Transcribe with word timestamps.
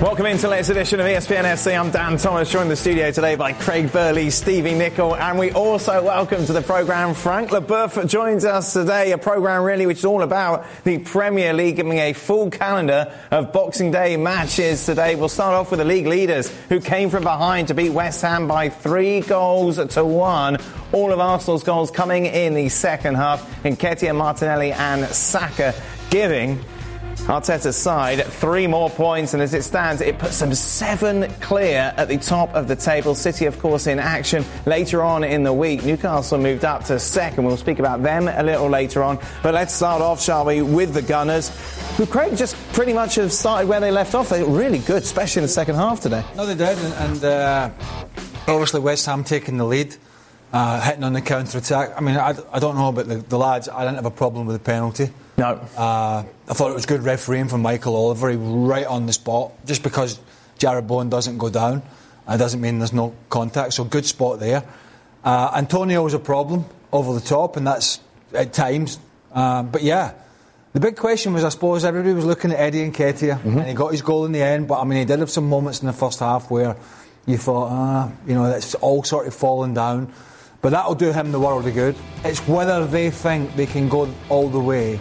Welcome 0.00 0.24
into 0.24 0.42
the 0.44 0.48
latest 0.48 0.70
edition 0.70 0.98
of 0.98 1.04
ESPN 1.04 1.44
FC. 1.44 1.78
I'm 1.78 1.90
Dan 1.90 2.16
Thomas, 2.16 2.50
joined 2.50 2.62
in 2.62 2.68
the 2.70 2.76
studio 2.76 3.10
today 3.10 3.34
by 3.34 3.52
Craig 3.52 3.92
Burley, 3.92 4.30
Stevie 4.30 4.74
Nicol, 4.74 5.14
and 5.14 5.38
we 5.38 5.52
also 5.52 6.02
welcome 6.02 6.46
to 6.46 6.54
the 6.54 6.62
programme 6.62 7.12
Frank 7.12 7.50
Leboeuf 7.50 8.08
joins 8.08 8.46
us 8.46 8.72
today. 8.72 9.12
A 9.12 9.18
programme 9.18 9.62
really 9.62 9.84
which 9.84 9.98
is 9.98 10.06
all 10.06 10.22
about 10.22 10.64
the 10.84 10.96
Premier 11.00 11.52
League, 11.52 11.76
giving 11.76 11.98
a 11.98 12.14
full 12.14 12.48
calendar 12.48 13.12
of 13.30 13.52
Boxing 13.52 13.90
Day 13.90 14.16
matches 14.16 14.86
today. 14.86 15.16
We'll 15.16 15.28
start 15.28 15.52
off 15.52 15.70
with 15.70 15.80
the 15.80 15.84
league 15.84 16.06
leaders 16.06 16.48
who 16.70 16.80
came 16.80 17.10
from 17.10 17.22
behind 17.22 17.68
to 17.68 17.74
beat 17.74 17.90
West 17.90 18.22
Ham 18.22 18.48
by 18.48 18.70
three 18.70 19.20
goals 19.20 19.76
to 19.76 20.02
one. 20.02 20.56
All 20.92 21.12
of 21.12 21.20
Arsenal's 21.20 21.62
goals 21.62 21.90
coming 21.90 22.24
in 22.24 22.54
the 22.54 22.70
second 22.70 23.16
half. 23.16 23.46
Nketiah, 23.64 24.16
Martinelli, 24.16 24.72
and 24.72 25.04
Saka 25.08 25.74
giving 26.08 26.58
Arteta's 27.30 27.76
side 27.76 28.24
three 28.24 28.66
more 28.66 28.90
points, 28.90 29.34
and 29.34 29.42
as 29.42 29.54
it 29.54 29.62
stands, 29.62 30.00
it 30.00 30.18
puts 30.18 30.40
them 30.40 30.52
seven 30.52 31.30
clear 31.34 31.94
at 31.96 32.08
the 32.08 32.18
top 32.18 32.52
of 32.54 32.66
the 32.66 32.74
table. 32.74 33.14
City, 33.14 33.46
of 33.46 33.56
course, 33.60 33.86
in 33.86 34.00
action 34.00 34.44
later 34.66 35.00
on 35.00 35.22
in 35.22 35.44
the 35.44 35.52
week. 35.52 35.84
Newcastle 35.84 36.38
moved 36.38 36.64
up 36.64 36.82
to 36.86 36.98
second. 36.98 37.44
We'll 37.44 37.56
speak 37.56 37.78
about 37.78 38.02
them 38.02 38.26
a 38.26 38.42
little 38.42 38.68
later 38.68 39.04
on. 39.04 39.20
But 39.44 39.54
let's 39.54 39.72
start 39.72 40.02
off, 40.02 40.20
shall 40.20 40.44
we, 40.44 40.60
with 40.60 40.92
the 40.92 41.02
Gunners, 41.02 41.50
who 41.96 42.04
Craig 42.04 42.36
just 42.36 42.56
pretty 42.72 42.92
much 42.92 43.14
have 43.14 43.32
started 43.32 43.68
where 43.68 43.78
they 43.78 43.92
left 43.92 44.16
off. 44.16 44.30
They're 44.30 44.44
really 44.44 44.78
good, 44.78 45.04
especially 45.04 45.42
in 45.42 45.44
the 45.44 45.52
second 45.52 45.76
half 45.76 46.00
today. 46.00 46.24
No, 46.34 46.46
they 46.46 46.56
did, 46.56 46.76
and, 46.78 46.94
and 46.94 47.24
uh, 47.24 47.70
obviously 48.48 48.80
West 48.80 49.06
Ham 49.06 49.22
taking 49.22 49.56
the 49.56 49.64
lead. 49.64 49.94
Uh, 50.52 50.80
hitting 50.80 51.04
on 51.04 51.12
the 51.12 51.20
counter 51.20 51.58
attack. 51.58 51.92
I 51.96 52.00
mean, 52.00 52.16
I, 52.16 52.34
I 52.52 52.58
don't 52.58 52.74
know 52.74 52.88
about 52.88 53.06
the, 53.06 53.18
the 53.18 53.38
lads. 53.38 53.68
I 53.68 53.84
didn't 53.84 53.94
have 53.94 54.06
a 54.06 54.10
problem 54.10 54.48
with 54.48 54.56
the 54.56 54.64
penalty. 54.64 55.10
No. 55.40 55.58
Uh, 55.74 56.22
I 56.50 56.52
thought 56.52 56.70
it 56.70 56.74
was 56.74 56.84
good 56.84 57.02
refereeing 57.02 57.48
from 57.48 57.62
Michael 57.62 57.96
Oliver, 57.96 58.36
right 58.36 58.86
on 58.86 59.06
the 59.06 59.14
spot. 59.14 59.52
Just 59.64 59.82
because 59.82 60.20
Jarrod 60.58 60.86
Bowen 60.86 61.08
doesn't 61.08 61.38
go 61.38 61.48
down, 61.48 61.82
it 62.28 62.36
doesn't 62.36 62.60
mean 62.60 62.78
there's 62.78 62.92
no 62.92 63.14
contact. 63.30 63.72
So 63.72 63.84
good 63.84 64.04
spot 64.04 64.38
there. 64.38 64.64
Uh, 65.24 65.50
Antonio 65.56 66.02
was 66.02 66.12
a 66.12 66.18
problem 66.18 66.66
over 66.92 67.14
the 67.14 67.22
top, 67.22 67.56
and 67.56 67.66
that's 67.66 68.00
at 68.34 68.52
times. 68.52 68.98
Uh, 69.32 69.62
but 69.62 69.82
yeah, 69.82 70.12
the 70.74 70.80
big 70.80 70.96
question 70.96 71.32
was, 71.32 71.42
I 71.42 71.48
suppose, 71.48 71.86
everybody 71.86 72.12
was 72.12 72.26
looking 72.26 72.50
at 72.50 72.60
Eddie 72.60 72.90
Nketiah, 72.90 73.38
mm-hmm. 73.38 73.58
and 73.60 73.66
he 73.66 73.72
got 73.72 73.92
his 73.92 74.02
goal 74.02 74.26
in 74.26 74.32
the 74.32 74.42
end. 74.42 74.68
But 74.68 74.80
I 74.80 74.84
mean, 74.84 74.98
he 74.98 75.06
did 75.06 75.20
have 75.20 75.30
some 75.30 75.48
moments 75.48 75.80
in 75.80 75.86
the 75.86 75.94
first 75.94 76.20
half 76.20 76.50
where 76.50 76.76
you 77.24 77.38
thought, 77.38 77.68
ah, 77.70 78.12
you 78.26 78.34
know, 78.34 78.46
that's 78.46 78.74
all 78.74 79.02
sort 79.04 79.26
of 79.26 79.34
falling 79.34 79.72
down. 79.72 80.12
But 80.60 80.72
that'll 80.72 80.96
do 80.96 81.14
him 81.14 81.32
the 81.32 81.40
world 81.40 81.66
of 81.66 81.72
good. 81.72 81.96
It's 82.24 82.46
whether 82.46 82.86
they 82.86 83.10
think 83.10 83.56
they 83.56 83.64
can 83.64 83.88
go 83.88 84.12
all 84.28 84.50
the 84.50 84.60
way 84.60 85.00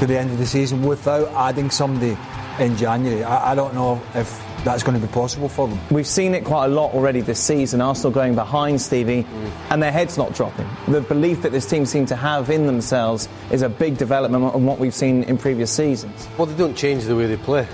to 0.00 0.06
the 0.06 0.18
end 0.18 0.30
of 0.30 0.38
the 0.38 0.46
season 0.46 0.82
without 0.82 1.28
adding 1.28 1.70
somebody 1.70 2.16
in 2.58 2.76
January. 2.76 3.24
I, 3.24 3.52
I 3.52 3.54
don't 3.54 3.74
know 3.74 4.02
if 4.14 4.42
that's 4.64 4.82
going 4.82 5.00
to 5.00 5.06
be 5.06 5.12
possible 5.12 5.48
for 5.48 5.68
them. 5.68 5.78
We've 5.90 6.06
seen 6.06 6.34
it 6.34 6.44
quite 6.44 6.66
a 6.66 6.68
lot 6.68 6.92
already 6.92 7.20
this 7.20 7.38
season. 7.38 7.80
Arsenal 7.80 8.10
going 8.10 8.34
behind 8.34 8.80
Stevie, 8.80 9.22
mm. 9.22 9.50
and 9.70 9.82
their 9.82 9.92
heads 9.92 10.18
not 10.18 10.34
dropping. 10.34 10.68
The 10.88 11.00
belief 11.00 11.42
that 11.42 11.52
this 11.52 11.68
team 11.68 11.86
seem 11.86 12.06
to 12.06 12.16
have 12.16 12.50
in 12.50 12.66
themselves 12.66 13.28
is 13.50 13.62
a 13.62 13.68
big 13.68 13.96
development 13.96 14.44
on 14.44 14.66
what 14.66 14.78
we've 14.78 14.94
seen 14.94 15.22
in 15.24 15.38
previous 15.38 15.70
seasons. 15.70 16.28
Well, 16.36 16.46
they 16.46 16.56
don't 16.56 16.76
change 16.76 17.04
the 17.04 17.16
way 17.16 17.26
they 17.26 17.36
play. 17.36 17.66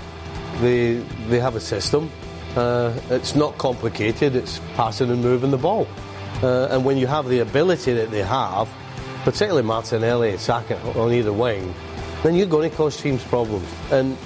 They 0.61 0.95
they 1.29 1.39
have 1.39 1.55
a 1.55 1.59
system. 1.59 2.11
Uh, 2.55 2.93
it's 3.09 3.35
not 3.35 3.57
complicated. 3.57 4.35
It's 4.35 4.59
passing 4.75 5.09
and 5.09 5.21
moving 5.21 5.49
the 5.49 5.57
ball. 5.57 5.87
Uh, 6.43 6.67
and 6.69 6.85
when 6.85 6.97
you 6.97 7.07
have 7.07 7.27
the 7.27 7.39
ability 7.39 7.93
that 7.93 8.11
they 8.11 8.21
have, 8.21 8.69
particularly 9.23 9.63
Martinelli 9.63 10.31
and 10.31 10.39
Saka 10.39 10.77
on 10.99 11.11
either 11.11 11.33
wing, 11.33 11.73
then 12.23 12.35
you're 12.35 12.47
going 12.47 12.69
to 12.69 12.75
cause 12.75 12.97
teams 12.97 13.23
problems. 13.23 13.67
And 13.91 14.17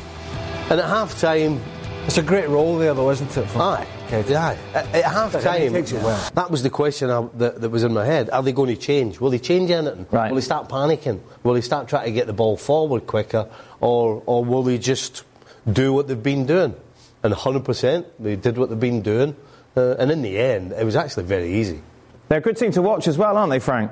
and 0.69 0.81
at 0.81 0.85
half 0.85 1.19
time. 1.19 1.62
It's 2.06 2.18
a 2.18 2.24
great 2.24 2.47
role 2.47 2.78
there, 2.78 2.94
though, 2.94 3.09
isn't 3.09 3.35
it? 3.35 3.56
Aye. 3.56 3.85
Aye. 4.12 4.58
At, 4.74 4.96
at 4.96 5.06
half 5.06 5.34
time, 5.41 5.74
well. 5.74 6.30
that 6.35 6.50
was 6.50 6.63
the 6.63 6.69
question 6.69 7.09
I, 7.09 7.28
that, 7.35 7.59
that, 7.59 7.69
was 7.69 7.84
in 7.84 7.94
my 7.94 8.06
head. 8.06 8.30
Are 8.30 8.41
they 8.41 8.53
going 8.53 8.74
to 8.74 8.81
change? 8.81 9.19
Will 9.19 9.30
they 9.30 9.40
change 9.40 9.72
anything? 9.72 10.08
Right. 10.09 10.30
Will 10.30 10.35
they 10.35 10.41
start 10.41 10.69
panicking? 10.69 11.19
Will 11.44 11.53
they 11.53 11.62
start 11.62 11.90
trying 11.90 12.06
to 12.06 12.12
get 12.12 12.28
the 12.28 12.34
ball 12.34 12.56
forward 12.56 13.08
quicker? 13.08 13.50
Or, 13.81 14.24
or 14.25 14.46
will 14.46 14.64
they 14.64 14.78
just 14.78 15.24
do 15.69 15.91
what 15.91 16.08
they've 16.08 16.22
been 16.22 16.46
doing? 16.46 16.75
And 17.24 17.34
100%, 17.34 18.06
they 18.19 18.38
did 18.38 18.58
what 18.58 18.69
they've 18.69 18.79
been 18.79 19.02
doing. 19.02 19.35
Uh, 19.75 19.96
and 20.00 20.09
in 20.09 20.22
the 20.22 20.38
end, 20.38 20.72
it 20.72 20.85
was 20.85 20.96
actually 20.96 21.24
very 21.25 21.56
easy. 21.56 21.81
They're 22.29 22.40
a 22.40 22.41
good 22.41 22.56
team 22.56 22.72
to 22.72 22.81
watch 22.81 23.08
as 23.08 23.18
well, 23.18 23.35
aren't 23.35 23.52
they, 23.52 23.59
Frank? 23.59 23.91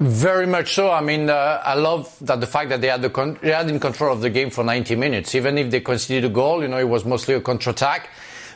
Very 0.00 0.46
much 0.46 0.74
so. 0.74 0.90
I 0.90 1.00
mean, 1.00 1.30
uh, 1.30 1.62
I 1.64 1.74
love 1.74 2.16
that 2.22 2.40
the 2.40 2.46
fact 2.46 2.70
that 2.70 2.80
they 2.80 2.88
had, 2.88 3.02
the 3.02 3.10
con- 3.10 3.38
they 3.40 3.52
had 3.52 3.70
in 3.70 3.78
control 3.78 4.12
of 4.12 4.20
the 4.20 4.30
game 4.30 4.50
for 4.50 4.64
90 4.64 4.96
minutes. 4.96 5.34
Even 5.34 5.56
if 5.56 5.70
they 5.70 5.80
conceded 5.80 6.24
a 6.24 6.28
goal, 6.28 6.62
you 6.62 6.68
know, 6.68 6.78
it 6.78 6.88
was 6.88 7.04
mostly 7.04 7.34
a 7.34 7.40
counter-attack. 7.40 8.08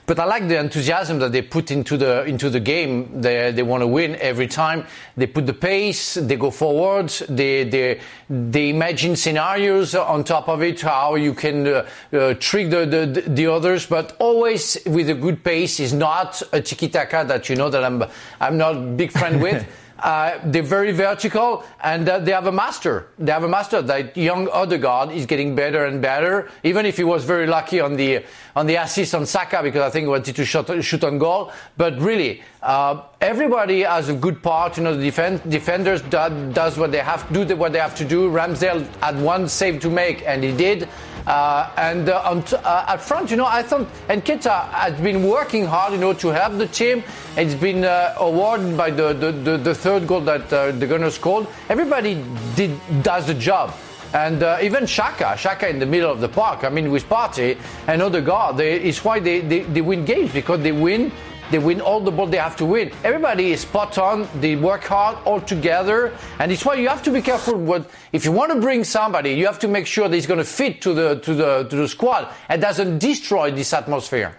But 0.08 0.18
I 0.18 0.24
like 0.24 0.48
the 0.48 0.58
enthusiasm 0.58 1.18
that 1.18 1.32
they 1.32 1.42
put 1.42 1.70
into 1.70 1.98
the 1.98 2.24
into 2.24 2.48
the 2.48 2.60
game. 2.60 3.20
They 3.20 3.52
they 3.52 3.62
want 3.62 3.82
to 3.82 3.86
win 3.86 4.16
every 4.16 4.46
time. 4.46 4.86
They 5.18 5.26
put 5.26 5.44
the 5.44 5.52
pace. 5.52 6.14
They 6.14 6.36
go 6.36 6.50
forward. 6.50 7.10
They 7.28 7.64
they 7.64 8.00
they 8.30 8.70
imagine 8.70 9.16
scenarios 9.16 9.94
on 9.94 10.24
top 10.24 10.48
of 10.48 10.62
it 10.62 10.80
how 10.80 11.16
you 11.16 11.34
can 11.34 11.66
uh, 11.66 11.86
uh, 12.14 12.34
trick 12.40 12.70
the, 12.70 12.86
the 12.86 13.22
the 13.26 13.46
others, 13.48 13.84
but 13.84 14.16
always 14.18 14.78
with 14.86 15.10
a 15.10 15.14
good 15.14 15.44
pace. 15.44 15.78
Is 15.78 15.92
not 15.92 16.42
a 16.52 16.62
tiki 16.62 16.88
taka 16.88 17.26
that 17.28 17.50
you 17.50 17.56
know 17.56 17.68
that 17.68 17.84
I'm 17.84 18.02
I'm 18.40 18.56
not 18.56 18.96
big 18.96 19.12
friend 19.12 19.42
with. 19.42 19.68
Uh, 19.98 20.38
they're 20.44 20.62
very 20.62 20.92
vertical, 20.92 21.64
and 21.82 22.08
uh, 22.08 22.18
they 22.20 22.30
have 22.32 22.46
a 22.46 22.52
master. 22.52 23.08
They 23.18 23.32
have 23.32 23.42
a 23.42 23.48
master. 23.48 23.82
That 23.82 24.16
young 24.16 24.48
Odegaard 24.48 25.10
is 25.10 25.26
getting 25.26 25.56
better 25.56 25.86
and 25.86 26.00
better. 26.00 26.50
Even 26.62 26.86
if 26.86 26.96
he 26.96 27.04
was 27.04 27.24
very 27.24 27.46
lucky 27.46 27.80
on 27.80 27.96
the 27.96 28.24
on 28.54 28.66
the 28.66 28.76
assist 28.76 29.14
on 29.14 29.26
Saka, 29.26 29.62
because 29.62 29.82
I 29.82 29.90
think 29.90 30.04
he 30.04 30.08
wanted 30.08 30.36
to 30.36 30.44
shoot, 30.44 30.84
shoot 30.84 31.02
on 31.02 31.18
goal. 31.18 31.50
But 31.76 32.00
really, 32.00 32.42
uh, 32.62 33.02
everybody 33.20 33.82
has 33.82 34.08
a 34.08 34.14
good 34.14 34.42
part. 34.42 34.76
You 34.76 34.84
know, 34.84 34.96
the 34.96 35.02
defend, 35.02 35.48
defenders 35.50 36.02
do, 36.02 36.50
does 36.52 36.78
what 36.78 36.92
they 36.92 36.98
have 36.98 37.32
do 37.32 37.56
what 37.56 37.72
they 37.72 37.80
have 37.80 37.96
to 37.96 38.04
do. 38.04 38.30
Ramsdale 38.30 38.86
had 39.02 39.20
one 39.20 39.48
save 39.48 39.80
to 39.80 39.90
make, 39.90 40.22
and 40.26 40.44
he 40.44 40.56
did. 40.56 40.88
Uh, 41.28 41.70
and 41.76 42.08
uh, 42.08 42.40
t- 42.40 42.56
uh, 42.56 42.86
at 42.88 43.02
front, 43.02 43.30
you 43.30 43.36
know, 43.36 43.44
I 43.44 43.62
thought 43.62 43.86
Nketiah 44.08 44.70
has 44.70 44.98
been 44.98 45.22
working 45.28 45.66
hard, 45.66 45.92
you 45.92 45.98
know, 45.98 46.14
to 46.14 46.28
help 46.28 46.56
the 46.56 46.66
team. 46.66 47.04
It's 47.36 47.54
been 47.54 47.84
uh, 47.84 48.14
awarded 48.16 48.78
by 48.78 48.88
the, 48.90 49.12
the, 49.12 49.32
the, 49.32 49.56
the, 49.58 49.74
third 49.74 50.06
goal 50.06 50.22
that 50.22 50.50
uh, 50.50 50.70
the 50.72 50.86
Gunners 50.86 51.16
scored. 51.16 51.46
Everybody 51.68 52.24
did 52.56 52.80
does 53.02 53.26
the 53.26 53.34
job. 53.34 53.74
And 54.14 54.42
uh, 54.42 54.58
even 54.62 54.84
Xhaka, 54.84 55.34
Xhaka 55.34 55.68
in 55.68 55.78
the 55.78 55.84
middle 55.84 56.10
of 56.10 56.20
the 56.20 56.30
park, 56.30 56.64
I 56.64 56.70
mean, 56.70 56.90
with 56.90 57.06
Partey 57.10 57.58
and 57.86 58.00
Odegaard, 58.00 58.58
it's 58.60 59.04
why 59.04 59.20
they, 59.20 59.40
they, 59.40 59.60
they 59.60 59.82
win 59.82 60.06
games, 60.06 60.32
because 60.32 60.62
they 60.62 60.72
win 60.72 61.12
they 61.50 61.58
win 61.58 61.80
all 61.80 62.00
the 62.00 62.10
ball 62.10 62.26
they 62.26 62.38
have 62.38 62.56
to 62.56 62.64
win. 62.66 62.92
Everybody 63.04 63.52
is 63.52 63.60
spot 63.60 63.98
on. 63.98 64.28
They 64.40 64.56
work 64.56 64.84
hard 64.84 65.18
all 65.24 65.40
together, 65.40 66.12
and 66.38 66.52
it's 66.52 66.64
why 66.64 66.74
you 66.74 66.88
have 66.88 67.02
to 67.04 67.10
be 67.10 67.22
careful. 67.22 67.56
What 67.56 67.90
if 68.12 68.24
you 68.24 68.32
want 68.32 68.52
to 68.52 68.60
bring 68.60 68.84
somebody, 68.84 69.34
you 69.34 69.46
have 69.46 69.58
to 69.60 69.68
make 69.68 69.86
sure 69.86 70.08
that 70.08 70.14
he's 70.14 70.26
going 70.26 70.38
to 70.38 70.44
fit 70.44 70.82
to 70.82 70.94
the 70.94 71.20
to 71.20 71.34
the 71.34 71.64
to 71.64 71.76
the 71.76 71.88
squad 71.88 72.32
and 72.48 72.60
doesn't 72.60 72.98
destroy 72.98 73.50
this 73.50 73.72
atmosphere. 73.72 74.38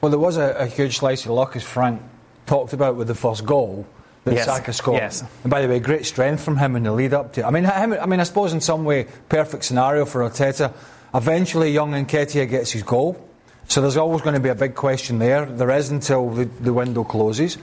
Well, 0.00 0.10
there 0.10 0.18
was 0.18 0.36
a, 0.36 0.50
a 0.58 0.66
huge 0.66 0.98
slice 0.98 1.24
of 1.24 1.30
luck, 1.30 1.54
as 1.54 1.62
Frank 1.62 2.02
talked 2.46 2.72
about 2.72 2.96
with 2.96 3.08
the 3.08 3.14
first 3.14 3.46
goal 3.46 3.86
that 4.24 4.34
yes. 4.34 4.46
Saka 4.46 4.72
scored. 4.72 4.98
Yes. 4.98 5.22
And 5.42 5.50
by 5.50 5.62
the 5.62 5.68
way, 5.68 5.80
great 5.80 6.06
strength 6.06 6.42
from 6.42 6.56
him 6.56 6.76
in 6.76 6.82
the 6.82 6.92
lead 6.92 7.14
up 7.14 7.32
to. 7.34 7.40
It. 7.40 7.44
I 7.44 7.50
mean, 7.50 7.64
him, 7.64 7.92
I 7.94 8.06
mean, 8.06 8.20
I 8.20 8.24
suppose 8.24 8.52
in 8.52 8.60
some 8.60 8.84
way, 8.84 9.06
perfect 9.28 9.64
scenario 9.64 10.04
for 10.04 10.28
Arteta. 10.28 10.72
Eventually, 11.14 11.70
young 11.70 11.92
Nketiah 11.92 12.48
gets 12.48 12.72
his 12.72 12.82
goal. 12.82 13.28
So 13.72 13.80
there's 13.80 13.96
always 13.96 14.20
going 14.20 14.34
to 14.34 14.40
be 14.40 14.50
a 14.50 14.54
big 14.54 14.74
question 14.74 15.18
there. 15.18 15.46
There 15.46 15.70
is 15.70 15.90
until 15.90 16.28
the, 16.28 16.44
the 16.44 16.74
window 16.74 17.04
closes. 17.04 17.56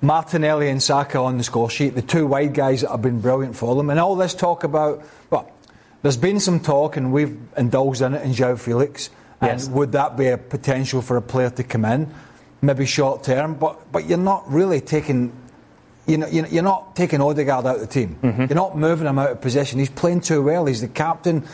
Martinelli 0.00 0.68
and 0.68 0.80
Saka 0.80 1.18
on 1.18 1.36
the 1.36 1.42
score 1.42 1.68
sheet, 1.68 1.96
the 1.96 2.02
two 2.02 2.28
wide 2.28 2.54
guys 2.54 2.82
that 2.82 2.92
have 2.92 3.02
been 3.02 3.20
brilliant 3.20 3.56
for 3.56 3.74
them, 3.74 3.90
and 3.90 3.98
all 3.98 4.14
this 4.14 4.34
talk 4.34 4.62
about, 4.62 5.04
well, 5.30 5.50
there's 6.02 6.16
been 6.16 6.38
some 6.38 6.60
talk, 6.60 6.96
and 6.96 7.12
we've 7.12 7.36
indulged 7.56 8.02
in 8.02 8.14
it 8.14 8.22
in 8.22 8.34
João 8.34 8.56
Felix. 8.56 9.10
Yes. 9.42 9.66
And 9.66 9.74
would 9.74 9.90
that 9.92 10.16
be 10.16 10.28
a 10.28 10.38
potential 10.38 11.02
for 11.02 11.16
a 11.16 11.22
player 11.22 11.50
to 11.50 11.64
come 11.64 11.84
in, 11.86 12.14
maybe 12.62 12.86
short 12.86 13.24
term? 13.24 13.54
But 13.54 13.90
but 13.90 14.08
you're 14.08 14.16
not 14.16 14.48
really 14.48 14.80
taking 14.80 15.32
you 16.06 16.18
know, 16.18 16.28
you're 16.28 16.62
not 16.62 16.94
taking 16.94 17.20
Odegaard 17.20 17.66
out 17.66 17.74
of 17.76 17.80
the 17.80 17.88
team. 17.88 18.16
Mm-hmm. 18.22 18.42
You're 18.42 18.54
not 18.54 18.78
moving 18.78 19.08
him 19.08 19.18
out 19.18 19.30
of 19.30 19.40
position. 19.40 19.80
He's 19.80 19.90
playing 19.90 20.20
too 20.20 20.40
well. 20.42 20.66
He's 20.66 20.82
the 20.82 20.88
captain. 20.88 21.48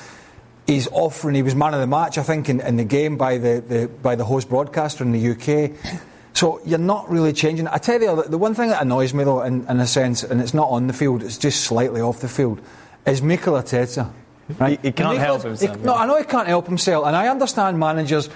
He's 0.70 0.87
offering. 0.93 1.34
He 1.34 1.43
was 1.43 1.56
man 1.56 1.75
of 1.75 1.81
the 1.81 1.87
match, 1.88 2.17
I 2.17 2.22
think, 2.22 2.49
in, 2.49 2.61
in 2.61 2.76
the 2.76 2.84
game 2.84 3.17
by 3.17 3.38
the, 3.38 3.61
the 3.61 3.88
by 3.88 4.14
the 4.14 4.25
host 4.25 4.49
broadcaster 4.49 5.02
in 5.02 5.11
the 5.11 5.31
UK. 5.32 5.72
So 6.32 6.61
you're 6.64 6.78
not 6.78 7.11
really 7.11 7.32
changing. 7.32 7.67
I 7.67 7.78
tell 7.78 8.00
you, 8.00 8.22
the 8.22 8.38
one 8.38 8.55
thing 8.55 8.69
that 8.69 8.81
annoys 8.81 9.12
me 9.12 9.25
though, 9.25 9.43
in, 9.43 9.67
in 9.67 9.81
a 9.81 9.87
sense, 9.87 10.22
and 10.22 10.40
it's 10.40 10.55
not 10.55 10.69
on 10.69 10.87
the 10.87 10.93
field, 10.93 11.25
it's 11.25 11.38
just 11.38 11.62
slightly 11.62 12.00
off 12.00 12.20
the 12.20 12.28
field, 12.28 12.61
is 13.05 13.20
Mikel 13.20 13.55
Arteta. 13.55 14.12
Right? 14.61 14.81
He, 14.81 14.88
he 14.88 14.93
can't 14.93 15.19
help 15.19 15.43
himself. 15.43 15.76
He, 15.76 15.82
no, 15.82 15.94
I 15.94 16.06
know 16.06 16.17
he 16.19 16.25
can't 16.25 16.46
help 16.46 16.67
himself, 16.67 17.05
and 17.05 17.16
I 17.16 17.26
understand 17.26 17.81
managers 17.81 18.31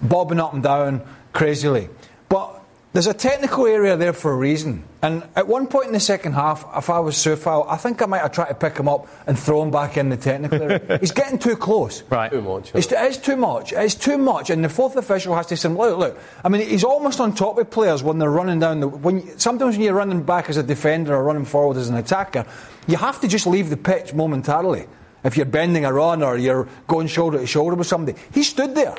bobbing 0.00 0.38
up 0.38 0.54
and 0.54 0.62
down 0.62 1.02
crazily, 1.32 1.88
but 2.28 2.59
there's 2.92 3.06
a 3.06 3.14
technical 3.14 3.66
area 3.66 3.96
there 3.96 4.12
for 4.12 4.32
a 4.32 4.36
reason. 4.36 4.82
And 5.00 5.22
at 5.36 5.46
one 5.46 5.68
point 5.68 5.86
in 5.86 5.92
the 5.92 6.00
second 6.00 6.32
half, 6.32 6.66
if 6.76 6.90
I 6.90 6.98
was 6.98 7.14
Soufal, 7.14 7.66
I 7.68 7.76
think 7.76 8.02
I 8.02 8.06
might 8.06 8.22
have 8.22 8.32
tried 8.32 8.48
to 8.48 8.54
pick 8.54 8.76
him 8.76 8.88
up 8.88 9.06
and 9.28 9.38
throw 9.38 9.62
him 9.62 9.70
back 9.70 9.96
in 9.96 10.08
the 10.08 10.16
technical 10.16 10.60
area. 10.60 10.98
He's 11.00 11.12
getting 11.12 11.38
too 11.38 11.54
close. 11.54 12.02
Right. 12.10 12.32
Too 12.32 12.42
much. 12.42 12.74
It's, 12.74 12.90
it's, 12.90 13.16
too 13.16 13.36
much. 13.36 13.72
It's 13.72 13.94
too 13.94 14.18
much. 14.18 14.50
And 14.50 14.64
the 14.64 14.68
fourth 14.68 14.96
official 14.96 15.36
has 15.36 15.46
to 15.46 15.56
say, 15.56 15.68
look, 15.68 15.98
look. 15.98 16.18
I 16.44 16.48
mean, 16.48 16.66
he's 16.66 16.82
almost 16.82 17.20
on 17.20 17.32
top 17.32 17.58
of 17.58 17.70
players 17.70 18.02
when 18.02 18.18
they're 18.18 18.30
running 18.30 18.58
down 18.58 18.80
the. 18.80 18.88
When 18.88 19.38
Sometimes 19.38 19.76
when 19.76 19.84
you're 19.84 19.94
running 19.94 20.24
back 20.24 20.50
as 20.50 20.56
a 20.56 20.62
defender 20.62 21.14
or 21.14 21.22
running 21.22 21.44
forward 21.44 21.76
as 21.76 21.88
an 21.88 21.96
attacker, 21.96 22.44
you 22.88 22.96
have 22.96 23.20
to 23.20 23.28
just 23.28 23.46
leave 23.46 23.70
the 23.70 23.76
pitch 23.76 24.12
momentarily. 24.14 24.86
If 25.22 25.36
you're 25.36 25.46
bending 25.46 25.84
a 25.84 25.92
run 25.92 26.22
or 26.24 26.36
you're 26.36 26.66
going 26.88 27.06
shoulder 27.06 27.38
to 27.38 27.46
shoulder 27.46 27.76
with 27.76 27.86
somebody. 27.86 28.18
He 28.32 28.42
stood 28.42 28.74
there. 28.74 28.96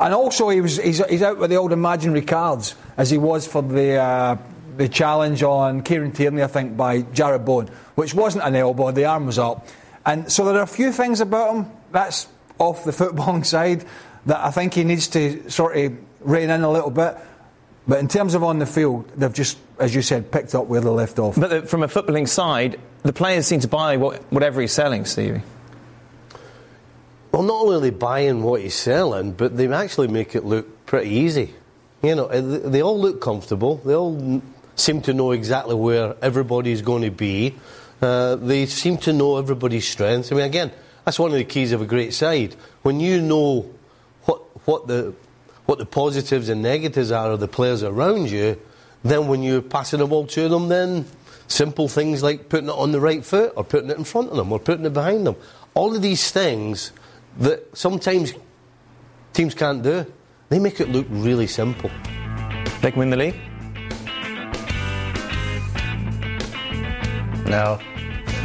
And 0.00 0.14
also, 0.14 0.48
he 0.48 0.62
was, 0.62 0.78
he's, 0.78 1.04
he's 1.06 1.22
out 1.22 1.38
with 1.38 1.50
the 1.50 1.56
old 1.56 1.72
imaginary 1.72 2.22
cards, 2.22 2.74
as 3.00 3.08
he 3.08 3.16
was 3.16 3.46
for 3.46 3.62
the, 3.62 3.94
uh, 3.94 4.36
the 4.76 4.86
challenge 4.86 5.42
on 5.42 5.80
Kieran 5.80 6.12
Tierney, 6.12 6.42
I 6.42 6.48
think, 6.48 6.76
by 6.76 7.00
Jarrod 7.00 7.46
Bowen, 7.46 7.68
which 7.94 8.12
wasn't 8.12 8.44
an 8.44 8.54
elbow, 8.54 8.90
the 8.90 9.06
arm 9.06 9.24
was 9.24 9.38
up. 9.38 9.66
And 10.04 10.30
so 10.30 10.44
there 10.44 10.56
are 10.56 10.64
a 10.64 10.66
few 10.66 10.92
things 10.92 11.22
about 11.22 11.54
him 11.54 11.66
that's 11.92 12.28
off 12.58 12.84
the 12.84 12.90
footballing 13.00 13.46
side 13.46 13.86
that 14.26 14.44
I 14.44 14.50
think 14.50 14.74
he 14.74 14.84
needs 14.84 15.08
to 15.08 15.48
sort 15.48 15.78
of 15.78 15.96
rein 16.20 16.50
in 16.50 16.60
a 16.60 16.70
little 16.70 16.90
bit. 16.90 17.16
But 17.88 18.00
in 18.00 18.08
terms 18.08 18.34
of 18.34 18.44
on 18.44 18.58
the 18.58 18.66
field, 18.66 19.10
they've 19.16 19.32
just, 19.32 19.56
as 19.78 19.94
you 19.94 20.02
said, 20.02 20.30
picked 20.30 20.54
up 20.54 20.66
where 20.66 20.82
they 20.82 20.90
left 20.90 21.18
off. 21.18 21.40
But 21.40 21.48
the, 21.48 21.62
from 21.62 21.82
a 21.82 21.88
footballing 21.88 22.28
side, 22.28 22.78
the 23.02 23.14
players 23.14 23.46
seem 23.46 23.60
to 23.60 23.68
buy 23.68 23.96
what, 23.96 24.30
whatever 24.30 24.60
he's 24.60 24.72
selling, 24.72 25.06
Stevie. 25.06 25.40
Well, 27.32 27.44
not 27.44 27.62
only 27.62 27.76
are 27.78 27.80
they 27.80 27.90
buying 27.96 28.42
what 28.42 28.60
he's 28.60 28.74
selling, 28.74 29.32
but 29.32 29.56
they 29.56 29.72
actually 29.72 30.08
make 30.08 30.34
it 30.34 30.44
look 30.44 30.84
pretty 30.84 31.08
easy. 31.08 31.54
You 32.02 32.14
know, 32.14 32.28
they 32.28 32.82
all 32.82 32.98
look 32.98 33.20
comfortable. 33.20 33.76
They 33.76 33.94
all 33.94 34.42
seem 34.76 35.02
to 35.02 35.12
know 35.12 35.32
exactly 35.32 35.74
where 35.74 36.16
everybody's 36.22 36.82
going 36.82 37.02
to 37.02 37.10
be. 37.10 37.54
Uh, 38.00 38.36
they 38.36 38.64
seem 38.66 38.96
to 38.98 39.12
know 39.12 39.36
everybody's 39.36 39.86
strengths. 39.86 40.32
I 40.32 40.34
mean, 40.34 40.44
again, 40.44 40.72
that's 41.04 41.18
one 41.18 41.30
of 41.30 41.36
the 41.36 41.44
keys 41.44 41.72
of 41.72 41.82
a 41.82 41.86
great 41.86 42.14
side. 42.14 42.56
When 42.82 43.00
you 43.00 43.20
know 43.20 43.70
what 44.24 44.38
what 44.66 44.86
the 44.86 45.14
what 45.66 45.78
the 45.78 45.86
positives 45.86 46.48
and 46.48 46.62
negatives 46.62 47.10
are 47.10 47.32
of 47.32 47.40
the 47.40 47.48
players 47.48 47.82
around 47.82 48.30
you, 48.30 48.58
then 49.04 49.28
when 49.28 49.42
you're 49.42 49.62
passing 49.62 49.98
the 49.98 50.06
ball 50.06 50.26
to 50.28 50.48
them, 50.48 50.68
then 50.68 51.04
simple 51.48 51.88
things 51.88 52.22
like 52.22 52.48
putting 52.48 52.68
it 52.68 52.74
on 52.74 52.92
the 52.92 53.00
right 53.00 53.24
foot 53.24 53.52
or 53.56 53.64
putting 53.64 53.90
it 53.90 53.98
in 53.98 54.04
front 54.04 54.30
of 54.30 54.36
them 54.36 54.52
or 54.52 54.58
putting 54.58 54.86
it 54.86 54.94
behind 54.94 55.26
them. 55.26 55.36
All 55.74 55.94
of 55.94 56.00
these 56.00 56.30
things 56.30 56.92
that 57.38 57.76
sometimes 57.76 58.32
teams 59.32 59.54
can't 59.54 59.82
do. 59.82 60.06
They 60.50 60.58
make 60.58 60.80
it 60.80 60.88
look 60.88 61.06
really 61.10 61.46
simple. 61.46 61.90
They 62.82 62.90
can 62.90 62.98
win 62.98 63.10
the 63.10 63.16
league? 63.16 63.36
No. 67.46 67.78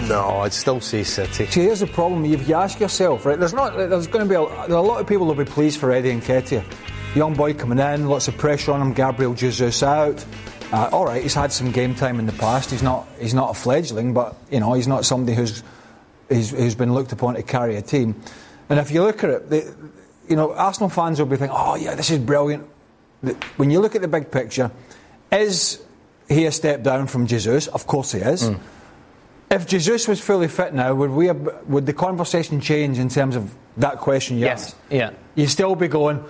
No, 0.08 0.42
I'd 0.42 0.54
still 0.54 0.80
say 0.80 1.04
City. 1.04 1.48
See, 1.48 1.64
here's 1.64 1.80
the 1.80 1.88
problem. 1.88 2.24
If 2.26 2.48
you 2.48 2.54
ask 2.54 2.80
yourself, 2.80 3.26
right, 3.26 3.40
there's 3.40 3.56
not, 3.56 3.76
there's 3.76 4.06
going 4.06 4.24
to 4.24 4.30
be 4.30 4.36
a, 4.36 4.68
there 4.68 4.78
are 4.78 4.84
a 4.84 4.88
lot 4.88 5.02
of 5.02 5.08
people 5.08 5.26
who'll 5.26 5.34
be 5.34 5.46
pleased 5.46 5.80
for 5.80 5.92
Eddie 5.92 6.12
and 6.12 6.22
Nketiah. 6.22 6.64
Young 7.16 7.34
boy 7.34 7.56
coming 7.56 7.80
in, 7.80 8.08
lots 8.08 8.28
of 8.28 8.38
pressure 8.38 8.72
on 8.72 8.84
him. 8.84 8.94
Gabriel 8.94 9.34
Jesus 9.34 9.82
out. 9.82 10.24
Uh, 10.72 10.90
all 10.92 11.06
right, 11.06 11.24
he's 11.24 11.34
had 11.34 11.52
some 11.52 11.72
game 11.72 11.96
time 11.96 12.20
in 12.20 12.28
the 12.28 12.34
past. 12.34 12.70
He's 12.70 12.84
not, 12.84 13.08
he's 13.20 13.34
not 13.34 13.50
a 13.50 13.54
fledgling, 13.56 14.14
but 14.14 14.36
you 14.52 14.60
know, 14.60 14.74
he's 14.74 14.88
not 14.88 15.06
somebody 15.06 15.36
who's, 15.36 15.64
who's, 16.30 16.52
who's 16.52 16.76
been 16.76 16.94
looked 16.94 17.14
upon 17.14 17.34
to 17.34 17.42
carry 17.42 17.78
a 17.78 17.82
team. 17.82 18.22
And 18.70 18.78
if 18.78 18.92
you 18.92 19.02
look 19.02 19.24
at 19.24 19.30
it, 19.32 19.50
the, 19.50 19.76
you 20.30 20.36
know, 20.36 20.54
Arsenal 20.54 20.90
fans 20.90 21.20
will 21.20 21.28
be 21.28 21.38
thinking, 21.38 21.56
oh, 21.58 21.76
yeah, 21.76 21.96
this 21.96 22.10
is 22.10 22.20
brilliant. 22.20 22.68
When 23.58 23.72
you 23.72 23.80
look 23.80 23.96
at 23.96 24.02
the 24.02 24.08
big 24.08 24.32
picture, 24.32 24.72
is 25.32 25.82
he 26.28 26.46
a 26.46 26.52
step 26.52 26.84
down 26.84 27.08
from 27.08 27.28
Jesus? 27.28 27.68
Of 27.68 27.88
course 27.88 28.12
he 28.12 28.20
is. 28.20 28.44
Mm. 28.44 28.60
If 29.52 29.68
Jesus 29.68 30.08
was 30.08 30.20
fully 30.20 30.48
fit 30.48 30.74
now, 30.74 30.94
would 30.96 31.12
we 31.12 31.28
have, 31.28 31.68
would 31.68 31.86
the 31.86 31.94
conversation 31.94 32.62
change 32.62 32.98
in 32.98 33.10
terms 33.10 33.36
of 33.36 33.54
that 33.78 33.98
question? 33.98 34.38
Yes. 34.38 34.76
Yeah. 34.90 35.12
You'd 35.36 35.50
still 35.50 35.76
be 35.76 35.88
going, 35.88 36.24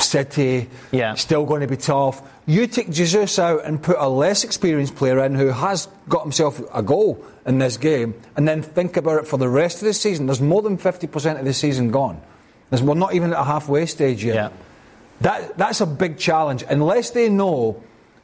City, 0.00 0.68
yeah. 0.90 1.14
still 1.14 1.46
going 1.46 1.62
to 1.62 1.66
be 1.66 1.76
tough. 1.76 2.22
You 2.44 2.66
take 2.66 2.90
Jesus 2.90 3.38
out 3.38 3.64
and 3.64 3.82
put 3.82 3.96
a 3.98 4.08
less 4.08 4.44
experienced 4.44 4.96
player 4.96 5.24
in 5.24 5.34
who 5.34 5.48
has 5.48 5.88
got 6.08 6.22
himself 6.22 6.60
a 6.74 6.82
goal 6.82 7.24
in 7.46 7.58
this 7.58 7.76
game, 7.76 8.14
and 8.36 8.46
then 8.46 8.62
think 8.62 8.96
about 8.96 9.22
it 9.22 9.28
for 9.28 9.38
the 9.38 9.48
rest 9.48 9.78
of 9.78 9.84
the 9.84 9.94
season. 9.94 10.26
There's 10.26 10.40
more 10.40 10.60
than 10.60 10.76
50% 10.76 11.38
of 11.38 11.44
the 11.44 11.54
season 11.54 11.90
gone. 11.90 12.20
There's, 12.72 12.82
we're 12.82 12.94
not 12.94 13.12
even 13.12 13.34
at 13.34 13.38
a 13.38 13.44
halfway 13.44 13.84
stage 13.84 14.24
yet. 14.24 14.34
Yeah. 14.34 14.48
That, 15.20 15.58
that's 15.58 15.82
a 15.82 15.86
big 15.86 16.16
challenge. 16.16 16.64
Unless 16.66 17.10
they 17.10 17.28
know 17.28 17.82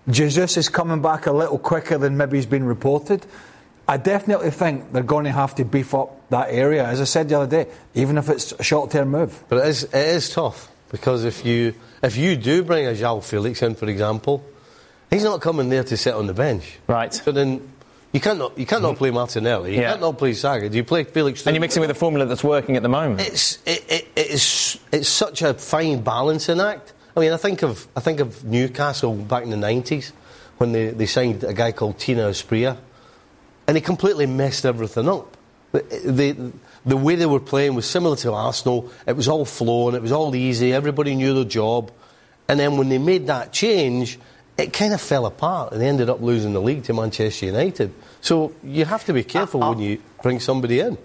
Jesus 0.09 0.57
is 0.57 0.71
coming 0.71 1.03
back 1.03 1.27
a 1.27 1.33
little 1.33 1.59
quicker 1.59 1.99
than 1.99 2.17
maybe 2.17 2.39
he's 2.39 2.47
been 2.47 2.65
reported, 2.65 3.27
I 3.87 3.99
definitely 3.99 4.51
think 4.51 4.91
they're 4.91 5.03
going 5.03 5.27
to 5.27 5.33
have 5.33 5.55
to 5.57 5.67
beef 5.67 5.95
up 5.95 6.31
that 6.31 6.49
area. 6.49 6.83
As 6.87 6.99
I 6.99 7.05
said 7.05 7.29
the 7.29 7.39
other 7.39 7.65
day, 7.65 7.71
even 7.93 8.17
if 8.17 8.31
it's 8.31 8.53
a 8.53 8.63
short 8.63 8.91
term 8.91 9.11
move. 9.11 9.45
But 9.51 9.59
it 9.59 9.69
is, 9.69 9.85
it 9.85 9.95
is 9.95 10.31
tough 10.31 10.71
because 10.91 11.25
if 11.25 11.45
you 11.45 11.75
if 12.03 12.17
you 12.17 12.35
do 12.35 12.63
bring 12.63 12.87
a 12.87 12.93
João 12.93 13.23
Felix 13.23 13.61
in, 13.61 13.75
for 13.75 13.87
example, 13.87 14.43
he's 15.11 15.25
not 15.25 15.43
coming 15.43 15.69
there 15.69 15.85
to 15.85 15.97
sit 15.99 16.15
on 16.15 16.27
the 16.27 16.33
bench. 16.33 16.79
Right. 16.87 17.13
So 17.13 17.33
then 17.33 17.71
you 18.13 18.21
can't 18.21 18.39
not, 18.39 18.59
you 18.59 18.67
can't 18.67 18.83
not 18.83 18.91
mm-hmm. 18.91 18.99
play 18.99 19.11
Martinelli. 19.11 19.75
You 19.75 19.81
yeah. 19.81 19.91
can't 19.91 20.01
not 20.01 20.19
play 20.19 20.33
Saka. 20.33 20.69
Do 20.69 20.77
you 20.77 20.85
play 20.85 21.05
Felix? 21.05 21.47
And 21.47 21.55
you're 21.55 21.61
mixing 21.61 21.81
with 21.81 21.91
a 21.91 21.95
formula 21.95 22.27
that's 22.27 22.45
working 22.45 22.77
at 22.77 22.83
the 22.83 22.89
moment. 22.89 23.21
It's 23.21 23.59
it, 23.67 23.85
it, 23.89 24.09
it's 24.17 24.79
it's 24.93 25.09
such 25.09 25.43
a 25.43 25.55
fine 25.55 26.03
balancing 26.03 26.61
act. 26.61 26.95
I 27.17 27.21
mean, 27.21 27.33
I 27.33 27.37
think 27.37 27.63
of 27.63 27.87
I 27.97 28.01
think 28.01 28.21
of 28.21 28.45
Newcastle 28.45 29.15
back 29.15 29.43
in 29.43 29.51
the 29.51 29.57
nineties 29.57 30.13
when 30.59 30.73
they, 30.73 30.91
they 30.91 31.07
signed 31.07 31.45
a 31.45 31.55
guy 31.55 31.73
called 31.73 31.99
Tino 31.99 32.31
Asprilla, 32.31 32.77
and 33.67 33.77
he 33.77 33.81
completely 33.81 34.27
messed 34.27 34.65
everything 34.67 35.09
up. 35.09 35.37
The, 35.73 35.81
the, 36.05 36.53
the 36.87 36.97
way 36.97 37.15
they 37.15 37.27
were 37.27 37.41
playing 37.41 37.75
was 37.75 37.87
similar 37.87 38.17
to 38.17 38.33
Arsenal. 38.33 38.91
It 39.07 39.17
was 39.17 39.29
all 39.29 39.45
flowing, 39.45 39.95
it 39.95 40.03
was 40.03 40.13
all 40.13 40.35
easy, 40.35 40.73
everybody 40.73 41.15
knew 41.15 41.35
their 41.35 41.45
job. 41.45 41.93
And 42.49 42.59
then 42.59 42.79
when 42.79 42.89
they 42.89 42.99
made 42.99 43.27
that 43.27 43.53
change, 43.53 44.19
it 44.59 44.73
kind 44.73 44.93
of 44.93 45.01
fell 45.01 45.25
apart 45.25 45.73
and 45.73 45.81
they 45.81 45.89
ended 45.89 46.11
up 46.11 46.21
losing 46.21 46.53
the 46.53 46.61
league 46.61 46.83
to 46.85 46.93
Manchester 46.93 47.47
United. 47.47 47.95
So 48.21 48.53
you 48.65 48.85
have 48.85 49.05
to 49.05 49.13
be 49.13 49.23
careful 49.23 49.63
uh, 49.63 49.71
when 49.71 49.79
you 49.79 50.03
bring 50.23 50.41
somebody 50.41 50.81
in 50.81 50.99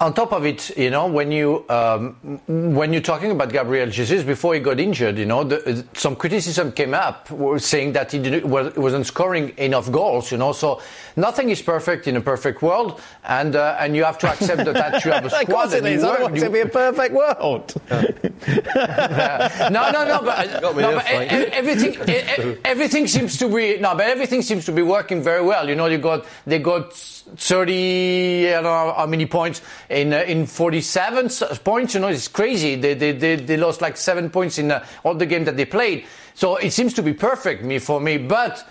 on 0.00 0.12
top 0.12 0.32
of 0.32 0.44
it, 0.44 0.76
you 0.76 0.90
know, 0.90 1.06
when 1.06 1.30
you 1.30 1.64
um, 1.68 2.40
when 2.46 2.92
you're 2.92 3.02
talking 3.02 3.30
about 3.30 3.52
Gabriel 3.52 3.88
Jesus 3.88 4.24
before 4.24 4.54
he 4.54 4.60
got 4.60 4.80
injured, 4.80 5.18
you 5.18 5.24
know, 5.24 5.44
the, 5.44 5.84
some 5.94 6.16
criticism 6.16 6.72
came 6.72 6.94
up 6.94 7.28
saying 7.58 7.92
that 7.92 8.10
he 8.10 8.18
didn't, 8.18 8.44
wasn't 8.46 9.06
scoring 9.06 9.56
enough 9.56 9.90
goals, 9.92 10.32
you 10.32 10.38
know. 10.38 10.52
So 10.52 10.82
nothing 11.16 11.50
is 11.50 11.62
perfect 11.62 12.08
in 12.08 12.16
a 12.16 12.20
perfect 12.20 12.60
world, 12.60 13.00
and 13.24 13.54
uh, 13.54 13.76
and 13.78 13.94
you 13.94 14.04
have 14.04 14.18
to 14.18 14.28
accept 14.28 14.64
that 14.64 14.74
that 14.74 15.04
you 15.04 15.12
have 15.12 15.26
a 15.26 15.30
squad. 15.30 15.42
of 15.48 15.54
course 15.54 15.72
it 15.74 15.86
is. 15.86 16.02
I 16.02 16.22
want 16.22 16.36
it 16.36 16.40
to 16.40 16.50
be 16.50 16.60
a 16.60 16.68
perfect 16.68 17.14
world. 17.14 17.74
no, 19.70 19.90
no, 19.90 20.04
no, 20.04 20.22
but, 20.22 20.60
no, 20.60 20.72
but 20.72 21.06
everything 21.06 21.96
everything 22.64 23.06
seems 23.06 23.38
to 23.38 23.48
be 23.48 23.78
no, 23.78 23.94
but 23.94 24.06
everything 24.06 24.42
seems 24.42 24.64
to 24.66 24.72
be 24.72 24.82
working 24.82 25.22
very 25.22 25.42
well. 25.42 25.68
You 25.68 25.76
know, 25.76 25.86
you 25.86 25.98
got 25.98 26.26
they 26.46 26.58
got 26.58 26.92
30, 26.92 28.48
I 28.48 28.52
don't 28.54 28.64
know 28.64 28.94
how 28.96 29.06
many 29.06 29.26
points 29.26 29.62
in 29.88 30.12
uh, 30.12 30.18
in 30.18 30.46
47 30.46 31.28
points. 31.64 31.94
You 31.94 32.00
know, 32.00 32.08
it's 32.08 32.28
crazy. 32.28 32.76
They, 32.76 32.94
they, 32.94 33.12
they, 33.12 33.36
they 33.36 33.56
lost 33.56 33.80
like 33.80 33.96
seven 33.96 34.30
points 34.30 34.58
in 34.58 34.70
uh, 34.70 34.84
all 35.04 35.14
the 35.14 35.26
games 35.26 35.46
that 35.46 35.56
they 35.56 35.64
played. 35.64 36.06
So 36.34 36.56
it 36.56 36.72
seems 36.72 36.94
to 36.94 37.02
be 37.02 37.12
perfect 37.12 37.62
me 37.62 37.78
for 37.78 38.00
me. 38.00 38.18
But 38.18 38.66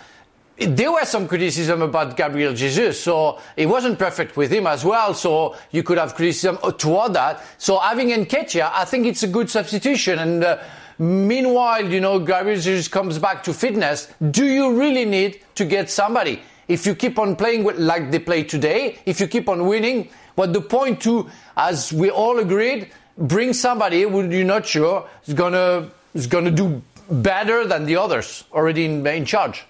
there 0.56 0.92
was 0.92 1.08
some 1.08 1.26
criticism 1.26 1.82
about 1.82 2.16
Gabriel 2.16 2.54
Jesus, 2.54 3.02
so 3.02 3.40
it 3.56 3.66
wasn't 3.66 3.98
perfect 3.98 4.36
with 4.36 4.52
him 4.52 4.66
as 4.66 4.84
well. 4.84 5.12
So 5.14 5.56
you 5.72 5.82
could 5.82 5.98
have 5.98 6.14
criticism 6.14 6.58
toward 6.78 7.14
that. 7.14 7.42
So 7.58 7.78
having 7.78 8.10
Nketiah, 8.10 8.70
I 8.72 8.84
think 8.84 9.06
it's 9.06 9.22
a 9.22 9.28
good 9.28 9.50
substitution. 9.50 10.18
And 10.20 10.44
uh, 10.44 10.58
meanwhile, 10.98 11.84
you 11.84 12.00
know, 12.00 12.20
Gabriel 12.20 12.60
Jesus 12.60 12.86
comes 12.86 13.18
back 13.18 13.42
to 13.44 13.52
fitness. 13.52 14.12
Do 14.30 14.46
you 14.46 14.78
really 14.78 15.04
need 15.04 15.40
to 15.56 15.64
get 15.64 15.90
somebody? 15.90 16.40
If 16.68 16.86
you 16.86 16.94
keep 16.94 17.18
on 17.18 17.36
playing 17.36 17.64
like 17.78 18.10
they 18.10 18.20
play 18.20 18.44
today, 18.44 18.98
if 19.04 19.20
you 19.20 19.26
keep 19.26 19.48
on 19.48 19.66
winning, 19.66 20.08
what 20.34 20.52
the 20.52 20.60
point 20.60 21.00
to, 21.02 21.28
as 21.56 21.92
we 21.92 22.10
all 22.10 22.38
agreed, 22.38 22.88
bring 23.16 23.52
somebody 23.52 24.02
who 24.02 24.22
you're 24.28 24.44
not 24.44 24.66
sure 24.66 25.06
is 25.26 25.34
gonna 25.34 25.90
is 26.14 26.26
gonna 26.26 26.50
do 26.50 26.82
better 27.10 27.66
than 27.66 27.84
the 27.86 27.96
others 27.96 28.44
already 28.52 28.84
in, 28.84 29.06
in 29.06 29.24
charge. 29.24 29.64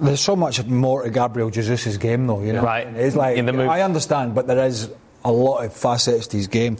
There's 0.00 0.20
so 0.20 0.34
much 0.36 0.62
more 0.64 1.02
to 1.04 1.10
Gabriel 1.10 1.50
Jesus' 1.50 1.96
game, 1.96 2.26
though. 2.26 2.42
You 2.42 2.52
know, 2.54 2.62
Right. 2.62 2.86
It's 2.96 3.16
like 3.16 3.36
In 3.36 3.46
the 3.46 3.52
move- 3.52 3.68
I 3.68 3.82
understand, 3.82 4.34
but 4.34 4.46
there 4.46 4.64
is 4.66 4.90
a 5.24 5.30
lot 5.32 5.64
of 5.64 5.72
facets 5.72 6.26
to 6.28 6.36
his 6.36 6.48
game. 6.48 6.76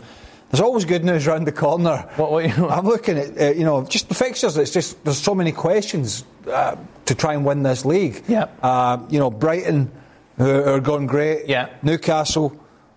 There's 0.50 0.60
always 0.60 0.84
good 0.84 1.04
news 1.04 1.26
round 1.26 1.46
the 1.46 1.52
corner. 1.52 2.06
What- 2.16 2.30
what 2.32 2.44
you- 2.44 2.68
I'm 2.68 2.86
looking 2.86 3.16
at, 3.18 3.40
uh, 3.40 3.44
you 3.54 3.64
know, 3.64 3.84
just 3.84 4.08
the 4.08 4.14
fixtures. 4.14 4.56
It's 4.58 4.72
just 4.72 5.02
there's 5.04 5.18
so 5.18 5.34
many 5.34 5.52
questions 5.52 6.24
uh, 6.52 6.74
to 7.06 7.14
try 7.14 7.34
and 7.34 7.44
win 7.44 7.62
this 7.62 7.84
league. 7.84 8.22
Yeah. 8.28 8.46
Uh, 8.62 8.98
you 9.08 9.18
know, 9.18 9.30
Brighton 9.30 9.90
who 10.36 10.62
are 10.64 10.80
going 10.80 11.06
great. 11.06 11.48
Yeah. 11.48 11.68
Newcastle, 11.82 12.52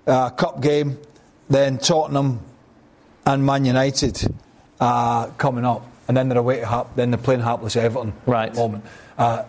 uh, 0.08 0.30
cup 0.32 0.62
game, 0.62 0.98
then 1.50 1.78
Tottenham 1.78 2.40
and 3.26 3.46
Man 3.46 3.66
United 3.66 4.34
uh, 4.80 5.28
coming 5.38 5.66
up, 5.66 5.86
and 6.08 6.16
then 6.16 6.30
they're 6.30 6.38
away 6.38 6.60
to 6.62 6.66
Hap, 6.66 6.96
then 6.96 7.12
they're 7.12 7.18
playing 7.18 7.42
hapless 7.42 7.76
Everton. 7.76 8.14
Right. 8.26 8.50
At 8.50 8.54
the 8.56 8.60
moment. 8.62 8.86
Uh, 9.18 9.44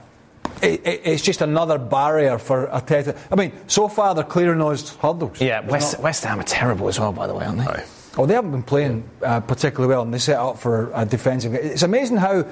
it, 0.62 0.84
it, 0.86 1.00
it's 1.04 1.22
just 1.22 1.40
another 1.40 1.78
barrier 1.78 2.38
for 2.38 2.66
Arteta. 2.66 3.16
I 3.30 3.36
mean, 3.36 3.52
so 3.68 3.86
far 3.88 4.14
they're 4.14 4.24
clearing 4.24 4.58
those 4.58 4.94
hurdles. 4.96 5.40
Yeah, 5.40 5.60
West, 5.60 5.94
not- 5.94 6.02
West 6.02 6.24
Ham 6.24 6.40
are 6.40 6.44
terrible 6.44 6.88
as 6.88 6.98
well, 6.98 7.12
by 7.12 7.26
the 7.28 7.34
way, 7.34 7.44
aren't 7.44 7.58
they? 7.58 7.84
Oh, 8.16 8.26
they 8.26 8.34
haven't 8.34 8.50
been 8.50 8.64
playing 8.64 9.08
uh, 9.22 9.38
particularly 9.40 9.88
well, 9.94 10.02
and 10.02 10.12
they 10.12 10.18
set 10.18 10.38
up 10.38 10.58
for 10.58 10.90
a 10.94 11.04
defensive. 11.06 11.54
It's 11.54 11.82
amazing 11.82 12.16
how 12.16 12.44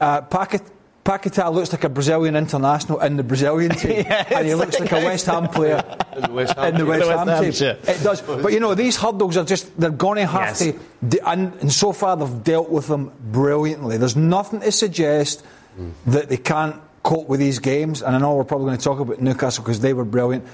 uh, 0.00 0.22
Paquet- 0.22 0.62
Paquetá 1.04 1.52
looks 1.52 1.72
like 1.72 1.82
a 1.82 1.88
Brazilian 1.88 2.36
international 2.36 3.00
in 3.00 3.16
the 3.16 3.24
Brazilian 3.24 3.70
team, 3.76 4.04
Yeah, 4.06 4.24
and 4.38 4.46
he 4.46 4.54
looks 4.54 4.78
like 4.78 4.92
a 4.92 5.04
West 5.04 5.26
Ham 5.26 5.48
player 5.48 5.82
In 6.16 6.22
the 6.22 6.32
West 6.32 6.54
Ham 6.56 6.72
the 6.72 6.78
team. 6.78 6.86
West 6.86 7.08
Ham 7.10 7.28
Ham 7.28 7.52
team. 7.52 7.94
It 7.94 8.02
does, 8.04 8.20
but 8.20 8.52
you 8.52 8.60
know 8.60 8.74
these 8.74 8.96
hurdles 8.96 9.36
are 9.36 9.44
just—they're 9.44 9.90
going 9.90 10.18
to 10.18 10.26
have 10.26 10.42
Yes. 10.42 10.58
to, 10.60 10.78
de- 11.08 11.28
and, 11.28 11.52
and 11.60 11.72
so 11.72 11.92
far 11.92 12.16
they've 12.16 12.44
dealt 12.44 12.70
with 12.70 12.86
them 12.86 13.10
brilliantly. 13.20 13.96
There's 13.96 14.14
nothing 14.16 14.60
to 14.60 14.70
suggest 14.70 15.44
hmm. 15.76 15.90
that 16.06 16.28
they 16.28 16.36
can't 16.36 16.76
cope 17.02 17.28
with 17.28 17.40
these 17.40 17.58
games, 17.58 18.02
and 18.02 18.14
I 18.14 18.18
know 18.20 18.36
we're 18.36 18.44
probably 18.44 18.66
going 18.66 18.78
to 18.78 18.84
talk 18.84 19.00
about 19.00 19.20
Newcastle 19.20 19.64
because 19.64 19.80
they 19.80 19.94
were 19.94 20.04
brilliant. 20.04 20.46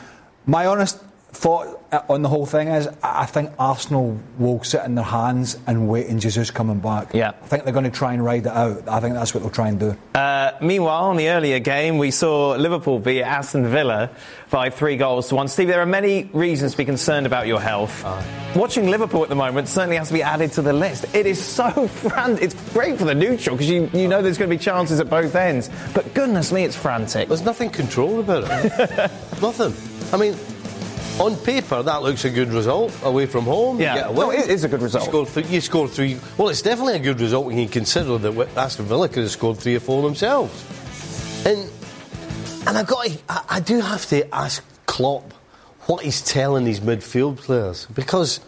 My 0.47 0.64
honest 0.64 0.99
thought 1.31 1.83
uh, 1.93 2.01
on 2.09 2.23
the 2.23 2.29
whole 2.29 2.47
thing 2.47 2.69
is 2.69 2.89
I 3.03 3.19
I 3.19 3.27
think 3.27 3.51
Arsenal 3.59 4.19
will 4.39 4.63
sit 4.63 4.85
in 4.85 4.95
their 4.95 5.05
hands 5.05 5.59
and 5.67 5.89
wait 5.89 6.07
in 6.07 6.19
Jesus 6.19 6.51
coming 6.51 6.79
back. 6.79 7.13
Yeah. 7.13 7.33
I 7.43 7.47
think 7.47 7.65
they're 7.65 7.73
going 7.73 7.85
to 7.85 7.91
try 7.91 8.15
and 8.15 8.25
ride 8.25 8.47
it 8.47 8.53
out. 8.53 8.89
I 8.89 9.01
think 9.01 9.15
that's 9.15 9.35
what 9.35 9.43
they'll 9.43 9.51
try 9.51 9.69
and 9.69 9.79
do. 9.79 9.97
Uh, 10.15 10.53
meanwhile, 10.63 11.11
in 11.11 11.17
the 11.17 11.29
earlier 11.29 11.59
game, 11.59 11.99
we 11.99 12.11
saw 12.11 12.53
Liverpool 12.53 12.99
beat 13.01 13.23
Aston 13.23 13.67
Villa 13.67 14.11
by 14.51 14.71
three 14.71 14.97
goals 14.97 15.29
to 15.29 15.35
one. 15.35 15.49
Steve, 15.49 15.69
there 15.69 15.83
are 15.83 15.87
many 15.87 16.25
reasons 16.33 16.73
to 16.73 16.79
be 16.79 16.85
concerned 16.85 17.27
about 17.27 17.47
your 17.47 17.61
health. 17.61 18.05
Watching 18.57 18.89
Liverpool 18.89 19.23
at 19.23 19.29
the 19.29 19.35
moment 19.35 19.69
certainly 19.69 19.97
has 19.97 20.09
to 20.09 20.15
be 20.15 20.23
added 20.23 20.53
to 20.53 20.63
the 20.63 20.73
list. 20.73 21.05
It 21.15 21.27
is 21.27 21.43
so 21.43 21.89
frantic. 21.89 22.45
It's 22.45 22.73
great 22.73 22.99
for 22.99 23.05
the 23.05 23.15
neutral 23.15 23.57
because 23.57 23.69
you, 23.69 23.91
you 23.93 24.09
know 24.09 24.23
there's 24.23 24.39
going 24.39 24.51
to 24.51 24.57
be 24.57 24.63
chances 24.63 25.01
at 25.01 25.11
both 25.11 25.35
ends. 25.35 25.69
But 25.93 26.15
goodness 26.15 26.53
me, 26.53 26.65
it's 26.65 26.77
frantic. 26.77 27.29
There's 27.29 27.43
nothing 27.43 27.71
controlled 27.71 28.21
about 28.21 28.45
it. 28.45 28.89
nothing. 29.43 29.75
I 30.13 30.17
mean, 30.17 30.35
on 31.21 31.37
paper, 31.37 31.83
that 31.83 32.03
looks 32.03 32.25
a 32.25 32.31
good 32.31 32.53
result 32.53 32.95
away 33.03 33.27
from 33.27 33.45
home. 33.45 33.81
Yeah. 33.81 34.09
You 34.09 34.15
No, 34.15 34.31
it 34.31 34.49
is 34.49 34.65
a 34.65 34.69
good 34.69 34.83
result. 34.83 35.05
You 35.05 35.11
score, 35.11 35.27
three, 35.27 35.45
you 35.45 35.61
score 35.61 35.89
three. 35.89 36.19
Well, 36.37 36.49
it's 36.49 36.63
definitely 36.63 36.97
a 36.97 37.01
good 37.01 37.21
result 37.21 37.47
when 37.47 37.59
you 37.59 37.69
consider 37.69 38.19
that 38.19 38.57
Aston 38.57 38.87
Villa 38.87 39.09
could 39.09 39.25
have 39.25 39.31
scored 39.31 39.59
three 39.59 39.77
or 39.77 39.81
four 39.81 40.03
themselves. 40.03 40.65
And 41.47 41.71
and 42.67 42.77
I 42.77 42.83
got 42.83 43.09
I, 43.29 43.45
I 43.49 43.61
do 43.61 43.81
have 43.81 44.07
to 44.07 44.33
ask 44.35 44.63
Klopp 44.87 45.33
what 45.87 46.05
he's 46.05 46.23
telling 46.23 46.65
these 46.65 46.81
midfield 46.81 47.39
players 47.39 47.87
because 47.87 48.41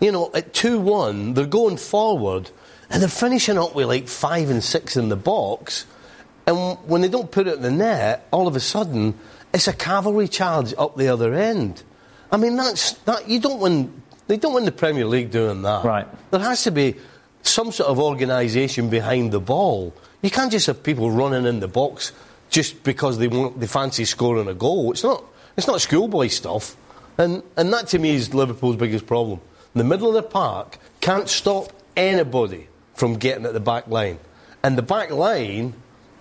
you 0.00 0.10
know 0.10 0.30
at 0.34 0.54
two 0.54 0.80
one 0.80 1.34
they're 1.34 1.46
going 1.46 1.76
forward 1.76 2.50
and 2.90 3.02
they're 3.02 3.08
finishing 3.08 3.58
up 3.58 3.74
with 3.74 3.86
like 3.86 4.08
five 4.08 4.48
and 4.48 4.64
six 4.64 4.96
in 4.96 5.08
the 5.10 5.16
box, 5.16 5.86
and 6.46 6.78
when 6.86 7.02
they 7.02 7.08
don't 7.08 7.30
put 7.30 7.46
it 7.46 7.56
in 7.56 7.62
the 7.62 7.70
net, 7.70 8.26
all 8.30 8.48
of 8.48 8.56
a 8.56 8.60
sudden 8.60 9.14
it's 9.52 9.68
a 9.68 9.72
cavalry 9.72 10.28
charge 10.28 10.74
up 10.78 10.96
the 10.96 11.08
other 11.08 11.34
end. 11.34 11.82
I 12.30 12.36
mean 12.36 12.56
that's 12.56 12.92
that 13.04 13.28
you 13.28 13.40
don't 13.40 13.60
win. 13.60 14.02
They 14.26 14.36
don't 14.36 14.54
win 14.54 14.64
the 14.64 14.72
Premier 14.72 15.06
League 15.06 15.30
doing 15.30 15.62
that. 15.62 15.84
Right. 15.84 16.06
There 16.30 16.40
has 16.40 16.64
to 16.64 16.70
be 16.70 16.96
some 17.42 17.72
sort 17.72 17.88
of 17.88 17.98
organisation 17.98 18.90
behind 18.90 19.32
the 19.32 19.40
ball. 19.40 19.94
You 20.20 20.30
can't 20.30 20.52
just 20.52 20.66
have 20.66 20.82
people 20.82 21.10
running 21.10 21.46
in 21.46 21.60
the 21.60 21.68
box 21.68 22.12
just 22.50 22.82
because 22.82 23.18
they 23.18 23.28
want 23.28 23.60
they 23.60 23.66
fancy 23.66 24.04
scoring 24.04 24.48
a 24.48 24.54
goal. 24.54 24.92
It's 24.92 25.04
not 25.04 25.24
it's 25.56 25.66
not 25.66 25.80
schoolboy 25.80 26.28
stuff. 26.28 26.76
And 27.16 27.42
and 27.56 27.72
that 27.72 27.88
to 27.88 27.98
me 27.98 28.14
is 28.14 28.34
Liverpool's 28.34 28.76
biggest 28.76 29.06
problem. 29.06 29.40
The 29.74 29.84
middle 29.84 30.08
of 30.08 30.14
the 30.14 30.22
park 30.22 30.78
can't 31.00 31.28
stop 31.28 31.72
anybody 31.96 32.68
from 32.94 33.14
getting 33.16 33.46
at 33.46 33.52
the 33.52 33.60
back 33.60 33.86
line. 33.88 34.18
And 34.62 34.76
the 34.76 34.82
back 34.82 35.10
line, 35.10 35.74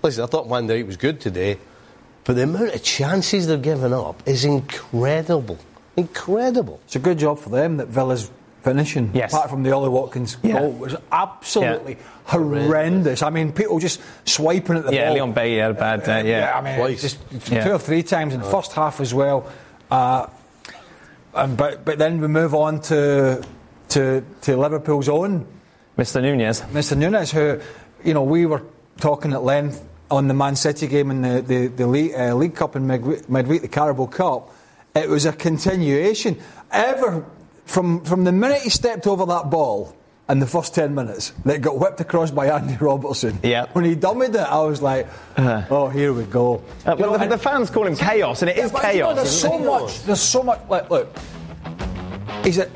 listen, 0.03 0.23
I 0.23 0.27
thought 0.27 0.47
Van 0.47 0.67
Dijk 0.67 0.85
was 0.85 0.97
good 0.97 1.19
today, 1.19 1.57
but 2.23 2.35
the 2.35 2.43
amount 2.43 2.75
of 2.75 2.83
chances 2.83 3.47
they're 3.47 3.57
giving 3.57 3.93
up 3.93 4.21
is 4.27 4.45
incredible. 4.45 5.57
Incredible. 5.97 6.79
It's 6.85 6.95
a 6.95 6.99
good 6.99 7.17
job 7.17 7.39
for 7.39 7.49
them 7.49 7.77
that 7.77 7.87
Villa's 7.87 8.29
finishing. 8.63 9.11
Yes. 9.13 9.33
Apart 9.33 9.49
from 9.49 9.63
the 9.63 9.71
Ollie 9.71 9.89
Watkins 9.89 10.37
Yeah. 10.43 10.59
goal, 10.59 10.71
was 10.73 10.95
absolutely 11.11 11.97
horrendous. 12.25 13.23
I 13.23 13.29
mean, 13.29 13.51
people 13.51 13.79
just 13.79 13.99
swiping 14.25 14.77
at 14.77 14.85
the 14.85 14.93
Yeah, 14.93 15.05
ball. 15.05 15.07
Yeah, 15.09 15.13
Leon 15.23 15.33
Bailey 15.33 15.57
had 15.59 15.71
a 15.71 15.73
bad 15.73 16.03
day. 16.03 16.29
Yeah. 16.29 16.53
I 16.55 16.61
mean, 16.61 16.77
Twice. 16.77 17.01
just 17.01 17.17
Yeah. 17.51 17.63
two 17.65 17.71
or 17.73 17.79
three 17.79 18.03
times 18.03 18.33
in 18.33 18.41
the 18.41 18.45
first 18.49 18.73
half 18.73 18.99
as 19.01 19.13
well. 19.13 19.45
Uh, 19.89 20.27
and 21.33 21.55
but 21.57 21.83
but 21.85 21.97
then 21.97 22.19
we 22.21 22.27
move 22.27 22.53
on 22.53 22.79
to 22.81 23.41
to 23.89 24.23
to 24.41 24.57
Liverpool's 24.57 25.07
own 25.09 25.45
Mr. 25.97 26.21
Nunez. 26.21 26.61
Mr. 26.73 26.95
Nunez, 26.97 27.31
who, 27.31 27.59
you 28.03 28.13
know, 28.13 28.21
we 28.23 28.45
were 28.45 28.61
talking 28.99 29.33
at 29.33 29.43
length 29.43 29.83
on 30.11 30.27
the 30.27 30.33
Man 30.33 30.55
City 30.55 30.87
game 30.87 31.09
in 31.09 31.21
the, 31.21 31.41
the, 31.41 31.67
the 31.67 31.87
League, 31.87 32.13
uh, 32.15 32.33
League 32.35 32.53
Cup 32.55 32.75
in 32.75 32.85
midweek, 32.85 33.27
midweek, 33.29 33.61
the 33.61 33.67
Carabao 33.67 34.05
Cup. 34.05 34.51
It 34.97 35.09
was 35.09 35.25
a 35.25 35.31
continuation. 35.31 36.37
Ever, 36.71 37.25
from, 37.65 38.03
from 38.03 38.23
the 38.23 38.31
minute 38.31 38.61
he 38.61 38.69
stepped 38.69 39.05
over 39.05 39.25
that 39.27 39.49
ball 39.49 39.95
in 40.27 40.39
the 40.39 40.47
first 40.47 40.73
10 40.73 40.93
minutes, 40.95 41.33
that 41.45 41.61
got 41.61 41.79
whipped 41.79 42.01
across 42.01 42.31
by 42.31 42.47
Andy 42.47 42.75
Robertson. 42.81 43.39
Yeah. 43.43 43.67
When 43.73 43.85
he 43.85 43.95
dummied 43.95 44.33
it, 44.33 44.37
I 44.37 44.61
was 44.63 44.81
like, 44.81 45.07
oh, 45.37 45.89
here 45.89 46.13
we 46.13 46.23
go. 46.23 46.63
Uh, 46.85 46.95
know, 46.95 47.11
well, 47.11 47.19
the, 47.19 47.27
the 47.27 47.37
fans 47.37 47.69
call 47.69 47.85
him 47.85 47.95
chaos, 47.95 48.41
and 48.41 48.49
it 48.49 48.57
is 48.57 48.71
but, 48.71 48.81
you 48.93 49.01
know, 49.01 49.13
chaos. 49.13 49.15
there's 49.15 49.39
so 49.41 49.59
much. 49.59 50.03
There's 50.03 50.21
so 50.21 50.43
much. 50.43 50.61
Like, 50.67 50.89
look, 50.89 51.15
he's 52.43 52.57
a. 52.57 52.69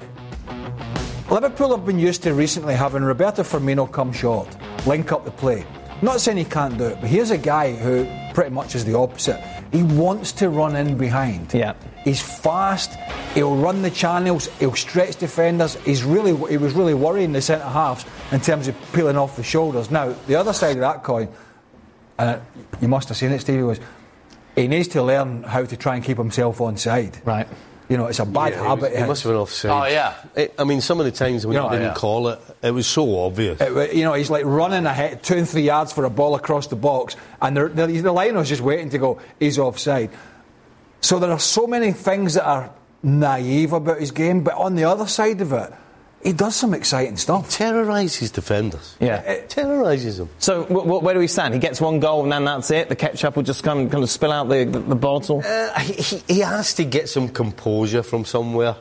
Liverpool 1.29 1.75
have 1.75 1.85
been 1.85 1.99
used 1.99 2.23
to 2.23 2.33
recently 2.33 2.75
having 2.75 3.03
Roberto 3.03 3.41
Firmino 3.41 3.89
come 3.89 4.11
short, 4.11 4.47
link 4.85 5.11
up 5.11 5.25
the 5.25 5.31
play. 5.31 5.65
Not 6.01 6.19
saying 6.19 6.37
he 6.37 6.45
can't 6.45 6.77
do 6.77 6.85
it, 6.85 6.97
but 6.99 7.09
here's 7.09 7.31
a 7.31 7.37
guy 7.37 7.73
who 7.73 8.05
pretty 8.33 8.49
much 8.49 8.75
is 8.75 8.83
the 8.85 8.97
opposite. 8.97 9.39
He 9.71 9.83
wants 9.83 10.31
to 10.33 10.49
run 10.49 10.75
in 10.75 10.97
behind. 10.97 11.53
Yeah. 11.53 11.73
He's 12.03 12.21
fast. 12.21 12.95
He'll 13.35 13.55
run 13.55 13.81
the 13.83 13.91
channels. 13.91 14.47
He'll 14.59 14.73
stretch 14.75 15.17
defenders. 15.17 15.75
He's 15.85 16.03
really 16.03 16.35
he 16.49 16.57
was 16.57 16.73
really 16.73 16.93
worrying 16.95 17.31
the 17.31 17.41
centre 17.41 17.63
halves 17.65 18.05
in 18.31 18.39
terms 18.41 18.67
of 18.67 18.75
peeling 18.93 19.17
off 19.17 19.35
the 19.35 19.43
shoulders. 19.43 19.91
Now 19.91 20.15
the 20.27 20.35
other 20.35 20.53
side 20.53 20.77
of 20.77 20.81
that 20.81 21.03
coin, 21.03 21.29
and 22.17 22.41
you 22.81 22.87
must 22.87 23.07
have 23.09 23.17
seen 23.17 23.31
it, 23.31 23.39
Stevie, 23.41 23.63
was 23.63 23.79
he 24.55 24.67
needs 24.67 24.87
to 24.89 25.03
learn 25.03 25.43
how 25.43 25.63
to 25.63 25.77
try 25.77 25.95
and 25.95 26.03
keep 26.03 26.17
himself 26.17 26.59
on 26.59 26.77
side. 26.77 27.21
Right. 27.23 27.47
You 27.87 27.97
know, 27.97 28.05
it's 28.05 28.19
a 28.19 28.25
bad 28.25 28.53
Yeah, 28.53 28.61
he 28.61 28.67
habit. 28.67 28.91
was- 28.91 28.99
He 29.01 29.05
must 29.05 29.23
have 29.23 29.31
been 29.33 29.41
offside. 29.41 29.71
Oh, 29.71 29.85
yeah. 29.93 30.13
It- 30.35 30.53
I 30.57 30.63
mean, 30.63 30.79
some 30.81 30.99
of 30.99 31.05
the 31.05 31.11
times 31.11 31.45
when 31.45 31.55
Yeah, 31.55 31.63
he 31.63 31.67
oh, 31.67 31.71
didn't 31.71 31.87
yeah. 31.87 31.93
call 31.93 32.29
it, 32.29 32.39
it 32.63 32.71
was 32.71 32.87
so 32.87 33.25
obvious. 33.25 33.59
It 33.59 33.93
you 33.93 34.03
know, 34.05 34.13
he's 34.13 34.29
like 34.29 34.45
running 34.45 34.85
ahead, 34.85 35.23
two 35.23 35.35
and 35.35 35.47
three 35.47 35.63
yards 35.63 35.91
for 35.91 36.05
a 36.05 36.09
ball 36.09 36.35
across 36.35 36.67
the 36.67 36.75
box, 36.77 37.15
and 37.41 37.55
the, 37.57 37.67
the, 37.67 37.87
the 37.87 38.11
line 38.13 38.35
was 38.37 38.47
just 38.47 38.61
waiting 38.61 38.89
to 38.91 38.97
go, 38.97 39.19
he's 39.39 39.59
offside. 39.59 40.09
So 41.01 41.19
there 41.19 41.31
are 41.31 41.39
so 41.39 41.67
many 41.67 41.91
things 41.91 42.35
that 42.35 42.45
are 42.45 42.71
naive 43.03 43.73
about 43.73 43.99
his 43.99 44.11
game, 44.11 44.43
but 44.43 44.53
on 44.55 44.75
the 44.75 44.83
other 44.85 45.07
side 45.07 45.41
of 45.41 45.51
it, 45.51 45.73
he 46.23 46.33
does 46.33 46.55
some 46.55 46.75
exciting 46.75 47.17
stuff. 47.17 47.49
Terrorises 47.49 48.29
defenders. 48.31 48.95
Yeah. 48.99 49.21
It 49.21 49.49
terrorises 49.49 50.17
them. 50.19 50.29
So 50.37 50.61
w- 50.65 50.81
w- 50.83 50.99
where 51.03 51.15
do 51.15 51.19
we 51.19 51.25
stand? 51.25 51.55
He 51.55 51.59
gets 51.59 51.81
one 51.81 51.99
goal 51.99 52.21
and 52.21 52.31
then 52.31 52.45
that's 52.45 52.69
it. 52.69 52.89
The 52.89 52.95
ketchup 52.95 53.35
will 53.35 53.41
just 53.43 53.63
come 53.63 53.89
kind 53.89 54.03
of 54.03 54.09
spill 54.11 54.31
out 54.31 54.47
the, 54.47 54.63
the, 54.65 54.79
the 54.79 54.95
bottle. 54.95 55.41
Uh, 55.43 55.79
he, 55.79 55.93
he- 55.93 56.23
he 56.35 56.39
has 56.41 56.75
to 56.75 56.83
get 56.85 57.09
some 57.09 57.27
composure 57.29 58.03
from 58.03 58.23
somewhere. 58.25 58.75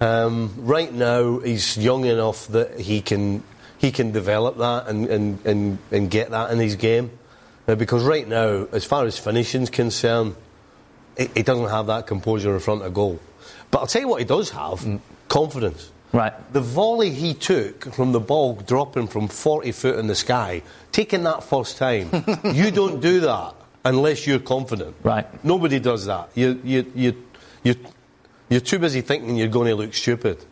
Um, 0.00 0.52
right 0.58 0.92
now, 0.92 1.38
he's 1.38 1.78
young 1.78 2.04
enough 2.04 2.48
that 2.48 2.78
he 2.80 3.00
can 3.00 3.42
he 3.78 3.90
can 3.90 4.12
develop 4.12 4.58
that 4.58 4.86
and, 4.88 5.06
and, 5.08 5.46
and, 5.46 5.78
and 5.90 6.10
get 6.10 6.30
that 6.30 6.50
in 6.52 6.58
his 6.58 6.76
game. 6.76 7.10
Uh, 7.66 7.74
because 7.74 8.04
right 8.04 8.28
now, 8.28 8.66
as 8.72 8.84
far 8.84 9.06
as 9.06 9.18
finishing's 9.18 9.70
concerned, 9.70 10.36
he, 11.16 11.42
doesn't 11.42 11.68
have 11.68 11.86
that 11.86 12.06
composure 12.06 12.54
in 12.54 12.60
front 12.60 12.82
of 12.82 12.94
goal. 12.94 13.20
But 13.70 13.78
I'll 13.80 13.86
tell 13.86 14.02
you 14.02 14.08
what 14.08 14.20
he 14.20 14.24
does 14.24 14.50
have: 14.50 14.80
mm. 14.80 15.00
confidence. 15.28 15.90
Right. 16.12 16.34
The 16.52 16.60
volley 16.60 17.10
he 17.10 17.32
took 17.32 17.92
from 17.94 18.12
the 18.12 18.20
ball 18.20 18.56
dropping 18.56 19.06
from 19.06 19.28
40 19.28 19.72
foot 19.72 19.98
in 19.98 20.08
the 20.08 20.14
sky, 20.14 20.62
taking 20.92 21.22
that 21.22 21.42
first 21.42 21.78
time, 21.78 22.10
you 22.52 22.70
don't 22.70 23.00
do 23.00 23.20
that 23.20 23.54
unless 23.84 24.26
you're 24.26 24.38
confident. 24.38 24.94
Right. 25.02 25.26
Nobody 25.42 25.80
does 25.80 26.06
that. 26.06 26.28
You, 26.34 26.60
you, 26.62 26.92
you, 26.94 27.24
you, 27.62 27.74
you're 28.50 28.60
too 28.60 28.78
busy 28.78 29.00
thinking 29.00 29.36
you're 29.36 29.48
going 29.48 29.68
to 29.68 29.74
look 29.74 29.94
stupid. 29.94 30.44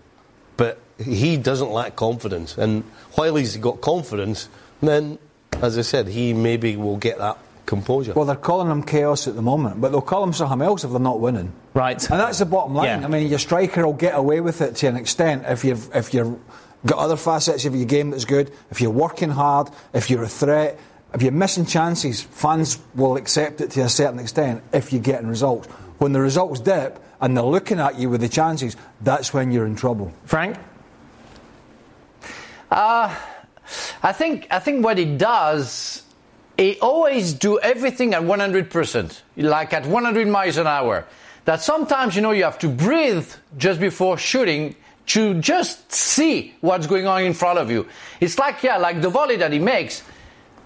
But 0.57 0.79
he 0.99 1.37
doesn't 1.37 1.71
lack 1.71 1.95
confidence. 1.97 2.57
And 2.57 2.85
while 3.13 3.37
he's 3.37 3.57
got 3.59 3.81
confidence, 3.83 4.49
then, 4.81 5.19
as 5.61 5.77
I 5.77 5.83
said, 5.83 6.09
he 6.09 6.33
maybe 6.33 6.77
will 6.77 6.97
get 6.97 7.19
that 7.19 7.39
composure. 7.71 8.13
Well, 8.13 8.27
they're 8.27 8.37
calling 8.37 8.69
them 8.69 8.83
chaos 8.83 9.27
at 9.27 9.35
the 9.35 9.43
moment, 9.43 9.81
but 9.81 9.93
they'll 9.93 10.03
call 10.03 10.21
them 10.21 10.35
something 10.35 10.61
else 10.61 10.85
if 10.85 10.91
they're 10.91 11.01
not 11.01 11.21
winning. 11.21 11.53
Right. 11.73 12.11
And 12.11 12.21
that's 12.21 12.41
the 12.41 12.45
bottom 12.45 12.75
line. 12.75 13.01
Yeah. 13.01 13.07
I 13.07 13.09
mean, 13.09 13.29
your 13.29 13.39
striker 13.39 13.87
will 13.87 13.95
get 13.95 14.15
away 14.15 14.41
with 14.41 14.61
it 14.61 14.77
to 14.77 14.89
an 14.89 14.97
extent 14.97 15.45
if 15.47 15.65
you've 15.65 15.89
if 15.95 16.13
you're 16.13 16.39
got 16.85 16.99
other 16.99 17.17
facets 17.17 17.65
of 17.65 17.75
your 17.75 17.87
game 17.87 18.11
that's 18.11 18.27
good. 18.27 18.53
If 18.71 18.81
you're 18.81 18.91
working 18.91 19.31
hard, 19.31 19.71
if 19.95 20.11
you're 20.11 20.23
a 20.23 20.29
threat, 20.29 20.79
if 21.15 21.23
you're 21.23 21.33
missing 21.33 21.65
chances, 21.65 22.21
fans 22.21 22.79
will 22.95 23.17
accept 23.17 23.61
it 23.61 23.71
to 23.73 23.81
a 23.83 23.89
certain 23.89 24.19
extent 24.19 24.63
if 24.73 24.93
you're 24.93 25.03
getting 25.03 25.29
results. 25.29 25.69
When 25.99 26.13
the 26.13 26.21
results 26.21 26.61
dip 26.61 27.03
and 27.21 27.37
they're 27.37 27.45
looking 27.45 27.81
at 27.81 27.99
you 27.99 28.11
with 28.11 28.21
the 28.21 28.29
chances, 28.29 28.77
that's 29.01 29.33
when 29.33 29.53
you're 29.53 29.67
in 29.67 29.77
trouble. 29.77 30.13
Frank? 30.25 30.57
Uh, 32.71 33.15
I 34.03 34.13
think 34.13 34.47
I 34.51 34.59
think 34.59 34.85
what 34.85 34.99
it 34.99 35.19
does, 35.19 36.03
it 36.61 36.79
always 36.83 37.33
do 37.33 37.59
everything 37.59 38.13
at 38.13 38.23
100%, 38.23 39.21
like 39.37 39.73
at 39.73 39.87
100 39.87 40.29
miles 40.29 40.59
an 40.59 40.67
hour. 40.67 41.07
That 41.47 41.63
sometimes 41.63 42.15
you 42.15 42.21
know 42.21 42.33
you 42.33 42.45
have 42.45 42.59
to 42.59 42.69
breathe 42.69 43.27
just 43.57 43.81
before 43.81 44.19
shooting 44.19 44.77
to 45.07 45.41
just 45.41 45.91
see 45.91 46.55
what's 46.61 46.87
going 46.87 47.07
on 47.07 47.23
in 47.23 47.33
front 47.33 47.59
of 47.59 47.71
you. 47.71 47.89
It's 48.21 48.39
like 48.39 48.63
yeah, 48.63 48.77
like 48.77 49.01
the 49.01 49.09
volley 49.09 49.37
that 49.37 49.53
he 49.53 49.59
makes. 49.59 50.03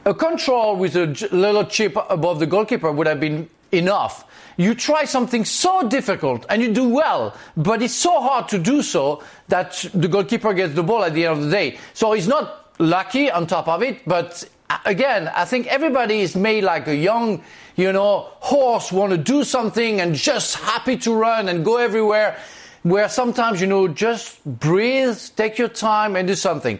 A 0.05 0.13
control 0.13 0.77
with 0.77 0.97
a 0.97 1.07
little 1.31 1.65
chip 1.65 1.97
above 2.11 2.41
the 2.41 2.47
goalkeeper 2.47 2.91
would 2.91 3.07
have 3.07 3.21
been 3.21 3.49
enough. 3.71 4.25
You 4.57 4.75
try 4.75 5.05
something 5.05 5.45
so 5.45 5.89
difficult 5.89 6.45
and 6.49 6.61
you 6.61 6.75
do 6.75 6.89
well, 6.89 7.37
but 7.57 7.83
it's 7.83 7.95
so 7.95 8.21
hard 8.21 8.49
to 8.49 8.59
do 8.59 8.83
so 8.83 9.23
that 9.49 9.73
the 9.95 10.09
goalkeeper 10.09 10.53
gets 10.55 10.75
the 10.75 10.83
ball 10.83 11.05
at 11.05 11.15
the 11.15 11.25
end 11.25 11.39
of 11.39 11.45
the 11.45 11.51
day. 11.51 11.79
So 11.95 12.13
he's 12.13 12.29
not 12.29 12.73
lucky 12.79 13.31
on 13.31 13.47
top 13.47 13.69
of 13.69 13.83
it, 13.83 14.07
but 14.07 14.45
again, 14.85 15.28
I 15.35 15.45
think 15.45 15.66
everybody 15.66 16.21
is 16.21 16.37
made 16.37 16.64
like 16.64 16.87
a 16.88 16.95
young, 16.95 17.43
you 17.76 17.93
know, 17.93 18.28
horse, 18.40 18.93
want 18.93 19.12
to 19.12 19.19
do 19.19 19.45
something 19.45 20.00
and 20.00 20.14
just 20.14 20.57
happy 20.57 20.97
to 20.99 21.14
run 21.14 21.49
and 21.49 21.64
go 21.64 21.78
everywhere. 21.78 22.38
Where 22.83 23.09
sometimes, 23.09 23.61
you 23.61 23.66
know, 23.66 23.88
just 23.88 24.45
breathe, 24.45 25.19
take 25.37 25.57
your 25.57 25.69
time 25.69 26.16
and 26.16 26.28
do 26.28 26.35
something. 26.35 26.78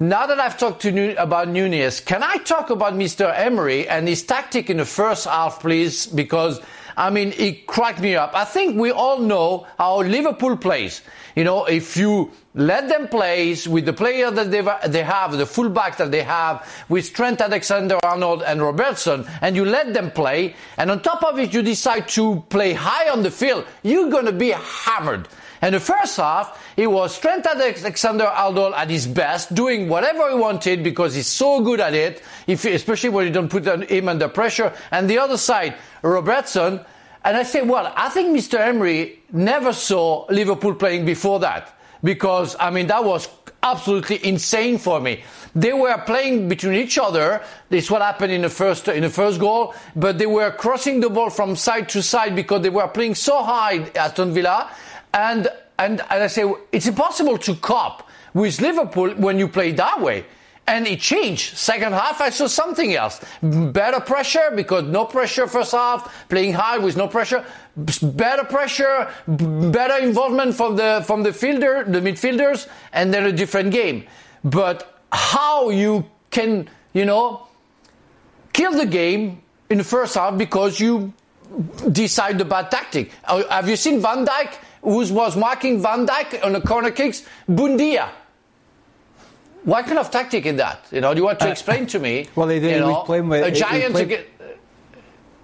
Now 0.00 0.26
that 0.26 0.40
I've 0.40 0.58
talked 0.58 0.82
to 0.82 1.22
about 1.22 1.48
Nunez, 1.48 2.00
can 2.00 2.22
I 2.22 2.38
talk 2.38 2.70
about 2.70 2.94
Mr. 2.94 3.32
Emery 3.38 3.86
and 3.86 4.08
his 4.08 4.22
tactic 4.24 4.68
in 4.68 4.78
the 4.78 4.84
first 4.84 5.26
half, 5.26 5.60
please? 5.60 6.06
Because 6.06 6.60
I 6.96 7.10
mean, 7.10 7.32
it 7.36 7.66
cracked 7.66 8.00
me 8.00 8.14
up. 8.16 8.32
I 8.34 8.44
think 8.44 8.78
we 8.78 8.90
all 8.90 9.18
know 9.18 9.66
how 9.78 10.00
Liverpool 10.02 10.56
plays. 10.56 11.02
You 11.34 11.44
know, 11.44 11.64
if 11.64 11.96
you 11.96 12.30
let 12.54 12.88
them 12.88 13.08
play 13.08 13.56
with 13.68 13.84
the 13.86 13.92
player 13.92 14.30
that 14.30 14.50
they 14.92 15.02
have, 15.02 15.32
the 15.36 15.46
fullback 15.46 15.96
that 15.96 16.12
they 16.12 16.22
have, 16.22 16.68
with 16.88 17.12
Trent 17.12 17.40
Alexander-Arnold 17.40 18.42
and 18.44 18.62
Robertson, 18.62 19.26
and 19.40 19.56
you 19.56 19.64
let 19.64 19.92
them 19.92 20.12
play, 20.12 20.54
and 20.76 20.90
on 20.90 21.02
top 21.02 21.24
of 21.24 21.38
it, 21.38 21.52
you 21.52 21.62
decide 21.62 22.06
to 22.08 22.44
play 22.48 22.72
high 22.72 23.10
on 23.10 23.22
the 23.22 23.30
field, 23.30 23.66
you're 23.82 24.10
going 24.10 24.26
to 24.26 24.32
be 24.32 24.50
hammered. 24.50 25.26
And 25.64 25.74
the 25.74 25.80
first 25.80 26.18
half, 26.18 26.62
it 26.76 26.88
was 26.88 27.18
Trent 27.18 27.46
Alexander-Arnold 27.46 28.74
at 28.74 28.90
his 28.90 29.06
best, 29.06 29.54
doing 29.54 29.88
whatever 29.88 30.28
he 30.28 30.36
wanted 30.36 30.84
because 30.84 31.14
he's 31.14 31.26
so 31.26 31.62
good 31.62 31.80
at 31.80 31.94
it, 31.94 32.22
if, 32.46 32.66
especially 32.66 33.08
when 33.08 33.26
you 33.26 33.32
don't 33.32 33.48
put 33.48 33.64
him 33.66 34.06
under 34.10 34.28
pressure. 34.28 34.74
And 34.90 35.08
the 35.08 35.16
other 35.16 35.38
side, 35.38 35.76
Robertson. 36.02 36.84
And 37.24 37.34
I 37.38 37.44
say, 37.44 37.62
well, 37.62 37.90
I 37.96 38.10
think 38.10 38.36
Mr. 38.36 38.60
Emery 38.60 39.22
never 39.32 39.72
saw 39.72 40.26
Liverpool 40.28 40.74
playing 40.74 41.06
before 41.06 41.40
that 41.40 41.74
because, 42.02 42.54
I 42.60 42.68
mean, 42.68 42.88
that 42.88 43.02
was 43.02 43.26
absolutely 43.62 44.22
insane 44.22 44.76
for 44.76 45.00
me. 45.00 45.24
They 45.54 45.72
were 45.72 45.96
playing 46.04 46.46
between 46.46 46.74
each 46.74 46.98
other. 46.98 47.42
This 47.70 47.84
is 47.84 47.90
what 47.90 48.02
happened 48.02 48.32
in 48.32 48.42
the 48.42 48.50
first 48.50 48.86
in 48.88 49.00
the 49.00 49.08
first 49.08 49.40
goal. 49.40 49.74
But 49.96 50.18
they 50.18 50.26
were 50.26 50.50
crossing 50.50 51.00
the 51.00 51.08
ball 51.08 51.30
from 51.30 51.56
side 51.56 51.88
to 51.90 52.02
side 52.02 52.36
because 52.36 52.60
they 52.60 52.68
were 52.68 52.88
playing 52.88 53.14
so 53.14 53.42
high, 53.42 53.90
Aston 53.96 54.34
Villa. 54.34 54.70
And 55.14 55.48
and, 55.78 56.00
and 56.10 56.22
I 56.22 56.26
say 56.26 56.44
it's 56.70 56.86
impossible 56.86 57.38
to 57.38 57.54
cop 57.56 58.08
with 58.34 58.60
Liverpool 58.60 59.10
when 59.14 59.38
you 59.38 59.48
play 59.48 59.72
that 59.72 60.00
way. 60.00 60.24
And 60.66 60.86
it 60.86 61.00
changed. 61.00 61.58
Second 61.58 61.92
half, 61.92 62.22
I 62.22 62.30
saw 62.30 62.46
something 62.46 62.94
else. 62.94 63.20
Better 63.42 64.00
pressure 64.00 64.50
because 64.54 64.84
no 64.84 65.04
pressure 65.04 65.46
first 65.46 65.72
half, 65.72 66.26
playing 66.30 66.54
high 66.54 66.78
with 66.78 66.96
no 66.96 67.06
pressure. 67.06 67.44
Better 67.76 68.44
pressure, 68.44 69.10
better 69.28 69.98
involvement 70.02 70.54
from 70.54 70.76
the 70.76 71.04
from 71.06 71.22
the 71.22 71.32
fielder, 71.32 71.84
the 71.84 72.00
midfielders, 72.00 72.66
and 72.92 73.12
then 73.12 73.24
a 73.24 73.32
different 73.32 73.72
game. 73.72 74.04
But 74.42 75.00
how 75.12 75.68
you 75.68 76.06
can, 76.30 76.70
you 76.94 77.04
know, 77.04 77.46
kill 78.54 78.72
the 78.72 78.86
game 78.86 79.42
in 79.68 79.78
the 79.78 79.84
first 79.84 80.14
half 80.14 80.38
because 80.38 80.80
you 80.80 81.12
decide 81.92 82.38
the 82.38 82.44
bad 82.44 82.70
tactic. 82.70 83.10
Uh, 83.24 83.42
Have 83.50 83.68
you 83.68 83.76
seen 83.76 84.00
Van 84.00 84.24
Dijk, 84.24 84.56
who 84.84 84.98
was 85.12 85.34
marking 85.36 85.80
Van 85.82 86.06
Dijk 86.06 86.44
on 86.44 86.52
the 86.52 86.60
corner 86.60 86.90
kicks? 86.92 87.24
Buendía. 87.48 88.08
What 89.64 89.86
kind 89.86 89.98
of 89.98 90.10
tactic 90.10 90.44
is 90.44 90.56
that? 90.58 90.84
You 90.92 91.00
know, 91.00 91.14
do 91.14 91.20
you 91.20 91.24
want 91.24 91.40
to 91.40 91.50
explain 91.50 91.86
to 91.86 91.98
me? 91.98 92.24
Uh, 92.24 92.30
Well, 92.34 92.48
he 92.48 92.60
did- 92.60 92.72
You 92.72 92.80
know, 92.80 92.96
playing 93.06 93.28
with- 93.28 93.44
a 93.44 93.50
giant. 93.50 93.92
played- 93.92 94.02
to 94.02 94.16
get, 94.16 94.28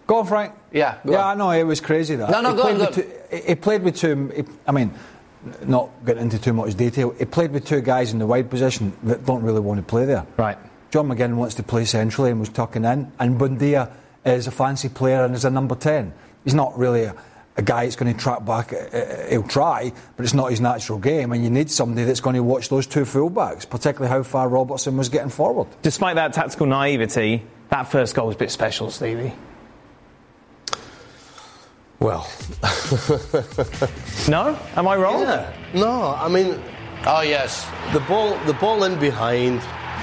Go 0.06 0.16
on, 0.16 0.26
Frank. 0.26 0.52
Yeah, 0.72 0.96
go 1.06 1.12
yeah, 1.12 1.24
on. 1.24 1.26
I 1.30 1.34
know 1.38 1.50
it 1.52 1.62
was 1.62 1.80
crazy 1.80 2.16
that. 2.16 2.28
No, 2.30 2.40
no, 2.40 2.50
he 2.50 2.56
go 2.56 2.62
played 2.62 2.74
on, 2.74 2.80
with 2.80 2.94
two, 2.96 3.06
he- 3.30 3.42
He 3.48 3.54
played 3.54 3.82
with 3.84 3.96
two. 3.96 4.32
he- 4.34 4.44
I 4.66 4.72
mean, 4.72 4.90
not 5.66 5.88
getting 6.04 6.24
into 6.24 6.38
too 6.38 6.52
much 6.52 6.74
detail. 6.74 7.14
He 7.16 7.24
played 7.26 7.52
with 7.52 7.64
two 7.64 7.80
guys 7.80 8.12
in 8.12 8.18
the 8.18 8.26
wide 8.26 8.50
position 8.50 8.92
that 9.04 9.24
don't 9.24 9.42
really 9.42 9.60
want 9.60 9.78
to 9.78 9.84
play 9.84 10.04
there. 10.04 10.26
Right. 10.36 10.58
John 10.90 11.08
McGinn 11.08 11.36
wants 11.36 11.54
to 11.54 11.62
play 11.62 11.84
centrally 11.84 12.30
and 12.32 12.40
was 12.40 12.48
tucking 12.48 12.84
in, 12.84 13.10
and 13.20 13.38
Buendía 13.38 13.88
is 14.24 14.48
a 14.48 14.50
fancy 14.50 14.88
player 14.88 15.24
and 15.24 15.34
is 15.34 15.44
a 15.44 15.50
number 15.50 15.76
ten. 15.76 16.12
He's 16.44 16.54
not 16.54 16.76
really 16.76 17.04
a, 17.04 17.14
a 17.60 17.62
guy 17.62 17.84
that's 17.84 17.94
going 17.96 18.12
to 18.12 18.18
track 18.18 18.44
back. 18.44 18.72
Uh, 18.72 18.76
uh, 18.96 19.28
he'll 19.28 19.42
try, 19.42 19.92
but 20.16 20.24
it's 20.24 20.34
not 20.34 20.50
his 20.50 20.60
natural 20.60 20.98
game, 20.98 21.30
and 21.32 21.44
you 21.44 21.50
need 21.50 21.70
somebody 21.70 22.04
that's 22.04 22.20
going 22.20 22.34
to 22.34 22.42
watch 22.42 22.70
those 22.70 22.86
two 22.86 23.02
fullbacks, 23.02 23.68
particularly 23.68 24.08
how 24.10 24.22
far 24.22 24.48
Robertson 24.48 24.96
was 24.96 25.10
getting 25.10 25.28
forward. 25.28 25.68
Despite 25.82 26.16
that 26.16 26.32
tactical 26.32 26.66
naivety, 26.66 27.42
that 27.68 27.84
first 27.84 28.14
goal 28.14 28.28
was 28.28 28.36
a 28.36 28.38
bit 28.38 28.50
special, 28.50 28.90
Stevie. 28.90 29.34
Well, 32.00 32.26
No? 34.26 34.58
Am 34.74 34.88
I 34.88 34.96
wrong? 34.96 35.20
yeah. 35.22 35.52
No, 35.74 36.14
I 36.18 36.28
mean, 36.28 36.58
oh 37.06 37.20
yes, 37.20 37.68
the 37.92 38.00
ball, 38.00 38.38
the 38.46 38.54
ball 38.54 38.84
in 38.84 38.98
behind 38.98 39.60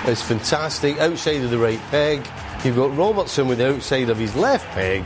is 0.08 0.22
fantastic. 0.22 1.00
Outside 1.00 1.42
of 1.42 1.50
the 1.50 1.58
right 1.58 1.82
peg, 1.90 2.24
you've 2.64 2.76
got 2.76 2.96
Robertson 2.96 3.48
with 3.48 3.58
the 3.58 3.74
outside 3.74 4.10
of 4.12 4.20
his 4.20 4.36
left 4.36 4.68
peg, 4.76 5.04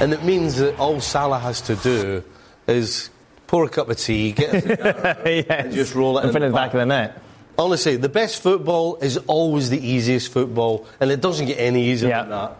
and 0.00 0.12
it 0.12 0.22
means 0.24 0.56
that 0.56 0.78
all 0.78 1.00
Salah 1.00 1.38
has 1.38 1.60
to 1.62 1.76
do 1.76 2.22
is 2.66 3.10
pour 3.46 3.64
a 3.64 3.68
cup 3.68 3.88
of 3.88 3.96
tea, 3.96 4.32
get 4.32 4.54
a 4.54 4.60
cigar, 4.76 5.18
yes. 5.24 5.46
and 5.48 5.72
just 5.72 5.94
roll 5.94 6.18
it 6.18 6.22
And 6.22 6.28
in 6.30 6.32
put 6.34 6.42
it 6.42 6.46
in 6.46 6.52
the 6.52 6.56
the 6.58 6.62
back 6.62 6.74
of 6.74 6.80
the 6.80 6.86
net. 6.86 7.22
Honestly, 7.58 7.96
the 7.96 8.08
best 8.08 8.42
football 8.42 8.96
is 8.96 9.16
always 9.26 9.70
the 9.70 9.78
easiest 9.84 10.30
football, 10.32 10.86
and 11.00 11.10
it 11.10 11.20
doesn't 11.20 11.46
get 11.46 11.58
any 11.58 11.86
easier 11.86 12.10
Yeah. 12.10 12.20
than 12.22 12.30
that. 12.30 12.56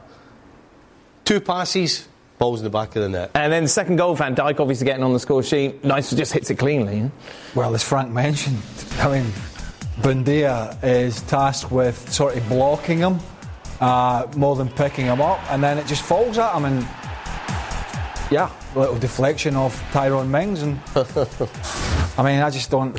Two 1.25 1.41
passes, 1.41 2.07
balls 2.39 2.61
in 2.61 2.65
the 2.65 2.71
back 2.71 2.95
of 2.97 3.03
the 3.03 3.09
net. 3.09 3.31
And 3.35 3.53
then 3.53 3.65
the 3.65 3.69
second 3.69 3.97
goal, 3.97 4.15
Van 4.15 4.35
Dijk 4.35 4.59
obviously 4.61 4.87
getting 4.87 5.03
on 5.03 5.13
the 5.13 5.19
score 5.21 5.43
sheet. 5.43 5.85
Nice 5.85 6.11
just 6.15 6.33
hits 6.33 6.49
it 6.51 6.55
cleanly. 6.55 7.11
Well, 7.55 7.75
as 7.75 7.83
Frank 7.83 8.11
mentioned, 8.13 8.59
I 9.01 9.21
mean, 9.21 9.33
Buendía 10.01 10.83
is 10.85 11.21
tasked 11.23 11.71
with 11.73 12.11
sort 12.13 12.37
of 12.37 12.49
blocking 12.49 12.99
him 12.99 13.19
uh, 13.81 14.27
more 14.37 14.55
than 14.57 14.69
picking 14.69 15.07
him 15.07 15.21
up, 15.21 15.41
and 15.51 15.63
then 15.63 15.79
it 15.79 15.87
just 15.87 16.03
falls 16.03 16.39
at 16.39 16.55
him, 16.55 16.65
and 16.65 16.87
yeah, 18.31 18.51
a 18.75 18.79
little 18.79 18.99
deflection 18.99 19.57
of 19.57 19.75
Tyrone 19.93 20.31
Mings, 20.31 20.63
and 20.63 20.79
I 22.19 22.23
mean, 22.23 22.41
I 22.41 22.51
just 22.51 22.71
don't. 22.71 22.99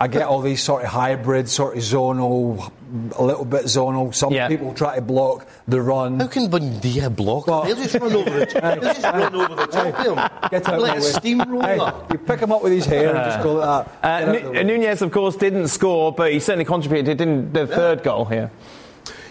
I 0.00 0.08
get 0.08 0.22
all 0.26 0.40
these 0.40 0.60
sort 0.60 0.82
of 0.82 0.88
hybrid, 0.88 1.48
sort 1.48 1.76
of 1.76 1.82
zonal, 1.82 2.70
a 3.16 3.22
little 3.22 3.44
bit 3.44 3.64
zonal. 3.66 4.12
Some 4.12 4.32
Yeah. 4.32 4.48
people 4.48 4.74
try 4.74 4.96
to 4.96 5.00
block 5.00 5.46
the 5.68 5.80
run. 5.80 6.18
How 6.18 6.26
can 6.26 6.50
Buendía 6.50 7.14
block? 7.14 7.46
Well- 7.46 7.62
They'll 7.62 7.76
just 7.76 7.94
run 7.94 8.12
over 8.12 8.30
the 8.40 8.46
top. 8.60 8.62
They'll 8.62 8.92
just 8.92 9.02
run 9.04 9.34
over 9.34 9.54
the 9.54 9.66
top 9.66 9.86
of 9.86 10.06
him. 10.06 10.48
Get 10.50 10.68
out 10.68 10.80
like 10.80 10.90
my 10.90 10.96
a 10.96 11.00
steamroller. 11.00 11.64
Hey, 11.64 11.92
you 12.10 12.18
pick 12.18 12.40
him 12.40 12.50
up 12.50 12.62
with 12.64 12.72
his 12.72 12.86
hair 12.86 13.14
and 13.14 13.24
just 13.30 13.42
go 13.44 13.54
like 13.54 13.86
that. 14.02 14.04
Uh, 14.04 14.18
Get 14.20 14.28
out 14.28 14.42
the 14.42 14.50
way. 14.50 14.62
Nu- 14.64 14.78
Nunez, 14.78 15.00
of 15.00 15.12
course, 15.12 15.36
didn't 15.36 15.68
score, 15.68 16.10
but 16.12 16.32
he 16.32 16.40
certainly 16.40 16.64
contributed 16.64 17.20
in 17.20 17.52
the 17.52 17.66
third 17.68 18.02
goal 18.02 18.24
here. 18.24 18.50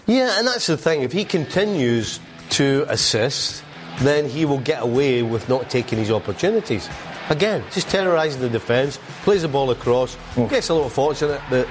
Yeah, 0.06 0.38
and 0.38 0.46
that's 0.46 0.66
the 0.66 0.78
thing. 0.78 1.02
If 1.02 1.12
he 1.12 1.24
continues 1.26 2.20
to 2.50 2.86
assist, 2.88 3.62
then 4.00 4.28
he 4.28 4.44
will 4.44 4.58
get 4.60 4.82
away 4.82 5.22
with 5.22 5.48
not 5.48 5.70
taking 5.70 5.98
his 5.98 6.10
opportunities. 6.10 6.88
Again, 7.30 7.62
just 7.72 7.88
terrorising 7.88 8.40
the 8.42 8.48
defence, 8.50 8.98
plays 9.22 9.42
the 9.42 9.48
ball 9.48 9.70
across, 9.70 10.16
gets 10.36 10.68
a 10.68 10.74
little 10.74 10.90
fortunate 10.90 11.40
that, 11.50 11.66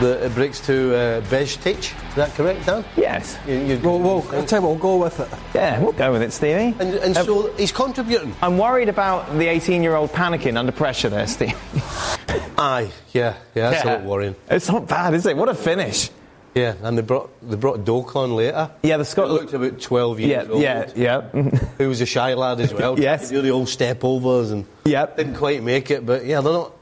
that 0.00 0.26
it 0.26 0.34
breaks 0.34 0.60
to 0.66 0.94
uh, 0.94 1.20
Beztic. 1.22 1.78
Is 2.10 2.14
that 2.16 2.34
correct, 2.34 2.66
Dan? 2.66 2.84
Yes. 2.96 3.38
You- 3.46 3.54
you- 3.54 3.80
Well, 3.82 3.98
well, 3.98 4.26
I'll 4.32 4.44
tell 4.44 4.60
you 4.60 4.66
what, 4.68 4.72
we'll 4.80 4.98
go 4.98 4.98
with 4.98 5.18
it. 5.20 5.28
Yeah, 5.54 5.80
we'll 5.80 5.92
go 5.92 6.12
with 6.12 6.20
it, 6.22 6.32
Stevie. 6.32 6.74
and 6.78 6.94
and 6.94 7.16
Uh, 7.16 7.24
so 7.24 7.52
he's 7.56 7.72
contributing. 7.72 8.34
I'm 8.42 8.58
worried 8.58 8.90
about 8.90 9.38
the 9.38 9.46
18 9.46 9.82
year 9.82 9.94
old 9.96 10.12
panicking 10.12 10.58
under 10.58 10.72
pressure 10.72 11.08
there, 11.08 11.26
Steve. 11.26 11.56
Aye, 12.58 12.90
yeah, 13.12 13.34
yeah, 13.54 13.70
that's 13.70 13.84
a 13.84 13.88
Yeah. 13.88 13.94
lot 13.94 14.02
worrying. 14.04 14.34
It's 14.50 14.68
not 14.68 14.86
bad, 14.88 15.14
is 15.14 15.24
it? 15.26 15.36
What 15.36 15.48
a 15.48 15.54
finish. 15.54 16.10
Yeah, 16.56 16.74
and 16.82 16.96
they 16.96 17.02
brought 17.02 17.30
they 17.48 17.54
brought 17.56 17.84
Doak 17.84 18.16
on 18.16 18.34
later. 18.34 18.70
Yeah, 18.82 18.96
the 18.96 19.04
He 19.04 19.10
Scot- 19.10 19.28
looked 19.30 19.52
about 19.52 19.78
12 19.78 20.20
Yeah, 20.20 20.26
years 20.26 20.48
old. 20.50 20.62
yeah, 20.62 20.90
yeah. 20.96 21.50
He 21.76 21.84
was 21.84 22.00
a 22.00 22.06
shy 22.06 22.32
lad 22.32 22.60
as 22.60 22.72
well. 22.72 22.98
Yes. 23.06 23.28
He 23.28 23.36
do 23.36 23.42
the 23.42 23.50
old 23.50 23.68
step 23.68 24.02
overs 24.02 24.50
and 24.52 24.64
Yep. 24.86 25.18
didn't 25.18 25.34
quite 25.34 25.62
make 25.62 25.90
it, 25.90 26.06
but 26.06 26.24
yeah, 26.24 26.40
they're 26.40 26.54
not 26.54 26.72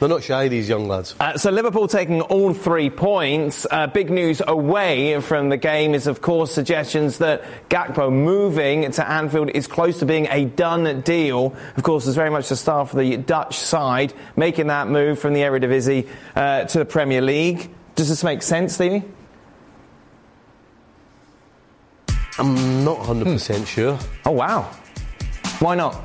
they're 0.00 0.08
not 0.08 0.22
shy 0.24 0.48
these 0.48 0.68
young 0.68 0.88
lads. 0.88 1.14
Uh, 1.20 1.36
so 1.36 1.50
Liverpool 1.50 1.86
taking 1.86 2.22
all 2.22 2.54
three 2.54 2.88
points. 2.90 3.66
Uh, 3.70 3.86
big 3.86 4.10
news 4.10 4.40
away 4.48 5.20
from 5.20 5.50
the 5.50 5.58
game 5.58 5.94
is, 5.94 6.06
of 6.08 6.22
course, 6.22 6.50
suggestions 6.50 7.18
that 7.18 7.42
Gakpo 7.68 8.10
moving 8.10 8.90
to 8.90 9.08
Anfield 9.08 9.50
is 9.50 9.66
close 9.68 9.98
to 10.00 10.06
being 10.06 10.26
a 10.30 10.46
done 10.46 11.02
deal. 11.02 11.54
Of 11.76 11.82
course, 11.84 12.04
there's 12.04 12.16
very 12.16 12.30
much 12.30 12.48
the 12.48 12.56
start 12.56 12.88
for 12.88 12.96
the 12.96 13.18
Dutch 13.18 13.58
side 13.58 14.12
making 14.36 14.68
that 14.68 14.88
move 14.88 15.18
from 15.20 15.34
the 15.34 15.42
Eredivisie 15.42 16.08
uh, 16.34 16.64
to 16.64 16.78
the 16.78 16.84
Premier 16.86 17.20
League. 17.20 17.68
Does 17.94 18.08
this 18.08 18.24
make 18.24 18.42
sense, 18.42 18.74
Stevie? 18.74 19.02
I'm 22.38 22.84
not 22.84 22.98
100% 22.98 23.58
hmm. 23.58 23.64
sure. 23.64 23.98
Oh 24.24 24.32
wow! 24.32 24.62
Why 25.58 25.74
not? 25.74 26.02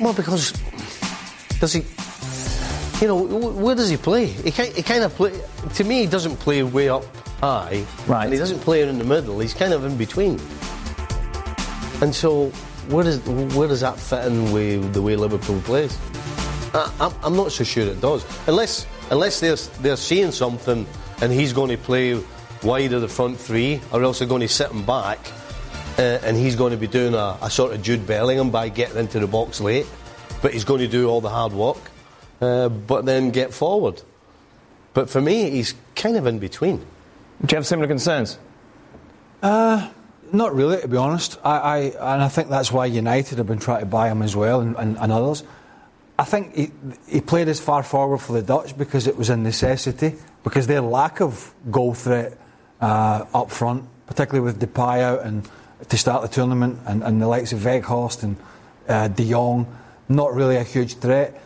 Well, 0.00 0.12
because 0.12 0.52
does 1.60 1.72
he? 1.72 1.84
You 3.00 3.08
know, 3.08 3.16
where 3.16 3.74
does 3.74 3.88
he 3.88 3.96
play? 3.96 4.26
He 4.26 4.50
kind, 4.50 4.72
he 4.74 4.82
kind 4.82 5.02
of 5.02 5.14
play. 5.14 5.32
To 5.74 5.84
me, 5.84 6.00
he 6.02 6.06
doesn't 6.06 6.36
play 6.36 6.62
way 6.62 6.88
up 6.88 7.04
high, 7.40 7.84
Right. 8.06 8.24
And 8.24 8.32
he 8.32 8.38
doesn't 8.38 8.60
play 8.60 8.82
in 8.82 8.98
the 8.98 9.04
middle. 9.04 9.38
He's 9.40 9.54
kind 9.54 9.72
of 9.72 9.84
in 9.84 9.96
between. 9.96 10.38
And 12.02 12.14
so, 12.14 12.50
where 12.88 13.04
does 13.04 13.20
where 13.54 13.68
does 13.68 13.80
that 13.80 13.98
fit 13.98 14.26
in 14.26 14.52
with 14.52 14.92
the 14.92 15.02
way 15.02 15.16
Liverpool 15.16 15.60
plays? 15.62 15.98
I, 16.72 16.92
I'm, 17.00 17.12
I'm 17.22 17.36
not 17.36 17.52
so 17.52 17.64
sure 17.64 17.86
it 17.86 18.00
does, 18.00 18.24
unless 18.46 18.86
unless 19.10 19.40
they're 19.40 19.56
they're 19.82 19.96
seeing 19.96 20.32
something 20.32 20.86
and 21.20 21.32
he's 21.32 21.52
going 21.52 21.70
to 21.70 21.76
play 21.76 22.22
wide 22.62 22.92
of 22.92 23.00
the 23.00 23.08
front 23.08 23.38
three, 23.38 23.80
or 23.92 24.02
else 24.02 24.18
they're 24.18 24.28
going 24.28 24.40
to 24.40 24.48
sit 24.48 24.70
him 24.70 24.84
back, 24.84 25.18
uh, 25.98 26.18
and 26.22 26.36
he's 26.36 26.56
going 26.56 26.72
to 26.72 26.76
be 26.76 26.86
doing 26.86 27.14
a, 27.14 27.38
a 27.42 27.50
sort 27.50 27.72
of 27.72 27.82
Jude 27.82 28.06
Bellingham 28.06 28.50
by 28.50 28.68
getting 28.68 28.98
into 28.98 29.18
the 29.20 29.26
box 29.26 29.60
late, 29.60 29.86
but 30.42 30.52
he's 30.52 30.64
going 30.64 30.80
to 30.80 30.88
do 30.88 31.08
all 31.08 31.20
the 31.20 31.30
hard 31.30 31.52
work, 31.52 31.78
uh, 32.40 32.68
but 32.68 33.04
then 33.04 33.30
get 33.30 33.52
forward. 33.52 34.02
But 34.94 35.08
for 35.08 35.20
me, 35.20 35.50
he's 35.50 35.74
kind 35.94 36.16
of 36.16 36.26
in 36.26 36.38
between. 36.38 36.78
Do 36.78 36.84
you 37.50 37.56
have 37.56 37.66
similar 37.66 37.88
concerns? 37.88 38.38
Not 40.32 40.54
really, 40.54 40.80
to 40.80 40.86
be 40.86 40.96
honest. 40.96 41.38
I, 41.42 41.56
I 41.58 41.78
and 42.14 42.22
I 42.22 42.28
think 42.28 42.50
that's 42.50 42.70
why 42.70 42.86
United 42.86 43.38
have 43.38 43.48
been 43.48 43.58
trying 43.58 43.80
to 43.80 43.86
buy 43.86 44.08
him 44.08 44.22
as 44.22 44.36
well, 44.36 44.60
and, 44.60 44.76
and, 44.76 44.96
and 44.96 45.10
others. 45.10 45.42
I 46.18 46.24
think 46.24 46.54
he, 46.54 46.70
he 47.08 47.20
played 47.20 47.48
as 47.48 47.58
far 47.58 47.82
forward 47.82 48.18
for 48.18 48.34
the 48.34 48.42
Dutch 48.42 48.78
because 48.78 49.08
it 49.08 49.16
was 49.16 49.28
a 49.28 49.36
necessity, 49.36 50.14
because 50.44 50.68
their 50.68 50.82
lack 50.82 51.20
of 51.20 51.52
goal 51.70 51.94
threat 51.94 52.38
uh, 52.80 53.26
up 53.34 53.50
front, 53.50 53.84
particularly 54.06 54.44
with 54.44 54.60
Depay 54.60 55.00
out 55.00 55.22
and 55.22 55.48
to 55.88 55.96
start 55.96 56.22
the 56.22 56.28
tournament, 56.28 56.78
and, 56.86 57.02
and 57.02 57.22
the 57.22 57.28
likes 57.28 57.52
of 57.52 57.60
Weghorst 57.60 58.22
and 58.22 58.36
uh, 58.88 59.08
De 59.08 59.28
Jong, 59.28 59.66
not 60.08 60.34
really 60.34 60.56
a 60.56 60.62
huge 60.62 60.96
threat. 60.96 61.40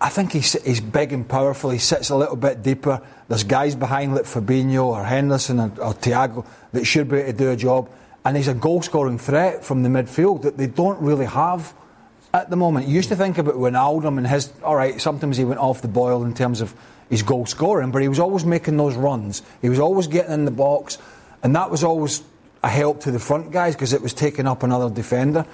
I 0.00 0.08
think 0.08 0.32
he's, 0.32 0.52
he's 0.64 0.80
big 0.80 1.12
and 1.12 1.28
powerful. 1.28 1.70
He 1.70 1.78
sits 1.78 2.10
a 2.10 2.16
little 2.16 2.36
bit 2.36 2.62
deeper. 2.62 3.00
There's 3.28 3.44
guys 3.44 3.74
behind 3.74 4.14
like 4.14 4.24
Fabinho 4.24 4.86
or 4.86 5.04
Henderson 5.04 5.60
or, 5.60 5.66
or 5.80 5.94
Thiago 5.94 6.46
that 6.72 6.84
should 6.84 7.08
be 7.08 7.18
able 7.18 7.32
to 7.32 7.38
do 7.38 7.50
a 7.50 7.56
job. 7.56 7.90
And 8.24 8.36
he's 8.36 8.48
a 8.48 8.54
goal 8.54 8.82
scoring 8.82 9.18
threat 9.18 9.64
from 9.64 9.82
the 9.82 9.88
midfield 9.88 10.42
that 10.42 10.56
they 10.56 10.66
don't 10.66 11.00
really 11.00 11.26
have 11.26 11.74
at 12.32 12.50
the 12.50 12.56
moment. 12.56 12.88
You 12.88 12.94
used 12.94 13.10
to 13.10 13.16
think 13.16 13.38
about 13.38 13.54
Wijnaldum 13.54 14.18
and 14.18 14.26
his, 14.26 14.52
all 14.62 14.76
right, 14.76 15.00
sometimes 15.00 15.36
he 15.36 15.44
went 15.44 15.60
off 15.60 15.82
the 15.82 15.88
boil 15.88 16.24
in 16.24 16.34
terms 16.34 16.60
of 16.60 16.74
his 17.10 17.22
goal 17.22 17.46
scoring, 17.46 17.90
but 17.90 18.02
he 18.02 18.08
was 18.08 18.18
always 18.18 18.44
making 18.44 18.76
those 18.76 18.94
runs. 18.96 19.42
He 19.62 19.68
was 19.68 19.78
always 19.78 20.06
getting 20.06 20.32
in 20.32 20.44
the 20.44 20.50
box, 20.50 20.98
and 21.42 21.54
that 21.56 21.70
was 21.70 21.84
always 21.84 22.22
a 22.62 22.68
help 22.68 23.00
to 23.02 23.10
the 23.10 23.18
front 23.18 23.50
guys 23.50 23.74
because 23.74 23.92
it 23.92 24.00
was 24.02 24.14
taking 24.14 24.46
up 24.46 24.62
another 24.62 24.88
defender. 24.94 25.44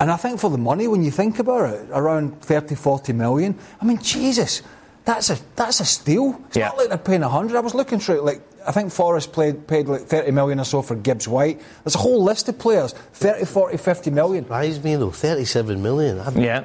And 0.00 0.10
I 0.10 0.16
think 0.16 0.40
for 0.40 0.50
the 0.50 0.58
money, 0.58 0.88
when 0.88 1.04
you 1.04 1.10
think 1.10 1.38
about 1.38 1.72
it, 1.74 1.88
around 1.92 2.40
30, 2.42 2.74
40 2.74 3.12
million, 3.12 3.54
I 3.80 3.84
mean, 3.84 3.98
Jesus, 3.98 4.62
that's 5.04 5.30
a, 5.30 5.38
that's 5.56 5.80
a 5.80 5.84
steal. 5.84 6.40
It's 6.48 6.56
Yeah. 6.56 6.68
not 6.68 6.78
like 6.78 6.88
they're 6.88 6.98
paying 6.98 7.20
100. 7.22 7.56
I 7.56 7.60
was 7.60 7.74
looking 7.74 8.00
through 8.00 8.16
it, 8.18 8.24
like, 8.24 8.40
I 8.66 8.72
think 8.72 8.92
Forrest 8.92 9.32
played, 9.32 9.66
paid 9.66 9.88
like 9.88 10.02
30 10.02 10.32
million 10.32 10.58
or 10.60 10.64
so 10.64 10.82
for 10.82 10.94
Gibbs 10.94 11.26
White. 11.28 11.60
There's 11.84 11.94
a 11.94 11.98
whole 11.98 12.22
list 12.24 12.48
of 12.48 12.58
players 12.58 12.92
30, 13.14 13.44
40, 13.46 13.76
50 13.76 14.10
million. 14.10 14.44
Surprised 14.44 14.84
me 14.84 14.96
though, 14.96 15.10
37 15.10 15.82
million. 15.82 16.18
I've- 16.20 16.42
Yeah. 16.42 16.64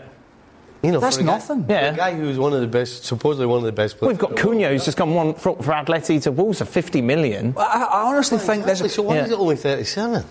You 0.85 0.91
know, 0.91 0.99
That's 0.99 1.15
for 1.17 1.23
a 1.23 1.25
guy- 1.25 1.31
nothing. 1.33 1.65
for 1.65 1.71
Yeah. 1.71 1.93
A 1.93 1.97
guy 1.97 2.13
who's 2.13 2.37
one 2.37 2.53
of 2.53 2.61
the 2.61 2.67
best, 2.67 3.05
supposedly 3.05 3.45
one 3.47 3.57
of 3.57 3.63
the 3.65 3.71
best 3.71 3.97
players. 3.97 4.09
We've 4.13 4.19
got 4.19 4.33
oh, 4.33 4.35
Cunha 4.35 4.69
who's 4.69 4.85
just 4.85 4.97
gone 4.97 5.13
one 5.13 5.33
for, 5.33 5.55
for 5.57 5.71
Atleti 5.71 6.21
to 6.23 6.31
Wolves 6.31 6.59
for 6.59 6.65
50 6.65 7.01
million. 7.01 7.53
I, 7.57 7.61
I 7.91 8.01
honestly 8.03 8.37
think 8.37 8.65
there's 8.65 8.81
a. 8.81 8.89
So 8.89 9.01
why 9.03 9.15
Yeah. 9.15 9.25
is 9.25 9.31
it 9.31 9.39
only 9.39 9.55
37? 9.55 10.23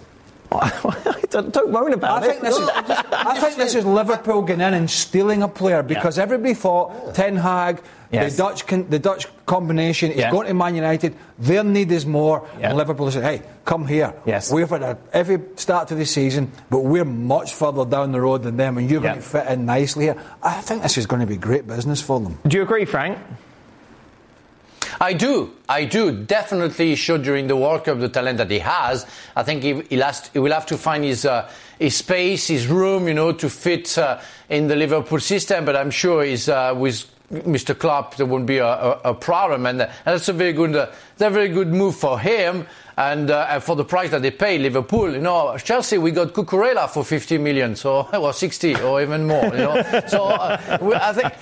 don't, 1.30 1.52
don't 1.52 1.70
moan 1.72 1.92
about 1.92 2.22
I 2.22 2.26
it. 2.26 2.30
think 2.30 2.42
this 2.42 2.56
is. 2.58 2.68
I 3.12 3.38
think 3.40 3.56
this 3.56 3.74
is 3.74 3.84
Liverpool 3.84 4.42
getting 4.42 4.60
in 4.66 4.74
and 4.74 4.90
stealing 4.90 5.42
a 5.42 5.48
player 5.48 5.82
because 5.82 6.18
everybody 6.18 6.54
thought 6.54 7.14
Ten 7.14 7.36
Hag, 7.36 7.80
Yes. 8.12 8.36
the 8.36 8.42
Dutch, 8.44 8.66
con, 8.66 8.86
the 8.88 8.98
Dutch 9.00 9.26
combination 9.44 10.12
is 10.12 10.18
Yeah. 10.18 10.30
going 10.30 10.46
to 10.46 10.54
Man 10.54 10.76
United. 10.76 11.16
Their 11.38 11.64
need 11.64 11.90
is 11.90 12.06
more, 12.06 12.46
Yeah. 12.60 12.68
and 12.68 12.78
Liverpool 12.78 13.10
said, 13.10 13.24
"Hey, 13.24 13.42
come 13.64 13.86
here. 13.88 14.12
Yes. 14.24 14.52
We've 14.52 14.70
had 14.70 14.82
a 14.82 14.96
every 15.12 15.40
start 15.56 15.88
to 15.88 15.96
the 15.96 16.04
season, 16.06 16.52
but 16.70 16.80
we're 16.84 17.04
much 17.04 17.54
further 17.54 17.84
down 17.84 18.12
the 18.12 18.20
road 18.20 18.44
than 18.44 18.56
them, 18.56 18.78
and 18.78 18.88
you're 18.88 19.02
Yeah. 19.02 19.08
going 19.14 19.22
to 19.22 19.28
fit 19.28 19.46
in 19.48 19.66
nicely 19.66 20.04
here." 20.04 20.16
I 20.42 20.60
think 20.60 20.82
this 20.82 20.96
is 20.96 21.06
going 21.06 21.20
to 21.20 21.26
be 21.26 21.36
great 21.36 21.66
business 21.66 22.00
for 22.00 22.20
them. 22.20 22.38
Do 22.46 22.56
you 22.56 22.62
agree, 22.62 22.84
Frank? 22.84 23.18
I 25.00 25.12
do. 25.12 25.50
I 25.68 25.84
do. 25.84 26.12
Definitely 26.12 26.88
he 26.90 26.94
showed 26.96 27.22
during 27.22 27.46
the 27.46 27.56
World 27.56 27.84
Cup 27.84 27.98
the 28.00 28.08
talent 28.08 28.38
that 28.38 28.50
he 28.50 28.58
has. 28.60 29.06
I 29.36 29.42
think 29.42 29.62
he, 29.62 29.80
he'll 29.90 30.10
he 30.32 30.38
will 30.38 30.52
have 30.52 30.66
to 30.66 30.78
find 30.78 31.04
his, 31.04 31.24
uh, 31.24 31.48
his 31.78 31.96
space, 31.96 32.46
his 32.48 32.66
room, 32.66 33.08
you 33.08 33.14
know, 33.14 33.32
to 33.32 33.48
fit 33.48 33.96
uh, 33.98 34.20
in 34.48 34.68
the 34.68 34.76
Liverpool 34.76 35.20
system. 35.20 35.64
But 35.64 35.76
I'm 35.76 35.90
sure 35.90 36.24
he's, 36.24 36.48
uh, 36.48 36.74
with 36.76 37.06
Mr. 37.32 37.76
Klopp, 37.78 38.16
there 38.16 38.26
won't 38.26 38.46
be 38.46 38.58
a, 38.58 38.66
a, 38.66 38.90
a 39.04 39.14
problem. 39.14 39.66
And, 39.66 39.80
uh, 39.82 39.84
and 40.04 40.14
that's 40.14 40.28
a 40.28 40.32
very 40.32 40.52
good, 40.52 40.76
uh, 40.76 40.86
that's 41.16 41.30
a 41.30 41.34
very 41.34 41.48
good 41.48 41.68
move 41.68 41.96
for 41.96 42.18
him. 42.18 42.66
And, 42.96 43.28
uh, 43.28 43.48
and 43.50 43.60
for 43.62 43.74
the 43.74 43.84
price 43.84 44.10
that 44.10 44.22
they 44.22 44.30
pay, 44.30 44.56
Liverpool, 44.56 45.12
you 45.12 45.18
know, 45.20 45.56
Chelsea, 45.58 45.98
we 45.98 46.12
got 46.12 46.32
Cucurella 46.32 46.88
for 46.88 47.02
50 47.04 47.38
million, 47.38 47.74
so, 47.74 48.02
or 48.16 48.32
60, 48.32 48.80
or 48.82 49.02
even 49.02 49.26
more, 49.26 49.46
you 49.46 49.50
know. 49.64 49.82
so 50.06 50.26
uh, 50.26 50.78
we- 50.80 50.94
I 50.94 51.12
think. 51.12 51.32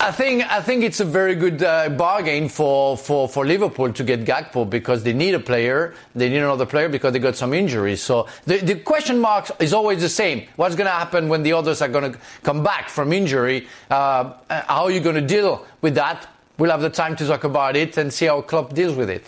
I, 0.00 0.12
think 0.12 0.50
I 0.50 0.62
think 0.62 0.82
it's 0.82 1.00
a 1.00 1.04
very 1.04 1.34
good 1.34 1.62
uh, 1.62 1.90
bargain 1.90 2.48
for, 2.48 2.96
for, 2.96 3.28
for 3.28 3.44
Liverpool 3.44 3.92
to 3.92 4.02
get 4.02 4.24
Gakpo 4.24 4.68
because 4.68 5.02
they 5.02 5.12
need 5.12 5.34
a 5.34 5.40
player, 5.40 5.94
they 6.14 6.30
need 6.30 6.38
another 6.38 6.64
player 6.64 6.88
because 6.88 7.12
they 7.12 7.18
got 7.18 7.36
some 7.36 7.52
injuries. 7.52 8.02
So 8.02 8.26
the, 8.46 8.58
the 8.58 8.76
question 8.76 9.20
mark 9.20 9.50
is 9.60 9.74
always 9.74 10.00
the 10.00 10.08
same: 10.08 10.48
What's 10.56 10.74
going 10.74 10.86
to 10.86 10.92
happen 10.92 11.28
when 11.28 11.42
the 11.42 11.52
others 11.52 11.82
are 11.82 11.88
going 11.88 12.12
to 12.12 12.18
come 12.42 12.62
back 12.62 12.88
from 12.88 13.12
injury? 13.12 13.68
Uh, 13.90 14.32
how 14.48 14.84
are 14.84 14.90
you 14.90 15.00
going 15.00 15.16
to 15.16 15.26
deal 15.26 15.66
with 15.82 15.96
that? 15.96 16.26
We'll 16.56 16.70
have 16.70 16.80
the 16.80 16.90
time 16.90 17.14
to 17.16 17.26
talk 17.26 17.44
about 17.44 17.76
it 17.76 17.98
and 17.98 18.10
see 18.10 18.24
how 18.24 18.40
Klopp 18.40 18.72
deals 18.72 18.96
with 18.96 19.10
it. 19.10 19.24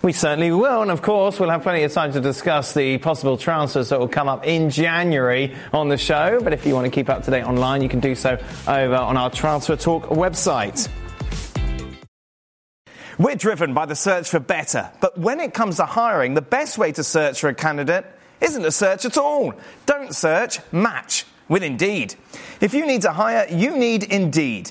We 0.00 0.12
certainly 0.12 0.52
will, 0.52 0.82
and 0.82 0.92
of 0.92 1.02
course, 1.02 1.40
we'll 1.40 1.50
have 1.50 1.64
plenty 1.64 1.82
of 1.82 1.92
time 1.92 2.12
to 2.12 2.20
discuss 2.20 2.72
the 2.72 2.98
possible 2.98 3.36
transfers 3.36 3.88
that 3.88 3.98
will 3.98 4.06
come 4.06 4.28
up 4.28 4.46
in 4.46 4.70
January 4.70 5.56
on 5.72 5.88
the 5.88 5.98
show. 5.98 6.38
But 6.40 6.52
if 6.52 6.64
you 6.64 6.74
want 6.74 6.84
to 6.84 6.90
keep 6.90 7.08
up 7.08 7.24
to 7.24 7.32
date 7.32 7.42
online, 7.42 7.82
you 7.82 7.88
can 7.88 7.98
do 7.98 8.14
so 8.14 8.38
over 8.68 8.94
on 8.94 9.16
our 9.16 9.28
Transfer 9.28 9.74
Talk 9.74 10.04
website. 10.04 10.88
We're 13.18 13.34
driven 13.34 13.74
by 13.74 13.86
the 13.86 13.96
search 13.96 14.30
for 14.30 14.38
better, 14.38 14.88
but 15.00 15.18
when 15.18 15.40
it 15.40 15.52
comes 15.52 15.78
to 15.78 15.84
hiring, 15.84 16.34
the 16.34 16.42
best 16.42 16.78
way 16.78 16.92
to 16.92 17.02
search 17.02 17.40
for 17.40 17.48
a 17.48 17.54
candidate 17.54 18.06
isn't 18.40 18.64
a 18.64 18.70
search 18.70 19.04
at 19.04 19.18
all. 19.18 19.52
Don't 19.86 20.14
search, 20.14 20.60
match 20.70 21.26
with 21.48 21.64
Indeed. 21.64 22.14
If 22.60 22.72
you 22.72 22.86
need 22.86 23.02
to 23.02 23.10
hire, 23.10 23.48
you 23.50 23.76
need 23.76 24.04
Indeed. 24.04 24.70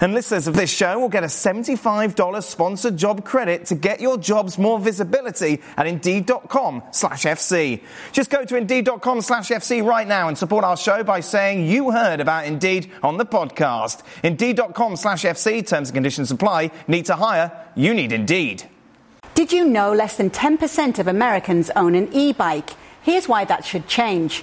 And 0.00 0.12
listeners 0.14 0.46
of 0.46 0.54
this 0.54 0.70
show 0.70 0.98
will 0.98 1.08
get 1.08 1.24
a 1.24 1.28
$75 1.28 2.42
sponsored 2.42 2.96
job 2.96 3.24
credit 3.24 3.66
to 3.66 3.74
get 3.74 4.00
your 4.00 4.18
jobs 4.18 4.58
more 4.58 4.78
visibility 4.78 5.62
at 5.76 5.86
Indeed.com 5.86 6.82
slash 6.90 7.24
FC. 7.24 7.82
Just 8.12 8.30
go 8.30 8.44
to 8.44 8.56
Indeed.com 8.56 9.20
slash 9.20 9.48
FC 9.48 9.84
right 9.84 10.06
now 10.06 10.28
and 10.28 10.36
support 10.36 10.64
our 10.64 10.76
show 10.76 11.02
by 11.02 11.20
saying 11.20 11.66
you 11.66 11.90
heard 11.90 12.20
about 12.20 12.46
Indeed 12.46 12.90
on 13.02 13.16
the 13.16 13.26
podcast. 13.26 14.02
Indeed.com 14.22 14.96
slash 14.96 15.24
FC, 15.24 15.66
terms 15.66 15.88
and 15.88 15.94
conditions 15.94 16.30
apply. 16.30 16.70
Need 16.88 17.06
to 17.06 17.14
hire? 17.14 17.50
You 17.74 17.94
need 17.94 18.12
Indeed. 18.12 18.64
Did 19.34 19.52
you 19.52 19.64
know 19.66 19.92
less 19.92 20.16
than 20.16 20.30
10% 20.30 20.98
of 20.98 21.08
Americans 21.08 21.70
own 21.76 21.94
an 21.94 22.12
e 22.12 22.32
bike? 22.32 22.70
here's 23.06 23.28
why 23.28 23.44
that 23.44 23.64
should 23.64 23.86
change. 23.86 24.42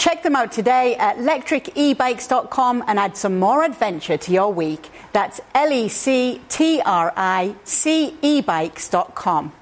Check 0.00 0.22
them 0.22 0.34
out 0.34 0.50
today 0.50 0.96
at 0.96 1.18
lectricebikes.com 1.18 2.84
and 2.86 2.98
add 2.98 3.18
some 3.18 3.38
more 3.38 3.62
adventure 3.62 4.16
to 4.16 4.32
your 4.32 4.50
week. 4.50 4.88
That's 5.12 5.42
L 5.54 5.70
E 5.70 5.88
C 5.88 6.40
T 6.48 6.80
R 6.80 7.12
I 7.14 7.54
C 7.64 8.16
E 8.22 8.40
bikes.com. 8.40 9.52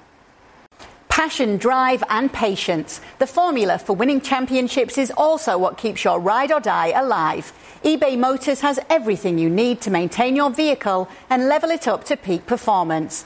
Passion, 1.09 1.57
drive, 1.57 2.01
and 2.09 2.31
patience. 2.31 3.01
The 3.17 3.27
formula 3.27 3.77
for 3.79 3.97
winning 3.97 4.21
championships 4.21 4.97
is 4.97 5.11
also 5.17 5.57
what 5.57 5.77
keeps 5.77 6.05
your 6.05 6.21
ride 6.21 6.53
or 6.53 6.61
die 6.61 6.93
alive. 6.97 7.51
eBay 7.83 8.17
Motors 8.17 8.61
has 8.61 8.79
everything 8.89 9.37
you 9.37 9.49
need 9.49 9.81
to 9.81 9.91
maintain 9.91 10.37
your 10.37 10.51
vehicle 10.51 11.09
and 11.29 11.49
level 11.49 11.69
it 11.69 11.85
up 11.85 12.05
to 12.05 12.15
peak 12.15 12.45
performance. 12.45 13.25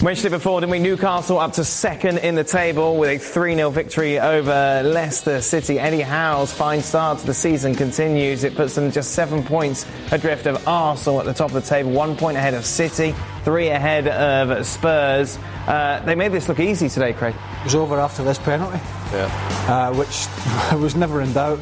Mentioned 0.00 0.26
it 0.26 0.30
before, 0.38 0.60
didn't 0.60 0.70
we? 0.70 0.78
Newcastle 0.78 1.40
up 1.40 1.54
to 1.54 1.64
second 1.64 2.18
in 2.18 2.36
the 2.36 2.44
table 2.44 2.96
with 2.98 3.10
a 3.10 3.18
3 3.18 3.56
0 3.56 3.70
victory 3.70 4.20
over 4.20 4.80
Leicester 4.84 5.40
City. 5.40 5.80
Eddie 5.80 6.02
Howe's 6.02 6.52
fine 6.52 6.82
start 6.82 7.18
to 7.18 7.26
the 7.26 7.34
season 7.34 7.74
continues. 7.74 8.44
It 8.44 8.54
puts 8.54 8.76
them 8.76 8.92
just 8.92 9.10
seven 9.10 9.42
points 9.42 9.86
adrift 10.12 10.46
of 10.46 10.68
Arsenal 10.68 11.18
at 11.18 11.26
the 11.26 11.34
top 11.34 11.48
of 11.48 11.54
the 11.54 11.60
table, 11.68 11.90
one 11.90 12.16
point 12.16 12.36
ahead 12.36 12.54
of 12.54 12.64
City, 12.64 13.12
three 13.42 13.70
ahead 13.70 14.06
of 14.06 14.64
Spurs. 14.64 15.36
Uh, 15.66 16.00
they 16.04 16.14
made 16.14 16.30
this 16.30 16.48
look 16.48 16.60
easy 16.60 16.88
today, 16.88 17.12
Craig. 17.12 17.34
It 17.58 17.64
was 17.64 17.74
over 17.74 17.98
after 17.98 18.22
this 18.22 18.38
penalty, 18.38 18.78
Yeah. 19.12 19.26
uh, 19.68 19.92
which 19.96 20.28
was 20.80 20.94
never 20.94 21.22
in 21.22 21.32
doubt. 21.32 21.58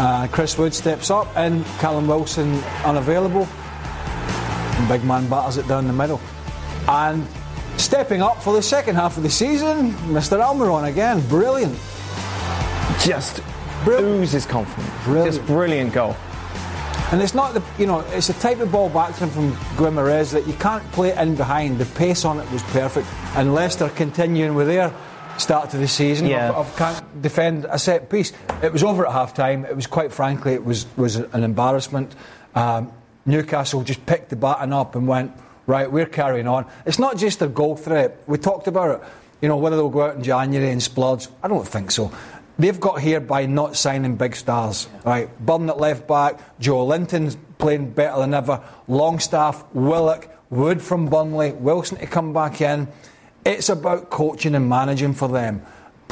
Uh, 0.00 0.26
Chris 0.32 0.56
Wood 0.56 0.72
steps 0.72 1.10
up 1.10 1.28
and 1.36 1.62
Callum 1.78 2.06
Wilson 2.06 2.54
unavailable. 2.86 3.46
And 3.46 4.88
big 4.88 5.04
man 5.04 5.28
batters 5.28 5.58
it 5.58 5.68
down 5.68 5.86
the 5.86 5.92
middle. 5.92 6.22
And 6.88 7.26
stepping 7.76 8.22
up 8.22 8.42
for 8.42 8.52
the 8.52 8.62
second 8.62 8.94
half 8.96 9.16
of 9.16 9.22
the 9.22 9.30
season, 9.30 9.92
Mr. 10.12 10.40
Almiron 10.40 10.88
again. 10.88 11.20
Brilliant. 11.28 11.76
Just 13.04 13.42
Brilliant. 13.84 14.22
oozes 14.22 14.46
confidence. 14.46 14.90
Brilliant. 15.04 15.34
Just 15.34 15.46
brilliant 15.46 15.92
goal. 15.92 16.16
And 17.12 17.22
it's 17.22 17.34
not 17.34 17.54
the 17.54 17.62
you 17.78 17.86
know 17.86 18.00
it's 18.10 18.30
a 18.30 18.34
type 18.34 18.58
of 18.58 18.72
ball 18.72 18.88
back 18.88 19.14
to 19.16 19.24
him 19.26 19.30
from 19.30 19.52
Guimarães 19.76 20.32
that 20.32 20.46
you 20.46 20.54
can't 20.54 20.82
play 20.92 21.10
it 21.10 21.18
in 21.18 21.36
behind. 21.36 21.78
The 21.78 21.84
pace 21.86 22.24
on 22.24 22.40
it 22.40 22.50
was 22.50 22.62
perfect, 22.64 23.06
and 23.36 23.54
Leicester 23.54 23.88
continuing 23.90 24.54
with 24.56 24.66
their 24.66 24.92
start 25.38 25.70
to 25.70 25.76
the 25.76 25.86
season 25.86 26.26
Yeah. 26.26 26.48
of, 26.48 26.56
of 26.68 26.76
can't 26.76 27.22
defend 27.22 27.66
a 27.70 27.78
set 27.78 28.08
piece. 28.10 28.32
It 28.62 28.72
was 28.72 28.82
over 28.82 29.06
at 29.06 29.12
half 29.12 29.34
time. 29.34 29.64
It 29.66 29.76
was 29.76 29.86
quite 29.86 30.12
frankly 30.12 30.54
it 30.54 30.64
was 30.64 30.86
was 30.96 31.14
an 31.16 31.44
embarrassment. 31.44 32.12
Um, 32.56 32.90
Newcastle 33.24 33.82
just 33.84 34.04
picked 34.06 34.30
the 34.30 34.36
baton 34.36 34.72
up 34.72 34.96
and 34.96 35.06
went 35.06 35.30
right. 35.66 35.90
We're 35.90 36.06
carrying 36.06 36.46
on. 36.48 36.66
It's 36.84 36.98
not 36.98 37.16
just 37.16 37.42
a 37.42 37.48
goal 37.48 37.76
threat. 37.76 38.22
We 38.26 38.38
talked 38.38 38.66
about 38.66 39.00
it. 39.00 39.08
You 39.40 39.48
know 39.48 39.56
whether 39.56 39.76
they'll 39.76 39.90
go 39.90 40.02
out 40.02 40.16
in 40.16 40.22
January 40.22 40.70
and 40.70 40.82
splurge. 40.82 41.28
I 41.42 41.48
don't 41.48 41.66
think 41.66 41.90
so. 41.90 42.10
They've 42.58 42.80
got 42.80 43.00
here 43.00 43.20
by 43.20 43.44
not 43.44 43.76
signing 43.76 44.16
big 44.16 44.34
stars, 44.34 44.88
right? 45.04 45.28
Burn 45.44 45.68
at 45.68 45.78
left 45.78 46.08
back, 46.08 46.58
Joelinton's 46.58 47.36
playing 47.58 47.90
better 47.90 48.18
than 48.20 48.32
ever, 48.32 48.62
Longstaff, 48.88 49.64
Willock, 49.74 50.28
Wood 50.48 50.80
from 50.80 51.08
Burnley, 51.08 51.52
Wilson 51.52 51.98
to 51.98 52.06
come 52.06 52.32
back 52.32 52.62
in. 52.62 52.88
It's 53.44 53.68
about 53.68 54.08
coaching 54.08 54.54
and 54.54 54.68
managing 54.70 55.12
for 55.12 55.28
them, 55.28 55.62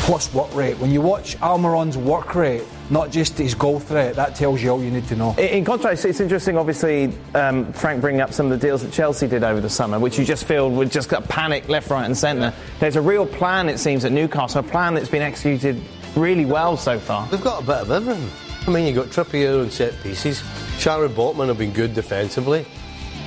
plus 0.05 0.33
work 0.35 0.55
rate. 0.55 0.79
When 0.79 0.91
you 0.91 1.01
watch 1.01 1.41
Almiron's 1.41 1.97
work 1.97 2.35
rate, 2.35 2.63
not 2.91 3.11
just 3.11 3.39
his 3.39 3.55
goal 3.55 3.81
threat, 3.81 4.17
that 4.17 4.35
tells 4.35 4.63
you 4.63 4.69
all 4.69 4.83
you 4.83 4.91
need 4.91 5.09
to 5.09 5.17
know. 5.17 5.35
In 5.39 5.49
in 5.49 5.65
contrast, 5.65 6.05
it's 6.05 6.21
interesting, 6.21 6.59
obviously, 6.59 7.11
um, 7.35 7.73
Frank 7.73 8.03
bringing 8.03 8.21
up 8.21 8.31
some 8.35 8.53
of 8.53 8.61
the 8.61 8.67
deals 8.67 8.83
that 8.83 8.93
Chelsea 8.93 9.27
did 9.27 9.43
over 9.43 9.63
the 9.63 9.71
summer, 9.71 9.99
which 9.99 10.19
you 10.19 10.25
just 10.27 10.45
feel 10.45 10.71
would 10.71 10.91
just 10.91 11.09
got 11.09 11.27
panic 11.31 11.71
left, 11.71 11.89
right, 11.89 12.05
and 12.05 12.15
centre. 12.15 12.53
There's 12.81 12.97
a 12.97 13.01
real 13.01 13.25
plan, 13.25 13.71
it 13.71 13.79
seems, 13.79 14.05
at 14.05 14.13
Newcastle, 14.13 14.61
a 14.61 14.63
plan 14.63 14.93
that's 14.93 15.09
been 15.09 15.23
executed 15.23 15.81
really 16.15 16.45
well 16.45 16.77
so 16.77 16.99
far. 16.99 17.27
They've 17.29 17.43
got 17.43 17.63
a 17.63 17.67
bit 17.67 17.77
of 17.77 17.91
everything. 17.91 18.31
I 18.67 18.71
mean, 18.71 18.87
you've 18.87 18.97
got 18.97 19.07
Trippier 19.07 19.63
on 19.63 19.71
set 19.71 19.99
pieces. 20.03 20.43
Sharon 20.79 21.13
Botman 21.13 21.49
have 21.49 21.59
been 21.59 21.73
good 21.73 21.95
defensively. 21.95 22.67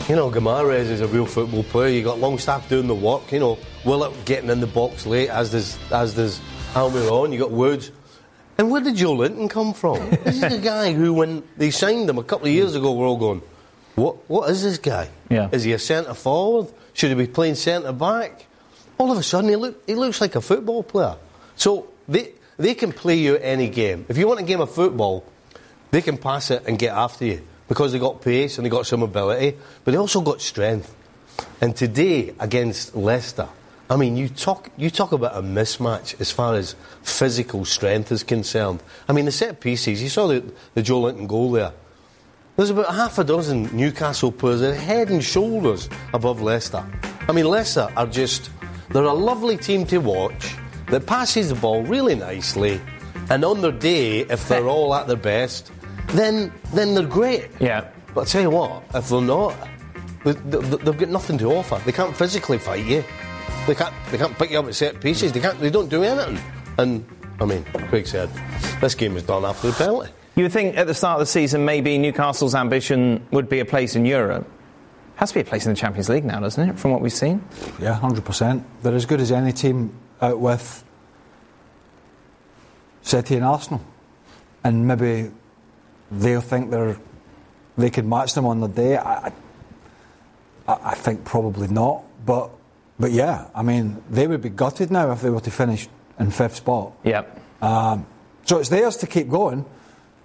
You 0.08 0.16
know, 0.16 0.30
Guimarães 0.30 0.92
is 0.92 1.02
a 1.02 1.08
real 1.08 1.26
football 1.26 1.64
player. 1.64 1.90
You've 1.90 2.06
got 2.06 2.20
Longstaff 2.20 2.70
doing 2.70 2.86
the 2.86 2.96
work. 2.96 3.32
You 3.32 3.40
know, 3.40 3.58
Willett 3.84 4.14
getting 4.26 4.52
in 4.52 4.60
the 4.60 4.68
box 4.68 5.08
late, 5.08 5.30
as 5.30 5.52
does, 5.52 5.80
as 5.92 6.14
does 6.14 6.40
Almiron. 6.78 7.34
you 7.34 7.40
got 7.40 7.52
Woods. 7.52 7.92
And 8.58 8.72
where 8.72 8.82
did 8.82 8.96
Joelinton 8.96 9.50
come 9.50 9.74
from? 9.74 9.98
this 10.24 10.38
is 10.38 10.54
a 10.54 10.60
guy 10.60 10.94
who, 10.94 11.14
when 11.14 11.44
they 11.58 11.72
signed 11.72 12.10
him 12.10 12.18
a 12.18 12.24
couple 12.24 12.48
of 12.48 12.54
years 12.54 12.76
ago, 12.76 12.94
we're 12.94 13.08
all 13.08 13.18
going, 13.18 13.42
what, 13.96 14.30
what 14.30 14.50
is 14.50 14.64
this 14.64 14.78
guy? 14.78 15.10
Yeah. 15.30 15.50
Is 15.52 15.64
he 15.64 15.74
a 15.74 15.80
centre 15.80 16.14
forward? 16.14 16.72
Should 16.94 17.10
he 17.10 17.16
be 17.16 17.28
playing 17.28 17.56
centre 17.56 17.92
back? 17.94 18.46
All 18.98 19.12
of 19.12 19.18
a 19.18 19.24
sudden, 19.24 19.50
he, 19.50 19.56
look, 19.56 19.82
he 19.88 19.96
looks 19.96 20.22
like 20.22 20.36
a 20.36 20.42
football 20.42 20.84
player. 20.84 21.16
So 21.56 21.88
they, 22.08 22.34
they 22.58 22.76
can 22.76 22.92
play 22.92 23.16
you 23.16 23.38
any 23.38 23.70
game. 23.70 24.06
If 24.08 24.18
you 24.18 24.28
want 24.28 24.40
a 24.40 24.44
game 24.44 24.62
of 24.62 24.72
football, 24.72 25.24
they 25.90 26.02
can 26.02 26.18
pass 26.18 26.52
it 26.52 26.64
and 26.68 26.78
get 26.78 26.94
after 26.94 27.26
you 27.26 27.42
because 27.68 27.92
they 27.92 28.00
got 28.00 28.22
pace 28.22 28.58
and 28.58 28.66
they 28.66 28.70
got 28.70 28.86
some 28.86 29.02
ability, 29.02 29.58
but 29.84 29.92
they 29.92 29.98
also 29.98 30.22
got 30.22 30.42
strength. 30.42 30.94
And 31.62 31.76
today 31.76 32.34
against 32.40 32.96
Leicester, 32.96 33.48
I 33.90 33.96
mean, 33.96 34.18
you 34.18 34.28
talk 34.28 34.70
you 34.76 34.90
talk 34.90 35.14
about 35.14 35.36
a 35.36 35.42
mismatch 35.42 36.20
as 36.20 36.30
far 36.30 36.56
as 36.56 36.76
physical 37.04 37.64
strength 37.64 38.12
is 38.12 38.24
concerned. 38.24 38.84
I 39.08 39.14
mean, 39.14 39.26
the 39.26 39.32
set 39.32 39.62
pieces. 39.62 40.04
You 40.04 40.10
saw 40.10 40.28
the, 40.28 40.44
the 40.74 40.84
Joelinton 40.84 41.28
goal 41.28 41.52
there. 41.52 41.72
There's 42.58 42.72
about 42.72 42.94
half 42.94 43.20
a 43.20 43.24
dozen 43.24 43.76
Newcastle 43.76 44.32
players 44.32 44.62
that 44.62 44.72
are 44.72 44.76
head 44.76 45.10
and 45.10 45.24
shoulders 45.24 45.90
above 46.14 46.42
Leicester. 46.42 46.84
I 47.30 47.32
mean, 47.32 47.46
Leicester 47.46 47.88
are 47.96 48.08
just, 48.08 48.50
they're 48.90 49.04
a 49.04 49.14
lovely 49.14 49.58
team 49.58 49.86
to 49.86 50.00
watch 50.00 50.56
that 50.88 51.06
passes 51.06 51.50
the 51.50 51.56
ball 51.56 51.84
really 51.84 52.16
nicely. 52.16 52.82
And 53.30 53.46
on 53.46 53.62
their 53.62 53.72
day, 53.72 54.22
if 54.22 54.48
they're 54.48 54.68
all 54.68 54.96
at 54.96 55.06
their 55.06 55.18
best, 55.18 55.72
then, 56.08 56.52
then 56.74 56.96
they're 56.96 57.06
great. 57.06 57.50
Yeah. 57.60 57.90
But 58.16 58.22
I 58.22 58.26
tell 58.26 58.42
you 58.42 58.50
what, 58.50 58.84
if 58.96 59.08
they're 59.10 59.22
not, 59.22 59.56
they, 60.24 60.32
they, 60.32 60.78
they've 60.78 60.98
got 60.98 61.10
nothing 61.10 61.38
to 61.38 61.54
offer. 61.54 61.80
They 61.86 61.92
can't 61.92 62.16
physically 62.18 62.58
fight 62.58 62.86
you. 62.86 63.04
They 63.68 63.76
can't, 63.76 63.94
they 64.12 64.18
can't 64.18 64.38
pick 64.38 64.50
you 64.50 64.60
up 64.60 64.66
at 64.66 64.76
set 64.76 65.02
pieces. 65.02 65.34
They, 65.34 65.42
can't, 65.42 65.60
they 65.60 65.70
don't 65.70 65.90
do 65.90 66.02
anything. 66.02 66.40
And, 66.78 67.06
I 67.40 67.46
mean, 67.46 67.64
Craig 67.90 68.08
said, 68.08 68.30
this 68.80 68.96
game 68.96 69.14
was 69.14 69.24
done 69.24 69.44
after 69.44 69.68
the 69.68 69.74
penalty. 69.74 70.12
You 70.36 70.44
would 70.44 70.54
think 70.54 70.78
at 70.78 70.88
the 70.88 70.94
start 70.94 71.16
of 71.16 71.20
the 71.20 71.32
season 71.32 71.66
maybe 71.66 71.98
Newcastle's 71.98 72.56
ambition 72.56 73.26
would 73.32 73.50
be 73.50 73.60
a 73.60 73.66
place 73.66 73.96
in 73.96 74.06
Europe. 74.06 74.48
Has 75.16 75.30
to 75.30 75.36
be 75.36 75.42
a 75.42 75.44
place 75.44 75.66
in 75.66 75.74
the 75.74 75.80
Champions 75.80 76.10
League 76.10 76.24
now, 76.24 76.40
doesn't 76.40 76.70
it, 76.70 76.80
from 76.80 76.92
what 76.92 77.02
we've 77.02 77.12
seen? 77.12 77.44
Yeah, 77.82 77.96
hundred 77.96 78.24
percent. 78.24 78.64
They're 78.84 78.94
as 78.94 79.08
good 79.08 79.20
as 79.20 79.32
any 79.32 79.52
team 79.52 79.92
out 80.22 80.40
with 80.40 80.84
City 83.02 83.36
and 83.36 83.44
Arsenal, 83.44 83.84
and 84.64 84.88
maybe 84.88 85.32
they'll 86.12 86.40
think 86.40 86.70
they're 86.70 86.98
they 87.80 87.90
could 87.90 88.06
match 88.06 88.36
them 88.36 88.46
on 88.46 88.60
the 88.60 88.68
day. 88.68 88.96
I, 88.98 89.32
I, 90.68 90.78
I 90.84 90.94
think 90.94 91.26
probably 91.26 91.68
not, 91.68 92.04
but 92.24 92.52
but 93.00 93.12
yeah, 93.12 93.48
I 93.56 93.64
mean 93.64 94.02
they 94.10 94.28
would 94.28 94.42
be 94.42 94.50
gutted 94.50 94.92
now 94.92 95.12
if 95.12 95.22
they 95.22 95.30
were 95.30 95.42
to 95.42 95.52
finish 95.52 95.88
in 96.20 96.32
fifth 96.32 96.56
spot. 96.58 96.94
Yep. 97.04 97.40
Um, 97.62 98.06
so 98.44 98.58
it's 98.60 98.70
theirs 98.70 98.98
to 98.98 99.08
keep 99.08 99.30
going. 99.30 99.66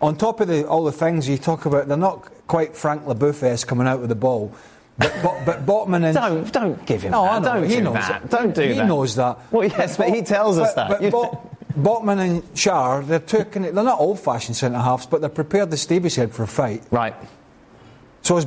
On 0.01 0.17
top 0.17 0.41
of 0.41 0.49
the, 0.49 0.67
all 0.67 0.85
the 0.85 0.91
things 0.93 1.29
you 1.29 1.39
talk 1.39 1.65
about, 1.65 1.87
they're 1.87 1.97
not 1.97 2.29
quite 2.49 2.75
Frank 2.77 3.05
Leboeuf-esque 3.05 3.67
coming 3.69 3.87
out 3.87 4.01
with 4.01 4.09
the 4.09 4.17
ball. 4.17 4.53
But, 4.99 5.13
but, 5.23 5.45
but 5.47 5.67
Botman 5.67 6.05
and 6.05 6.15
Don't 6.15 6.53
don't 6.53 6.87
give 6.87 7.03
him 7.03 7.13
No, 7.13 7.23
that. 7.23 7.43
I. 7.49 7.55
Don't 7.61 7.69
he 7.69 7.77
do 7.77 7.83
knows 7.83 7.95
that. 7.95 8.23
that. 8.23 8.31
Don't 8.31 8.55
do 8.55 8.63
he 8.63 8.73
that. 8.75 8.87
knows 8.89 9.15
that. 9.17 9.39
Well, 9.53 9.67
yes, 9.69 9.97
but 9.97 10.09
he 10.11 10.23
tells 10.23 10.59
us 10.59 10.75
that. 10.75 10.89
But, 11.01 11.11
Bot- 11.11 11.49
Botman 11.75 12.19
and 12.21 12.43
Schär, 12.55 13.07
they're 13.07 13.21
kind 13.21 13.65
of- 13.67 13.75
they're 13.75 13.85
not 13.85 14.01
old-fashioned 14.01 14.57
centre 14.57 14.79
halves, 14.79 15.07
but 15.07 15.21
they're 15.21 15.31
prepared, 15.31 15.73
as 15.73 15.81
Stevie 15.83 16.09
said, 16.11 16.33
for 16.35 16.43
a 16.43 16.49
fight. 16.49 16.83
right. 16.91 17.15
So 18.23 18.37
is 18.37 18.45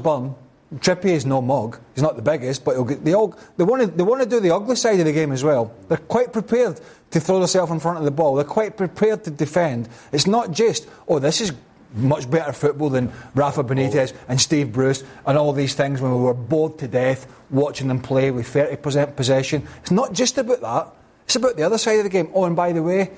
Burn. 0.84 1.08
is 1.12 1.26
no 1.26 1.42
mug. 1.42 1.80
He's 1.94 2.04
not 2.04 2.16
the 2.16 2.22
biggest, 2.22 2.64
but 2.66 2.76
he'll 2.76 2.84
get, 2.84 3.04
they 3.04 3.14
all 3.14 3.38
they 3.58 3.64
want 3.64 3.82
to 3.82 3.88
they 3.88 4.04
want 4.04 4.22
to 4.24 4.30
do 4.30 4.40
the 4.40 4.52
ugly 4.54 4.76
side 4.76 5.00
of 5.00 5.06
the 5.06 5.14
game 5.14 5.32
as 5.32 5.44
well. 5.44 5.74
They're 5.88 5.98
quite 5.98 6.34
prepared 6.34 6.80
to 7.12 7.20
throw 7.20 7.40
themselves 7.40 7.72
in 7.72 7.80
front 7.80 7.98
of 8.00 8.04
the 8.06 8.12
ball. 8.12 8.36
They're 8.36 8.44
quite 8.46 8.78
prepared 8.78 9.24
to 9.26 9.32
defend. 9.32 9.90
It's 10.12 10.28
not 10.28 10.52
just 10.52 10.88
oh 11.08 11.20
this 11.20 11.42
is 11.42 11.54
much 11.94 12.30
better 12.30 12.52
football 12.52 12.90
than 12.90 13.12
Rafa 13.36 13.64
Benitez 13.64 14.14
and 14.28 14.42
Steve 14.42 14.74
Bruce 14.74 15.02
and 15.26 15.38
all 15.38 15.54
these 15.54 15.76
things 15.76 16.02
when 16.02 16.12
we 16.12 16.18
were 16.22 16.34
bored 16.34 16.78
to 16.80 16.88
death 16.90 17.26
watching 17.50 17.88
them 17.88 18.02
play 18.02 18.32
with 18.32 18.48
30% 18.48 19.16
possession. 19.16 19.66
It's 19.82 19.92
not 19.92 20.12
just 20.12 20.38
about 20.38 20.60
that. 20.60 20.88
It's 21.26 21.38
about 21.38 21.56
the 21.56 21.64
other 21.64 21.78
side 21.78 22.00
of 22.00 22.04
the 22.04 22.10
game. 22.10 22.30
Oh, 22.34 22.44
and 22.44 22.54
by 22.56 22.74
the 22.74 22.84
way, 22.84 23.12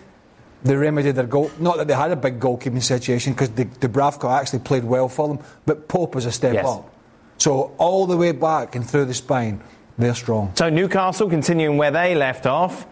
they 0.63 0.75
remedied 0.75 1.15
their 1.15 1.25
goal. 1.25 1.49
Not 1.59 1.77
that 1.77 1.87
they 1.87 1.95
had 1.95 2.11
a 2.11 2.15
big 2.15 2.39
goalkeeping 2.39 2.83
situation 2.83 3.33
because 3.33 3.49
Dubravka 3.49 4.29
actually 4.29 4.59
played 4.59 4.83
well 4.83 5.09
for 5.09 5.27
them, 5.27 5.39
but 5.65 5.87
Pope 5.87 6.15
is 6.15 6.25
a 6.27 6.31
step 6.31 6.53
Yes. 6.53 6.67
up. 6.67 6.87
So 7.37 7.73
all 7.77 8.07
the 8.07 8.17
way 8.17 8.31
back 8.31 8.75
and 8.75 8.87
through 8.87 9.05
the 9.05 9.13
spine, 9.13 9.61
they're 9.97 10.15
strong. 10.15 10.53
So 10.55 10.69
Newcastle 10.69 11.29
continuing 11.29 11.77
where 11.77 11.91
they 11.91 12.15
left 12.15 12.45
off. 12.45 12.87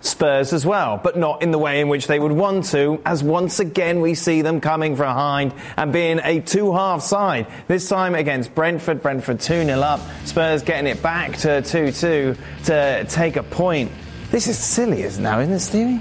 Spurs 0.00 0.52
as 0.52 0.64
well, 0.64 1.00
but 1.02 1.18
not 1.18 1.42
in 1.42 1.50
the 1.50 1.58
way 1.58 1.80
in 1.80 1.88
which 1.88 2.06
they 2.06 2.20
would 2.20 2.30
want 2.30 2.66
to, 2.66 3.02
as 3.04 3.20
once 3.20 3.58
again 3.58 4.00
we 4.00 4.14
see 4.14 4.42
them 4.42 4.60
coming 4.60 4.94
from 4.94 5.06
behind 5.06 5.52
and 5.76 5.92
being 5.92 6.20
a 6.22 6.38
two 6.38 6.72
half 6.72 7.02
side. 7.02 7.48
This 7.66 7.88
time 7.88 8.14
against 8.14 8.54
Brentford, 8.54 9.02
Brentford 9.02 9.40
2 9.40 9.64
0 9.64 9.80
up, 9.80 10.00
Spurs 10.24 10.62
getting 10.62 10.86
it 10.86 11.02
back 11.02 11.36
to 11.38 11.62
2 11.62 11.90
2 11.90 12.36
to 12.66 13.06
take 13.08 13.34
a 13.34 13.42
point. 13.42 13.90
This 14.30 14.46
is 14.46 14.56
silly, 14.56 15.02
isn't 15.02 15.20
it 15.20 15.28
now, 15.28 15.40
isn't 15.40 15.54
it, 15.54 15.60
Stevie? 15.60 16.00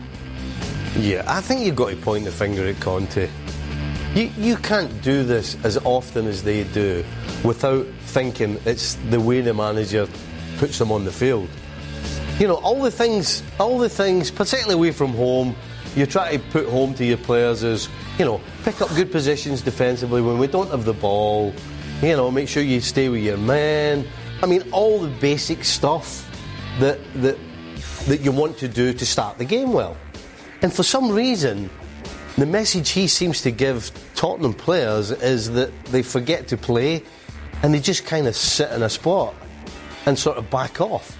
Yeah, 0.99 1.23
I 1.27 1.41
think 1.41 1.65
you've 1.65 1.75
got 1.75 1.89
to 1.89 1.95
point 1.95 2.25
the 2.25 2.31
finger 2.31 2.67
at 2.67 2.79
Conte. 2.79 3.27
You, 4.17 4.31
you 4.35 4.57
can't 4.57 5.03
do 5.03 5.23
this 5.23 5.55
as 5.63 5.77
often 5.85 6.25
as 6.25 6.41
they 6.41 6.63
do 6.63 7.05
without 7.43 7.85
thinking 8.05 8.59
it's 8.65 8.95
the 9.11 9.19
way 9.19 9.41
the 9.41 9.53
manager 9.53 10.07
puts 10.57 10.79
them 10.79 10.91
on 10.91 11.05
the 11.05 11.11
field. 11.11 11.47
You 12.39 12.47
know, 12.47 12.55
all 12.55 12.81
the 12.81 12.89
things, 12.89 13.43
all 13.59 13.77
the 13.77 13.89
things, 13.89 14.31
particularly 14.31 14.73
away 14.73 14.91
from 14.91 15.13
home, 15.13 15.55
you 15.95 16.07
try 16.07 16.35
to 16.35 16.39
put 16.49 16.67
home 16.67 16.95
to 16.95 17.05
your 17.05 17.17
players 17.17 17.61
is, 17.61 17.89
you 18.17 18.25
know, 18.25 18.41
pick 18.63 18.81
up 18.81 18.89
good 18.95 19.11
positions 19.11 19.61
defensively 19.61 20.23
when 20.23 20.39
we 20.39 20.47
don't 20.47 20.71
have 20.71 20.85
the 20.85 20.95
ball. 20.95 21.53
You 22.01 22.17
know, 22.17 22.31
make 22.31 22.49
sure 22.49 22.63
you 22.63 22.81
stay 22.81 23.09
with 23.09 23.21
your 23.21 23.37
men. 23.37 24.03
I 24.41 24.47
mean, 24.47 24.63
all 24.71 24.97
the 24.97 25.09
basic 25.09 25.63
stuff 25.63 26.27
that 26.79 26.97
that 27.21 27.37
that 28.07 28.21
you 28.21 28.31
want 28.31 28.57
to 28.57 28.67
do 28.67 28.93
to 28.93 29.05
start 29.05 29.37
the 29.37 29.45
game 29.45 29.73
well. 29.73 29.95
And 30.63 30.73
for 30.73 30.81
some 30.81 31.11
reason, 31.11 31.69
the 32.35 32.47
message 32.47 32.89
he 32.89 33.07
seems 33.07 33.43
to 33.43 33.51
give 33.51 33.91
Tottenham 34.17 34.53
players 34.53 35.11
is 35.11 35.51
that 35.51 35.71
they 35.85 36.01
forget 36.01 36.47
to 36.47 36.57
play 36.57 37.03
and 37.61 37.71
they 37.71 37.79
just 37.79 38.03
kind 38.05 38.27
of 38.27 38.35
sit 38.35 38.71
in 38.71 38.81
a 38.81 38.89
spot 38.89 39.35
and 40.07 40.17
sort 40.17 40.37
of 40.37 40.49
back 40.49 40.81
off. 40.81 41.15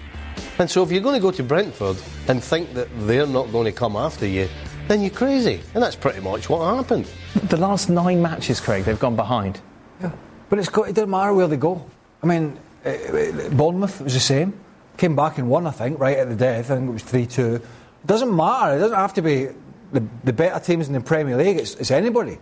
And 0.58 0.70
so 0.70 0.82
if 0.82 0.92
you're 0.92 1.02
going 1.02 1.14
to 1.14 1.22
go 1.22 1.30
to 1.30 1.44
Brentford 1.44 1.98
and 2.28 2.44
think 2.44 2.74
that 2.74 2.88
they're 3.06 3.28
not 3.28 3.52
going 3.52 3.66
to 3.66 3.72
come 3.72 3.96
after 3.96 4.26
you, 4.26 4.50
then 4.88 5.02
you're 5.02 5.12
crazy. 5.12 5.62
And 5.76 5.84
that's 5.84 5.96
pretty 5.96 6.22
much 6.22 6.50
what 6.50 6.76
happened. 6.76 7.08
The 7.36 7.58
last 7.58 7.88
nine 7.88 8.20
matches, 8.20 8.60
Craig, 8.60 8.86
they've 8.86 9.00
gone 9.00 9.16
behind. 9.16 9.62
Yeah. 10.02 10.12
But 10.50 10.58
it's 10.58 10.70
got, 10.70 10.90
it 10.90 10.96
doesn't 10.96 11.12
matter 11.12 11.36
where 11.36 11.48
they 11.48 11.58
go. 11.58 11.86
I 12.24 12.26
mean, 12.26 12.58
uh, 12.84 12.90
uh, 12.90 13.50
Bournemouth 13.50 14.02
was 14.02 14.16
the 14.16 14.20
same. 14.20 14.60
Came 14.98 15.16
back 15.16 15.38
and 15.38 15.48
won, 15.50 15.68
I 15.68 15.72
think, 15.72 16.00
right 16.00 16.18
at 16.18 16.30
the 16.30 16.36
death. 16.36 16.72
I 16.72 16.76
think 16.76 16.90
it 16.90 16.94
was 16.94 17.04
3 17.04 17.28
2. 17.28 17.56
It 17.56 17.62
doesn't 18.08 18.36
matter. 18.36 18.76
It 18.76 18.80
doesn't 18.80 18.98
have 18.98 19.14
to 19.14 19.22
be 19.22 19.50
the, 19.92 20.04
the 20.24 20.34
better 20.34 20.60
teams 20.60 20.88
in 20.88 20.94
the 20.94 21.02
Premier 21.02 21.38
League. 21.38 21.58
It's, 21.58 21.76
it's 21.76 21.92
anybody. 21.92 22.40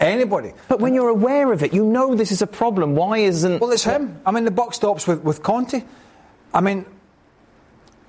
Anybody. 0.00 0.52
But 0.68 0.80
when 0.80 0.94
you're 0.94 1.08
aware 1.08 1.52
of 1.52 1.62
it, 1.62 1.72
you 1.72 1.84
know 1.84 2.14
this 2.14 2.32
is 2.32 2.42
a 2.42 2.46
problem. 2.46 2.94
Why 2.94 3.18
isn't. 3.18 3.60
Well, 3.60 3.70
it's 3.70 3.84
him. 3.84 4.20
I 4.26 4.32
mean, 4.32 4.44
the 4.44 4.50
buck 4.50 4.74
stops 4.74 5.06
with, 5.06 5.22
with 5.22 5.42
Conte. 5.42 5.82
I 6.52 6.60
mean, 6.60 6.84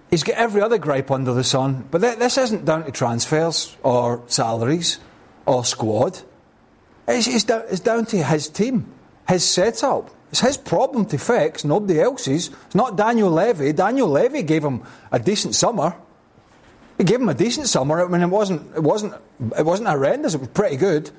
he's 0.09 0.23
got 0.23 0.35
every 0.35 0.61
other 0.61 0.77
gripe 0.77 1.11
under 1.11 1.33
the 1.33 1.43
sun, 1.43 1.87
but 1.91 2.01
th- 2.01 2.17
this 2.17 2.37
isn't 2.37 2.65
down 2.65 2.85
to 2.85 2.91
transfers 2.91 3.75
or 3.83 4.23
salaries 4.27 4.99
or 5.45 5.63
squad. 5.63 6.19
It's, 7.07 7.27
it's, 7.27 7.43
down, 7.43 7.63
it's 7.69 7.79
down 7.79 8.05
to 8.07 8.23
his 8.23 8.49
team, 8.49 8.91
his 9.27 9.43
setup. 9.43 10.09
It's 10.31 10.39
his 10.39 10.57
problem 10.57 11.05
to 11.05 11.17
fix, 11.17 11.63
nobody 11.63 12.01
else's. 12.01 12.49
It's 12.65 12.75
not 12.75 12.97
Daniel 12.97 13.29
Levy. 13.29 13.73
Daniel 13.73 14.07
Levy 14.07 14.43
gave 14.43 14.63
him 14.63 14.83
a 15.11 15.19
decent 15.19 15.55
summer. 15.55 15.95
He 16.97 17.03
gave 17.03 17.21
him 17.21 17.29
a 17.29 17.33
decent 17.33 17.67
summer. 17.67 18.03
I 18.03 18.07
mean, 18.07 18.21
it 18.21 18.27
wasn't, 18.27 18.75
it 18.75 18.81
wasn't, 18.81 19.13
it 19.57 19.65
wasn't 19.65 19.87
horrendous. 19.87 20.33
It 20.33 20.39
was 20.39 20.49
pretty 20.49 20.77
good. 20.77 21.11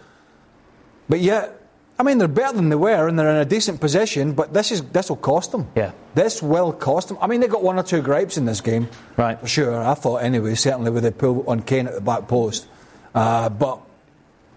But 1.09 1.21
yet, 1.21 1.61
I 1.99 2.03
mean, 2.03 2.19
they're 2.19 2.29
better 2.29 2.57
than 2.57 2.69
they 2.69 2.77
were, 2.77 3.09
and 3.09 3.19
they're 3.19 3.31
in 3.31 3.37
a 3.37 3.45
decent 3.45 3.81
position. 3.81 4.33
But 4.33 4.53
this 4.53 4.71
is 4.71 4.83
this 4.83 5.09
will 5.09 5.17
cost 5.17 5.53
them. 5.53 5.69
Yeah. 5.75 5.93
This 6.15 6.43
will 6.43 6.73
cost 6.73 7.09
them. 7.09 7.19
I 7.21 7.27
mean, 7.27 7.41
they 7.41 7.49
got 7.49 7.63
one 7.63 7.79
or 7.79 7.83
two 7.83 8.03
gripes 8.03 8.37
in 8.37 8.45
this 8.45 8.61
game, 8.61 8.89
Right. 9.17 9.39
For 9.41 9.47
sure. 9.47 9.83
I 9.83 9.95
thought 9.95 10.19
anyway. 10.19 10.55
Certainly 10.55 10.91
with 10.91 11.05
the 11.05 11.13
pull 11.13 11.49
on 11.49 11.63
Kane 11.63 11.87
at 11.87 11.95
the 11.95 12.01
back 12.01 12.29
post, 12.29 12.67
uh, 13.15 13.49
but 13.49 13.81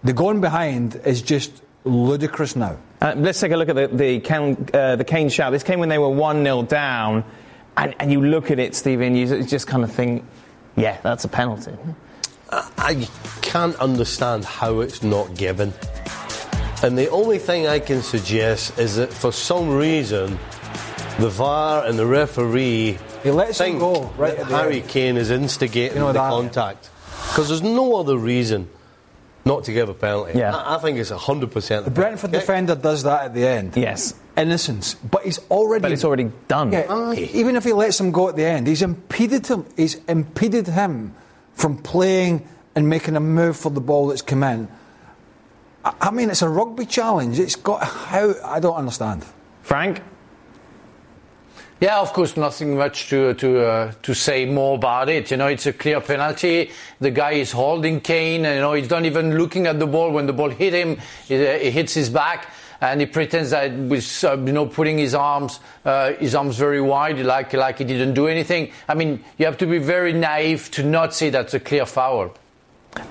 the 0.04 0.12
going 0.12 0.40
behind 0.40 0.96
is 1.04 1.22
just 1.22 1.62
ludicrous 1.84 2.56
now. 2.56 2.78
Uh, 3.00 3.14
let's 3.16 3.40
take 3.40 3.52
a 3.52 3.56
look 3.56 3.70
at 3.70 3.76
the 3.76 3.88
the 3.88 4.20
Kane, 4.20 4.68
uh, 4.74 4.96
the 4.96 5.04
Kane 5.04 5.30
shout. 5.30 5.52
This 5.52 5.62
came 5.62 5.80
when 5.80 5.88
they 5.88 5.98
were 5.98 6.10
one 6.10 6.42
0 6.44 6.62
down, 6.64 7.24
and, 7.76 7.94
and 7.98 8.12
you 8.12 8.20
look 8.20 8.50
at 8.50 8.58
it, 8.58 8.74
Stephen. 8.74 9.14
You 9.14 9.42
just 9.44 9.66
kind 9.66 9.84
of 9.84 9.90
think, 9.90 10.24
yeah, 10.76 10.98
that's 11.02 11.24
a 11.24 11.28
penalty. 11.28 11.72
I 12.50 13.08
can't 13.42 13.76
understand 13.76 14.44
how 14.44 14.80
it's 14.80 15.02
not 15.02 15.34
given. 15.36 15.72
And 16.82 16.96
the 16.96 17.10
only 17.10 17.38
thing 17.38 17.66
I 17.66 17.78
can 17.78 18.02
suggest 18.02 18.78
is 18.78 18.96
that 18.96 19.12
for 19.12 19.32
some 19.32 19.68
reason, 19.68 20.38
the 21.18 21.28
VAR 21.28 21.84
and 21.84 21.98
the 21.98 22.06
referee 22.06 22.98
He 23.22 23.30
lets 23.30 23.60
him 23.60 23.78
go 23.78 24.04
right 24.16 24.34
that 24.36 24.40
at 24.44 24.48
the 24.48 24.56
Harry 24.56 24.80
end. 24.80 24.88
Kane 24.88 25.16
is 25.18 25.30
instigating 25.30 25.98
You 25.98 26.02
know 26.04 26.06
the 26.08 26.14
that. 26.14 26.30
contact. 26.30 26.88
Because 27.28 27.48
there's 27.48 27.62
no 27.62 27.96
other 27.96 28.16
reason 28.16 28.68
not 29.44 29.64
to 29.64 29.72
give 29.72 29.88
a 29.90 29.94
penalty. 29.94 30.38
Yeah. 30.38 30.56
I, 30.56 30.76
I 30.76 30.78
think 30.78 30.98
it's 30.98 31.10
100% 31.10 31.84
The 31.84 31.90
Brentford 31.90 32.32
defender 32.32 32.74
does 32.74 33.02
that 33.02 33.24
at 33.26 33.34
the 33.34 33.46
end. 33.46 33.76
Yes. 33.76 34.14
Innocence, 34.36 34.94
but 34.94 35.22
he's 35.24 35.38
already. 35.50 35.82
But 35.82 35.92
it's 35.92 36.04
already 36.04 36.30
done. 36.48 36.72
Yeah, 36.72 36.86
Aye. 36.88 37.28
even 37.34 37.56
if 37.56 37.64
he 37.64 37.74
lets 37.74 38.00
him 38.00 38.10
go 38.10 38.28
at 38.30 38.36
the 38.36 38.44
end, 38.44 38.66
he's 38.66 38.80
impeded 38.80 39.46
him. 39.46 39.66
He's 39.76 39.96
impeded 40.06 40.66
him 40.66 41.14
from 41.52 41.76
playing 41.76 42.48
and 42.74 42.88
making 42.88 43.16
a 43.16 43.20
move 43.20 43.58
for 43.58 43.70
the 43.70 43.80
ball 43.82 44.06
that's 44.06 44.22
come 44.22 44.42
in. 44.44 44.68
I, 45.84 45.94
I 46.00 46.10
mean, 46.10 46.30
it's 46.30 46.42
a 46.42 46.48
rugby 46.48 46.86
challenge. 46.86 47.38
It's 47.38 47.56
got 47.56 47.82
how 47.82 48.34
I 48.44 48.60
don't 48.60 48.76
understand. 48.76 49.24
Frank. 49.62 50.02
Yeah, 51.80 52.00
of 52.00 52.12
course, 52.12 52.36
nothing 52.36 52.76
much 52.76 53.08
to 53.08 53.32
to 53.34 53.64
uh, 53.64 53.92
to 54.02 54.14
say 54.14 54.44
more 54.44 54.74
about 54.74 55.08
it. 55.08 55.30
You 55.30 55.38
know, 55.38 55.46
it's 55.46 55.64
a 55.64 55.72
clear 55.72 56.00
penalty. 56.02 56.70
The 57.00 57.10
guy 57.10 57.32
is 57.32 57.52
holding 57.52 58.02
Kane, 58.02 58.44
and 58.44 58.56
you 58.56 58.60
know, 58.60 58.74
he's 58.74 58.90
not 58.90 59.06
even 59.06 59.38
looking 59.38 59.66
at 59.66 59.78
the 59.78 59.86
ball 59.86 60.10
when 60.12 60.26
the 60.26 60.34
ball 60.34 60.50
hit 60.50 60.74
him. 60.74 60.98
It, 61.30 61.40
uh, 61.40 61.66
it 61.66 61.72
hits 61.72 61.94
his 61.94 62.10
back, 62.10 62.52
and 62.82 63.00
he 63.00 63.06
pretends 63.06 63.48
that 63.50 63.72
with 63.72 64.24
uh, 64.24 64.36
you 64.36 64.52
know 64.52 64.66
putting 64.66 64.98
his 64.98 65.14
arms 65.14 65.58
uh, 65.86 66.12
his 66.12 66.34
arms 66.34 66.58
very 66.58 66.82
wide, 66.82 67.18
like 67.20 67.54
like 67.54 67.78
he 67.78 67.84
didn't 67.84 68.12
do 68.12 68.26
anything. 68.26 68.72
I 68.86 68.92
mean, 68.92 69.24
you 69.38 69.46
have 69.46 69.56
to 69.58 69.66
be 69.66 69.78
very 69.78 70.12
naive 70.12 70.70
to 70.72 70.82
not 70.82 71.14
see 71.14 71.30
that's 71.30 71.54
a 71.54 71.60
clear 71.60 71.86
foul. 71.86 72.34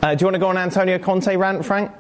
Uh, 0.03 0.13
do 0.13 0.21
you 0.21 0.27
want 0.27 0.36
to 0.36 0.39
go 0.39 0.49
on 0.49 0.58
Antonio 0.58 0.99
Conte 0.99 1.36
rant, 1.36 1.65
Frank? 1.65 1.91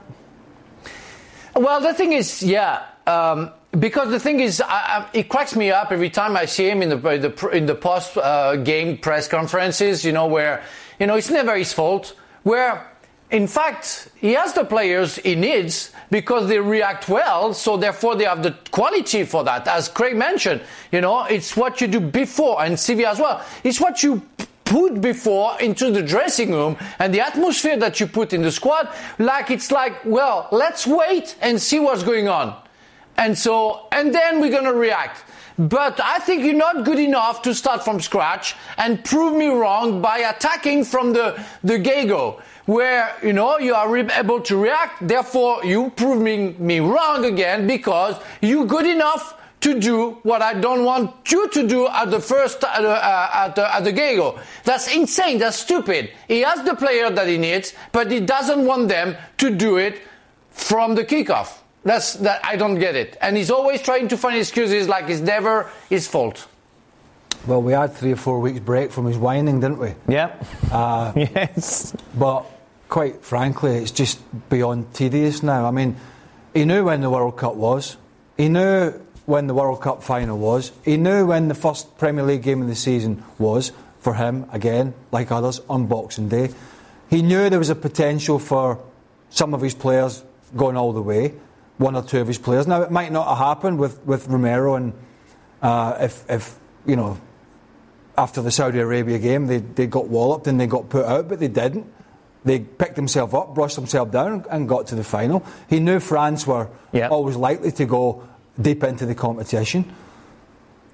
Well, 1.59 1.81
the 1.81 1.93
thing 1.93 2.13
is, 2.13 2.41
yeah, 2.41 2.85
um, 3.05 3.51
because 3.77 4.11
the 4.11 4.19
thing 4.19 4.39
is, 4.39 4.61
I, 4.61 4.67
I, 4.69 5.09
it 5.11 5.27
cracks 5.27 5.57
me 5.57 5.71
up 5.71 5.91
every 5.91 6.09
time 6.09 6.37
I 6.37 6.45
see 6.45 6.69
him 6.69 6.81
in 6.81 6.87
the 6.87 7.09
in 7.09 7.21
the, 7.21 7.49
in 7.49 7.65
the 7.65 7.75
post 7.75 8.15
uh, 8.15 8.55
game 8.55 8.97
press 8.97 9.27
conferences. 9.27 10.05
You 10.05 10.13
know, 10.13 10.27
where 10.27 10.63
you 11.01 11.05
know 11.05 11.15
it's 11.15 11.29
never 11.29 11.57
his 11.57 11.73
fault. 11.73 12.15
Where 12.43 12.89
in 13.29 13.45
fact 13.45 14.07
he 14.15 14.35
has 14.35 14.53
the 14.53 14.63
players 14.63 15.17
he 15.17 15.35
needs 15.35 15.91
because 16.09 16.47
they 16.47 16.59
react 16.61 17.09
well, 17.09 17.53
so 17.53 17.75
therefore 17.75 18.15
they 18.15 18.23
have 18.23 18.41
the 18.41 18.55
quality 18.71 19.25
for 19.25 19.43
that. 19.43 19.67
As 19.67 19.89
Craig 19.89 20.15
mentioned, 20.15 20.61
you 20.93 21.01
know, 21.01 21.25
it's 21.25 21.57
what 21.57 21.81
you 21.81 21.87
do 21.87 21.99
before, 21.99 22.63
and 22.63 22.75
CV 22.75 23.03
as 23.03 23.19
well. 23.19 23.43
It's 23.65 23.81
what 23.81 24.01
you 24.01 24.21
put 24.69 25.01
before 25.01 25.59
into 25.59 25.91
the 25.91 26.03
dressing 26.03 26.51
room 26.51 26.77
and 26.99 27.11
the 27.13 27.19
atmosphere 27.19 27.75
that 27.75 27.99
you 27.99 28.05
put 28.05 28.31
in 28.33 28.43
the 28.43 28.51
squad 28.51 28.87
like 29.17 29.49
it's 29.49 29.71
like 29.71 30.05
well 30.05 30.47
let's 30.51 30.85
wait 30.85 31.35
and 31.41 31.59
see 31.59 31.79
what's 31.79 32.03
going 32.03 32.27
on. 32.29 32.55
And 33.17 33.37
so 33.37 33.87
and 33.91 34.13
then 34.13 34.39
we're 34.39 34.51
going 34.51 34.71
to 34.71 34.73
react. 34.73 35.25
But 35.57 35.99
i 35.99 36.19
think 36.19 36.43
you're 36.45 36.53
not 36.69 36.85
good 36.85 36.99
enough 36.99 37.41
to 37.41 37.53
start 37.53 37.83
from 37.83 37.99
scratch 37.99 38.55
and 38.77 39.03
prove 39.03 39.35
me 39.35 39.47
wrong 39.47 40.01
by 40.01 40.19
attacking 40.19 40.85
from 40.85 41.11
the 41.13 41.43
the 41.63 41.77
get-go 41.79 42.41
where 42.65 43.15
you 43.23 43.33
know 43.33 43.57
you 43.57 43.73
are 43.73 43.89
re- 43.89 44.07
able 44.13 44.39
to 44.41 44.55
react. 44.55 45.05
Therefore 45.07 45.65
you 45.65 45.89
proving 45.95 46.55
me 46.63 46.79
wrong 46.79 47.25
again 47.25 47.65
because 47.65 48.15
you're 48.41 48.67
good 48.67 48.85
enough 48.85 49.38
to 49.61 49.79
do 49.79 50.11
what 50.23 50.41
I 50.41 50.53
don't 50.53 50.85
want 50.85 51.31
you 51.31 51.49
to 51.49 51.67
do 51.67 51.87
at 51.87 52.11
the 52.11 52.19
first 52.19 52.63
at 52.63 52.85
uh, 52.85 53.29
at 53.33 53.55
the, 53.55 53.75
at 53.75 53.83
the 53.83 53.91
get-go. 53.91 54.39
That's 54.63 54.93
insane. 54.93 55.39
That's 55.39 55.57
stupid. 55.57 56.11
He 56.27 56.41
has 56.41 56.63
the 56.63 56.75
player 56.75 57.09
that 57.09 57.27
he 57.27 57.37
needs, 57.37 57.73
but 57.91 58.09
he 58.11 58.19
doesn't 58.19 58.65
want 58.65 58.87
them 58.87 59.17
to 59.37 59.49
do 59.55 59.77
it 59.77 60.01
from 60.51 60.95
the 60.95 61.03
kickoff. 61.03 61.57
That's 61.83 62.13
that 62.15 62.43
I 62.43 62.55
don't 62.55 62.79
get 62.79 62.95
it. 62.95 63.17
And 63.21 63.35
he's 63.37 63.51
always 63.51 63.81
trying 63.81 64.07
to 64.09 64.17
find 64.17 64.37
excuses 64.37 64.87
like 64.87 65.09
it's 65.09 65.21
never 65.21 65.69
his 65.89 66.07
fault. 66.07 66.47
Well, 67.47 67.61
we 67.61 67.73
had 67.73 67.93
three 67.93 68.11
or 68.11 68.17
four 68.17 68.39
weeks 68.39 68.59
break 68.59 68.91
from 68.91 69.05
his 69.05 69.17
whining, 69.17 69.61
didn't 69.61 69.79
we? 69.79 69.93
Yeah. 70.07 70.35
Uh, 70.71 71.13
yes. 71.15 71.95
But 72.15 72.45
quite 72.89 73.23
frankly, 73.23 73.77
it's 73.77 73.91
just 73.91 74.19
beyond 74.49 74.93
tedious 74.93 75.41
now. 75.41 75.65
I 75.65 75.71
mean, 75.71 75.95
he 76.53 76.65
knew 76.65 76.85
when 76.85 77.01
the 77.01 77.09
World 77.09 77.37
Cup 77.37 77.55
was. 77.55 77.97
He 78.35 78.49
knew 78.49 78.93
when 79.29 79.45
the 79.45 79.53
World 79.53 79.79
Cup 79.79 80.01
final 80.01 80.37
was. 80.39 80.71
He 80.83 80.97
knew 80.97 81.27
when 81.27 81.49
the 81.49 81.53
first 81.55 81.97
Premier 81.99 82.23
League 82.23 82.41
game 82.41 82.63
of 82.63 82.67
the 82.67 82.75
season 82.75 83.23
was 83.37 83.71
for 83.99 84.15
him, 84.15 84.47
again, 84.51 84.95
like 85.11 85.31
others, 85.31 85.61
on 85.69 85.85
Boxing 85.85 86.29
Day. 86.29 86.49
He 87.11 87.21
knew 87.21 87.47
there 87.49 87.59
was 87.59 87.69
a 87.69 87.75
potential 87.75 88.39
for 88.39 88.79
some 89.29 89.53
of 89.53 89.61
his 89.61 89.75
players 89.75 90.23
going 90.57 90.75
all 90.75 90.93
the 90.93 91.01
way, 91.01 91.33
one 91.77 91.95
or 91.95 92.01
two 92.01 92.19
of 92.19 92.27
his 92.27 92.39
players. 92.39 92.65
Now, 92.65 92.81
it 92.81 92.89
might 92.89 93.11
not 93.11 93.27
have 93.27 93.37
happened 93.37 93.77
with, 93.77 94.03
with 94.03 94.27
Romero 94.27 94.73
and 94.75 94.93
uh, 95.61 95.97
if, 96.01 96.27
if, 96.29 96.55
you 96.87 96.95
know, 96.95 97.19
after 98.17 98.41
the 98.41 98.49
Saudi 98.51 98.79
Arabia 98.79 99.19
game, 99.19 99.45
they, 99.45 99.57
they 99.59 99.85
got 99.85 100.07
walloped 100.07 100.47
and 100.47 100.59
they 100.59 100.65
got 100.65 100.89
put 100.89 101.05
out, 101.05 101.29
but 101.29 101.39
they 101.39 101.47
didn't. 101.47 101.85
They 102.45 102.59
picked 102.61 102.95
themselves 102.95 103.33
up, 103.35 103.53
brushed 103.53 103.75
themselves 103.75 104.11
down, 104.11 104.45
and 104.49 104.67
got 104.67 104.87
to 104.87 104.95
the 104.95 105.03
final. 105.03 105.45
He 105.69 105.79
knew 105.79 105.99
France 105.99 106.47
were 106.47 106.69
Yep. 106.93 107.11
always 107.11 107.35
likely 107.35 107.71
to 107.73 107.85
go 107.85 108.23
deep 108.61 108.83
into 108.83 109.05
the 109.05 109.15
competition. 109.15 109.93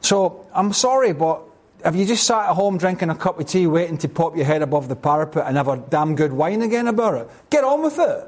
So 0.02 0.48
I'm 0.54 0.74
sorry, 0.74 1.14
but 1.14 1.42
have 1.84 1.96
you 1.96 2.06
just 2.06 2.26
sat 2.26 2.50
at 2.50 2.56
home 2.56 2.78
drinking 2.78 3.10
a 3.10 3.16
cup 3.16 3.40
of 3.40 3.48
tea, 3.48 3.68
waiting 3.68 3.98
to 4.00 4.10
pop 4.10 4.36
your 4.36 4.46
head 4.46 4.62
above 4.62 4.88
the 4.88 4.96
parapet 4.96 5.46
and 5.48 5.58
have 5.58 5.68
a 5.68 5.78
damn 5.78 6.16
good 6.16 6.34
wine 6.34 6.62
again 6.62 6.88
about 6.88 7.16
it? 7.16 7.30
Get 7.50 7.64
on 7.64 7.84
with 7.84 8.00
it. 8.00 8.28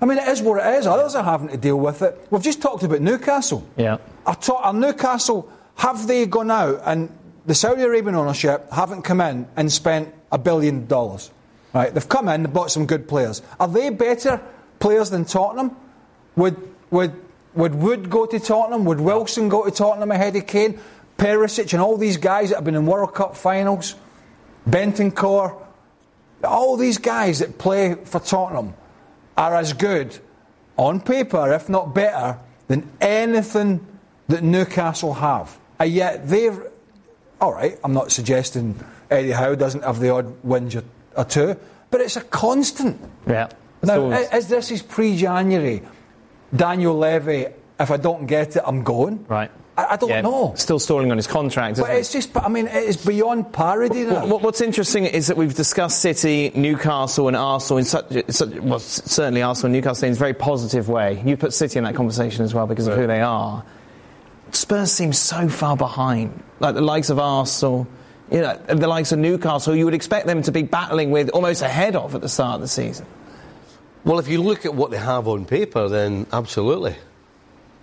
I 0.00 0.04
mean, 0.04 0.18
it 0.18 0.28
is 0.28 0.42
what 0.42 0.64
it 0.64 0.78
is. 0.78 0.86
Others 0.86 1.14
are 1.14 1.24
having 1.24 1.48
to 1.48 1.56
deal 1.56 1.78
with 1.78 2.02
it. 2.02 2.26
We've 2.30 2.42
just 2.42 2.60
talked 2.60 2.82
about 2.82 3.00
Newcastle. 3.00 3.66
Yeah. 3.76 3.98
I 4.26 4.34
talk, 4.34 4.60
are 4.62 4.68
uh, 4.68 4.72
Newcastle, 4.72 5.50
have 5.76 6.06
they 6.06 6.26
gone 6.26 6.50
out 6.50 6.82
and 6.84 7.10
the 7.46 7.54
Saudi 7.54 7.82
Arabian 7.82 8.14
ownership 8.14 8.70
haven't 8.72 9.02
come 9.02 9.20
in 9.20 9.46
and 9.56 9.72
spent 9.72 10.14
a 10.30 10.38
billion 10.38 10.86
dollars? 10.86 11.30
Right? 11.72 11.92
They've 11.92 12.08
come 12.08 12.28
in, 12.28 12.42
they've 12.42 12.52
bought 12.52 12.70
some 12.70 12.86
good 12.86 13.08
players. 13.08 13.42
Are 13.58 13.68
they 13.68 13.90
better 13.90 14.40
players 14.80 15.10
than 15.10 15.24
Tottenham? 15.24 15.76
Would, 16.36 16.56
would, 16.90 17.14
would 17.56 17.74
Wood 17.74 18.10
go 18.10 18.26
to 18.26 18.38
Tottenham? 18.38 18.84
Would 18.84 19.00
Wilson 19.00 19.48
go 19.48 19.64
to 19.64 19.70
Tottenham 19.70 20.10
ahead 20.10 20.36
of 20.36 20.46
Kane? 20.46 20.78
Perisic 21.18 21.72
and 21.72 21.80
all 21.82 21.96
these 21.96 22.18
guys 22.18 22.50
that 22.50 22.56
have 22.56 22.64
been 22.64 22.74
in 22.74 22.86
World 22.86 23.14
Cup 23.14 23.36
finals? 23.36 23.94
Bentancur? 24.68 25.62
All 26.44 26.76
these 26.76 26.98
guys 26.98 27.38
that 27.38 27.58
play 27.58 27.94
for 27.94 28.20
Tottenham 28.20 28.74
are 29.36 29.54
as 29.54 29.72
good 29.72 30.18
on 30.76 31.00
paper, 31.00 31.52
if 31.52 31.68
not 31.68 31.94
better, 31.94 32.38
than 32.68 32.90
anything 33.00 33.86
that 34.28 34.42
Newcastle 34.42 35.14
have. 35.14 35.58
And 35.78 35.90
yet 35.90 36.28
they've. 36.28 36.60
All 37.40 37.52
right, 37.52 37.78
I'm 37.84 37.92
not 37.92 38.12
suggesting 38.12 38.78
Eddie 39.10 39.30
Howe 39.30 39.54
doesn't 39.54 39.84
have 39.84 40.00
the 40.00 40.10
odd 40.10 40.42
whinge 40.42 40.80
or, 40.80 40.84
or 41.16 41.24
two, 41.24 41.56
but 41.90 42.00
it's 42.00 42.16
a 42.16 42.22
constant. 42.22 43.00
Yeah. 43.26 43.48
Now, 43.82 44.10
as 44.10 44.48
this 44.48 44.70
is 44.70 44.82
pre 44.82 45.16
January? 45.16 45.82
Daniel 46.54 46.96
Levy, 46.96 47.46
if 47.78 47.90
I 47.90 47.96
don't 47.96 48.26
get 48.26 48.56
it, 48.56 48.62
I'm 48.64 48.82
going. 48.82 49.24
Right. 49.28 49.50
I, 49.76 49.86
I 49.90 49.96
don't 49.96 50.08
Yeah, 50.08 50.22
know. 50.22 50.54
Still 50.56 50.78
stalling 50.78 51.10
on 51.10 51.16
his 51.18 51.26
contract. 51.26 51.76
But 51.76 51.82
isn't 51.84 51.94
he? 51.94 52.00
it's 52.00 52.12
just, 52.12 52.36
I 52.36 52.48
mean, 52.48 52.66
it's 52.70 53.04
beyond 53.04 53.52
parody 53.52 54.04
now. 54.04 54.26
What, 54.26 54.42
what's 54.42 54.60
interesting 54.60 55.04
is 55.04 55.26
that 55.26 55.36
we've 55.36 55.54
discussed 55.54 56.00
City, 56.00 56.50
Newcastle, 56.54 57.28
and 57.28 57.36
Arsenal 57.36 57.78
in 57.78 57.84
such, 57.84 58.06
such 58.30 58.50
well, 58.54 58.78
certainly 58.78 59.42
Arsenal 59.42 59.66
and 59.66 59.74
Newcastle 59.74 60.06
in 60.08 60.12
a 60.14 60.16
very 60.16 60.34
positive 60.34 60.88
way. 60.88 61.22
You 61.26 61.36
put 61.36 61.52
City 61.52 61.78
in 61.78 61.84
that 61.84 61.94
conversation 61.94 62.44
as 62.44 62.54
well 62.54 62.66
because 62.66 62.86
of 62.86 62.96
who 62.96 63.06
they 63.06 63.20
are. 63.20 63.64
Spurs 64.52 64.92
seem 64.92 65.12
so 65.12 65.48
far 65.48 65.76
behind, 65.76 66.42
like 66.60 66.74
the 66.74 66.80
likes 66.80 67.10
of 67.10 67.18
Arsenal, 67.18 67.86
you 68.30 68.40
know, 68.40 68.56
the 68.68 68.86
likes 68.88 69.12
of 69.12 69.18
Newcastle. 69.18 69.74
You 69.76 69.84
would 69.84 69.94
expect 69.94 70.26
them 70.26 70.40
to 70.42 70.52
be 70.52 70.62
battling 70.62 71.10
with 71.10 71.28
almost 71.30 71.60
ahead 71.62 71.96
of 71.96 72.14
at 72.14 72.22
the 72.22 72.28
start 72.28 72.54
of 72.56 72.60
the 72.62 72.68
season. 72.68 73.04
Well, 74.06 74.20
if 74.20 74.28
you 74.28 74.40
look 74.40 74.64
at 74.64 74.72
what 74.72 74.92
they 74.92 74.98
have 74.98 75.26
on 75.26 75.46
paper, 75.46 75.88
then 75.88 76.28
absolutely. 76.32 76.94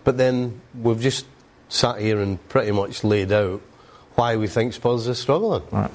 But 0.06 0.18
then 0.18 0.62
we've 0.74 1.02
just 1.02 1.26
sat 1.68 2.00
here 2.00 2.22
and 2.22 2.40
pretty 2.48 2.72
much 2.72 3.04
laid 3.04 3.34
out 3.34 3.62
why 4.16 4.38
we 4.38 4.48
think 4.48 4.72
Spurs 4.72 5.10
are 5.10 5.16
struggling. 5.16 5.64
Right. 5.70 5.92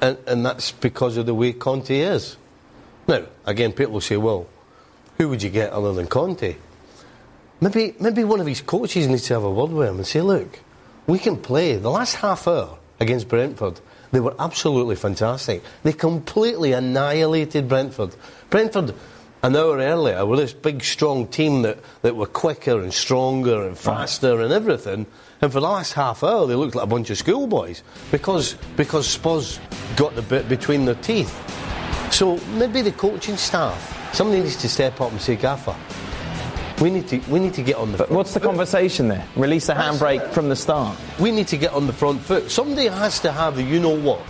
And, 0.00 0.18
and 0.28 0.46
that's 0.46 0.70
because 0.70 1.16
of 1.16 1.26
the 1.26 1.34
way 1.34 1.52
Conte 1.52 1.98
is. 1.98 2.36
Now, 3.08 3.24
again, 3.44 3.72
people 3.72 3.94
will 3.94 4.00
say, 4.00 4.16
well, 4.16 4.46
who 5.18 5.28
would 5.28 5.42
you 5.42 5.50
get 5.50 5.72
other 5.72 5.92
than 5.92 6.06
Conte? 6.06 6.54
Maybe, 7.60 7.96
maybe 7.98 8.22
one 8.22 8.38
of 8.38 8.46
his 8.46 8.60
coaches 8.60 9.08
needs 9.08 9.26
to 9.26 9.34
have 9.34 9.42
a 9.42 9.50
word 9.50 9.72
with 9.72 9.88
him 9.88 9.96
and 9.96 10.06
say, 10.06 10.20
look, 10.20 10.60
we 11.08 11.18
can 11.18 11.36
play. 11.36 11.74
The 11.74 11.90
last 11.90 12.14
half 12.14 12.46
hour 12.46 12.78
against 13.00 13.26
Brentford, 13.26 13.80
they 14.12 14.20
were 14.20 14.36
absolutely 14.38 14.94
fantastic. 14.94 15.60
They 15.82 15.92
completely 15.92 16.72
annihilated 16.72 17.68
Brentford. 17.68 18.14
Brentford, 18.48 18.94
an 19.42 19.56
hour 19.56 19.78
earlier, 19.78 20.24
were 20.24 20.36
this 20.36 20.52
big, 20.52 20.84
strong 20.84 21.26
team 21.26 21.62
that, 21.62 21.78
that 22.02 22.14
were 22.14 22.26
quicker 22.26 22.80
and 22.80 22.94
stronger 22.94 23.66
and 23.66 23.76
faster 23.76 24.40
and 24.40 24.52
everything. 24.52 25.06
And 25.40 25.52
for 25.52 25.58
the 25.60 25.66
last 25.66 25.94
half 25.94 26.22
hour, 26.22 26.46
they 26.46 26.54
looked 26.54 26.76
like 26.76 26.84
a 26.84 26.88
bunch 26.88 27.10
of 27.10 27.18
schoolboys 27.18 27.82
because, 28.12 28.54
because 28.76 29.08
Spurs 29.08 29.58
got 29.96 30.14
the 30.14 30.22
bit 30.22 30.48
between 30.48 30.84
their 30.84 30.94
teeth. 30.96 31.32
So 32.12 32.36
maybe 32.56 32.82
the 32.82 32.92
coaching 32.92 33.36
staff, 33.36 34.14
somebody 34.14 34.42
needs 34.42 34.56
to 34.56 34.68
step 34.68 35.00
up 35.00 35.10
and 35.10 35.20
say, 35.20 35.34
Gaffer, 35.34 35.74
we 36.80 36.90
need 36.90 37.08
to, 37.08 37.18
we 37.28 37.40
need 37.40 37.54
to 37.54 37.62
get 37.62 37.76
on 37.76 37.90
the 37.90 37.98
But 37.98 38.08
front 38.08 38.16
what's 38.18 38.34
the 38.34 38.40
foot." 38.40 38.46
conversation 38.46 39.08
there? 39.08 39.26
Release 39.34 39.66
the 39.66 39.72
handbrake 39.74 40.30
from 40.30 40.48
the 40.48 40.56
start. 40.56 40.96
We 41.18 41.32
need 41.32 41.48
to 41.48 41.56
get 41.56 41.72
on 41.72 41.88
the 41.88 41.92
front 41.92 42.20
foot. 42.20 42.50
Somebody 42.50 42.86
has 42.86 43.18
to 43.20 43.32
have 43.32 43.56
the 43.56 43.62
you 43.64 43.80
know 43.80 43.98
what 43.98 44.20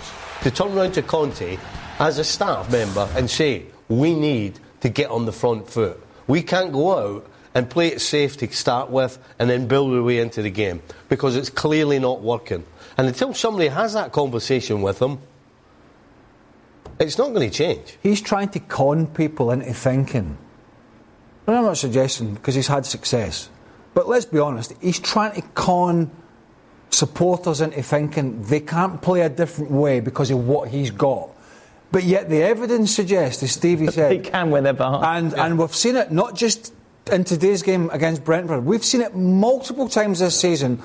to 0.42 0.50
turn 0.50 0.76
around 0.76 0.92
to 0.92 1.02
Conte 1.02 1.58
as 1.98 2.18
a 2.18 2.24
staff 2.24 2.70
member 2.72 3.08
and 3.14 3.28
say, 3.28 3.64
we 3.88 4.14
need 4.14 4.58
to 4.82 4.88
get 4.88 5.10
on 5.10 5.24
the 5.24 5.32
front 5.32 5.68
foot. 5.68 6.00
We 6.26 6.42
can't 6.42 6.72
go 6.72 7.16
out 7.16 7.26
and 7.54 7.68
play 7.68 7.88
it 7.88 8.00
safe 8.00 8.36
to 8.38 8.48
start 8.52 8.90
with 8.90 9.18
and 9.38 9.48
then 9.48 9.66
build 9.66 9.92
our 9.94 10.02
way 10.02 10.18
into 10.18 10.42
the 10.42 10.50
game 10.50 10.82
because 11.08 11.36
it's 11.36 11.50
clearly 11.50 11.98
not 11.98 12.22
working. 12.22 12.64
And 12.96 13.06
until 13.06 13.34
somebody 13.34 13.68
has 13.68 13.94
that 13.94 14.12
conversation 14.12 14.82
with 14.82 14.98
them, 14.98 15.20
it's 16.98 17.18
not 17.18 17.32
going 17.32 17.48
to 17.48 17.56
change. 17.56 17.98
He's 18.02 18.20
trying 18.20 18.50
to 18.50 18.60
con 18.60 19.06
people 19.06 19.50
into 19.50 19.72
thinking. 19.72 20.36
And 21.46 21.56
I'm 21.56 21.64
not 21.64 21.76
suggesting 21.76 22.34
because 22.34 22.54
he's 22.54 22.68
had 22.68 22.86
success, 22.86 23.48
but 23.94 24.08
let's 24.08 24.24
be 24.24 24.38
honest, 24.38 24.74
he's 24.80 25.00
trying 25.00 25.40
to 25.40 25.48
con 25.48 26.10
supporters 26.90 27.60
into 27.60 27.82
thinking 27.82 28.44
they 28.44 28.60
can't 28.60 29.00
play 29.02 29.22
a 29.22 29.28
different 29.28 29.70
way 29.70 30.00
because 30.00 30.30
of 30.30 30.46
what 30.46 30.68
he's 30.68 30.90
got. 30.90 31.30
But 31.92 32.04
yet 32.04 32.30
the 32.30 32.42
evidence 32.42 32.94
suggests, 32.94 33.42
as 33.42 33.52
Stevie 33.52 33.88
said, 33.88 34.10
They 34.10 34.18
can 34.18 34.50
when 34.50 34.64
they're 34.64 34.72
behind. 34.72 35.34
and 35.34 35.38
and 35.38 35.58
we've 35.58 35.74
seen 35.74 35.96
it 35.96 36.10
not 36.10 36.34
just 36.34 36.72
in 37.12 37.24
today's 37.24 37.62
game 37.62 37.90
against 37.92 38.24
Brentford. 38.24 38.64
We've 38.64 38.84
seen 38.84 39.02
it 39.02 39.14
multiple 39.14 39.88
times 39.88 40.20
this 40.20 40.38
season 40.38 40.78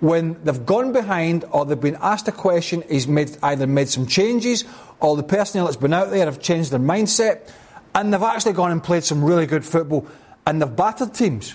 when 0.00 0.42
they've 0.44 0.64
gone 0.64 0.92
behind 0.92 1.44
or 1.50 1.64
they've 1.66 1.80
been 1.80 1.98
asked 2.00 2.28
a 2.28 2.32
question. 2.32 2.82
He's 2.88 3.06
made 3.06 3.36
either 3.42 3.66
made 3.66 3.88
some 3.88 4.06
changes 4.06 4.64
or 5.00 5.16
the 5.16 5.22
personnel 5.22 5.66
that's 5.66 5.76
been 5.76 5.92
out 5.92 6.10
there 6.10 6.24
have 6.24 6.40
changed 6.40 6.70
their 6.70 6.80
mindset, 6.80 7.50
and 7.94 8.12
they've 8.12 8.22
actually 8.22 8.54
gone 8.54 8.72
and 8.72 8.82
played 8.82 9.04
some 9.04 9.22
really 9.22 9.46
good 9.46 9.64
football, 9.64 10.06
and 10.46 10.60
they've 10.62 10.74
battered 10.76 11.12
teams. 11.12 11.54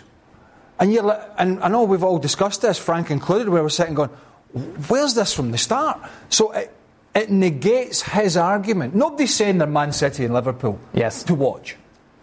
And 0.79 0.93
you're 0.93 1.03
like, 1.03 1.21
and 1.37 1.59
I 1.63 1.67
know 1.69 1.83
we've 1.83 2.03
all 2.03 2.19
discussed 2.19 2.61
this, 2.61 2.77
Frank 2.77 3.09
included, 3.11 3.49
where 3.49 3.63
we're 3.63 3.69
sitting 3.69 3.93
going, 3.95 4.09
where's 4.89 5.13
this 5.15 5.33
from 5.33 5.51
the 5.51 5.57
start? 5.57 5.99
So 6.29 6.51
it, 6.51 6.71
it 7.13 7.29
negates 7.29 8.01
his 8.01 8.37
argument. 8.37 8.95
Nobody's 8.95 9.33
saying 9.35 9.57
they're 9.57 9.67
Man 9.67 9.91
City 9.91 10.25
and 10.25 10.33
Liverpool 10.33 10.79
Yes. 10.93 11.23
to 11.23 11.35
watch. 11.35 11.75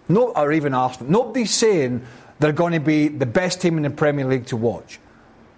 No, 0.09 0.31
or 0.31 0.53
even 0.53 0.73
Arsenal. 0.75 1.11
Nobody's 1.11 1.53
saying 1.53 2.03
they're 2.39 2.53
going 2.53 2.73
to 2.73 2.81
be 2.81 3.09
the 3.09 3.27
best 3.27 3.61
team 3.61 3.77
in 3.77 3.83
the 3.83 3.91
Premier 3.91 4.25
League 4.27 4.47
to 4.47 4.57
watch. 4.57 4.99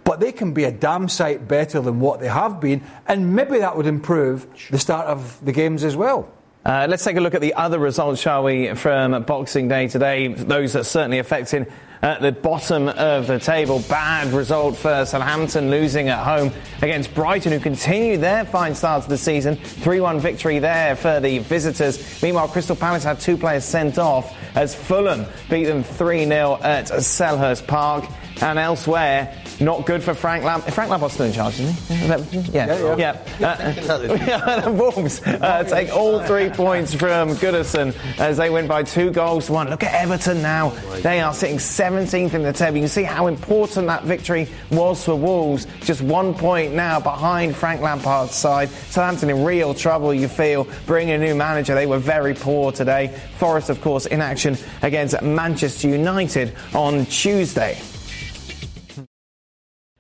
But 0.03 0.19
they 0.19 0.33
can 0.33 0.53
be 0.53 0.65
a 0.65 0.73
damn 0.73 1.09
sight 1.09 1.47
better 1.47 1.81
than 1.81 2.01
what 2.01 2.19
they 2.21 2.27
have 2.29 2.61
been, 2.61 2.83
and 3.07 3.37
maybe 3.37 3.59
that 3.59 3.77
would 3.77 3.87
improve 3.87 4.47
the 4.71 4.79
start 4.79 5.07
of 5.07 5.39
the 5.45 5.53
games 5.53 5.85
as 5.85 5.95
well. 5.95 6.29
Uh, 6.65 6.87
let's 6.91 7.03
take 7.03 7.17
a 7.17 7.21
look 7.21 7.35
at 7.35 7.41
the 7.41 7.55
other 7.55 7.79
results, 7.79 8.21
shall 8.21 8.45
we, 8.45 8.75
from 8.75 9.23
Boxing 9.23 9.69
Day 9.69 9.89
today. 9.89 10.29
Those 10.29 10.75
that 10.75 10.85
certainly 10.85 11.19
affecting 11.19 11.67
at 12.03 12.21
the 12.21 12.33
bottom 12.33 12.89
of 12.89 13.27
the 13.27 13.39
table. 13.39 13.83
Bad 13.89 14.35
result 14.35 14.77
for 14.77 15.07
Southampton, 15.07 15.71
losing 15.71 16.11
at 16.11 16.23
home 16.23 16.53
against 16.83 17.15
Brighton, 17.15 17.53
who 17.53 17.61
continue 17.61 18.19
their 18.19 18.45
fine 18.45 18.75
start 18.75 19.05
to 19.05 19.09
the 19.09 19.17
season. 19.17 19.57
3 19.57 20.01
1 20.01 20.21
victory 20.21 20.59
there 20.59 20.97
for 20.97 21.19
the 21.19 21.39
visitors. 21.39 22.23
Meanwhile, 22.23 22.49
Crystal 22.49 22.77
Palace 22.77 23.05
had 23.05 23.21
two 23.21 23.39
players 23.39 23.65
sent 23.65 23.99
off 23.99 24.37
as 24.55 24.75
Fulham 24.75 25.25
beat 25.49 25.65
them 25.65 25.83
3 25.83 26.27
0 26.27 26.59
at 26.63 26.87
Selhurst 26.87 27.67
Park. 27.67 28.05
And 28.43 28.59
elsewhere, 28.59 29.35
Not 29.61 29.85
good 29.85 30.03
for 30.03 30.15
Frank 30.15 30.43
Lamp. 30.43 30.65
Frank 30.65 30.91
Lampard's 30.91 31.15
still 31.15 31.27
in 31.27 31.33
charge, 31.33 31.61
isn't 31.61 31.75
he? 31.99 32.53
Yeah, 32.53 32.95
yeah. 32.97 32.97
yeah. 32.97 33.17
Uh, 33.51 34.61
the 34.61 34.73
Wolves 34.73 35.23
uh, 35.23 35.65
take 35.65 35.91
all 35.95 36.21
three 36.25 36.51
points 36.51 36.95
from 36.95 37.31
Goodison 37.31 37.95
as 38.19 38.37
they 38.37 38.49
win 38.49 38.67
by 38.67 38.83
two 38.83 39.11
goals 39.11 39.47
to 39.47 39.53
one. 39.53 39.69
Look 39.69 39.83
at 39.83 39.95
Everton 39.95 40.41
now. 40.43 40.71
They 41.03 41.21
are 41.21 41.35
sitting 41.35 41.59
17th 41.59 42.35
in 42.35 42.43
the 42.43 42.53
table. 42.53 42.77
You 42.77 42.83
can 42.83 42.89
see 42.89 43.03
how 43.03 43.27
important 43.27 43.87
that 43.89 44.05
victory 44.05 44.49
was 44.71 45.05
for 45.05 45.15
Wolves. 45.17 45.67
Just 45.81 46.01
one 46.03 46.35
point 46.35 46.75
now 46.75 47.01
behind 47.01 47.57
Frank 47.57 47.81
Lampard's 47.81 48.35
side. 48.35 48.69
Southampton 48.69 49.31
in 49.31 49.45
real 49.45 49.75
trouble, 49.75 50.15
you 50.15 50.29
feel, 50.29 50.67
bringing 50.87 51.15
a 51.15 51.19
new 51.19 51.35
manager. 51.35 51.75
They 51.75 51.87
were 51.87 51.99
very 51.99 52.35
poor 52.35 52.73
today. 52.73 53.09
Forest, 53.39 53.71
of 53.71 53.81
course, 53.81 54.07
in 54.07 54.21
action 54.21 54.57
against 54.83 55.21
Manchester 55.23 55.89
United 55.89 56.55
on 56.75 57.07
Tuesday. 57.07 57.79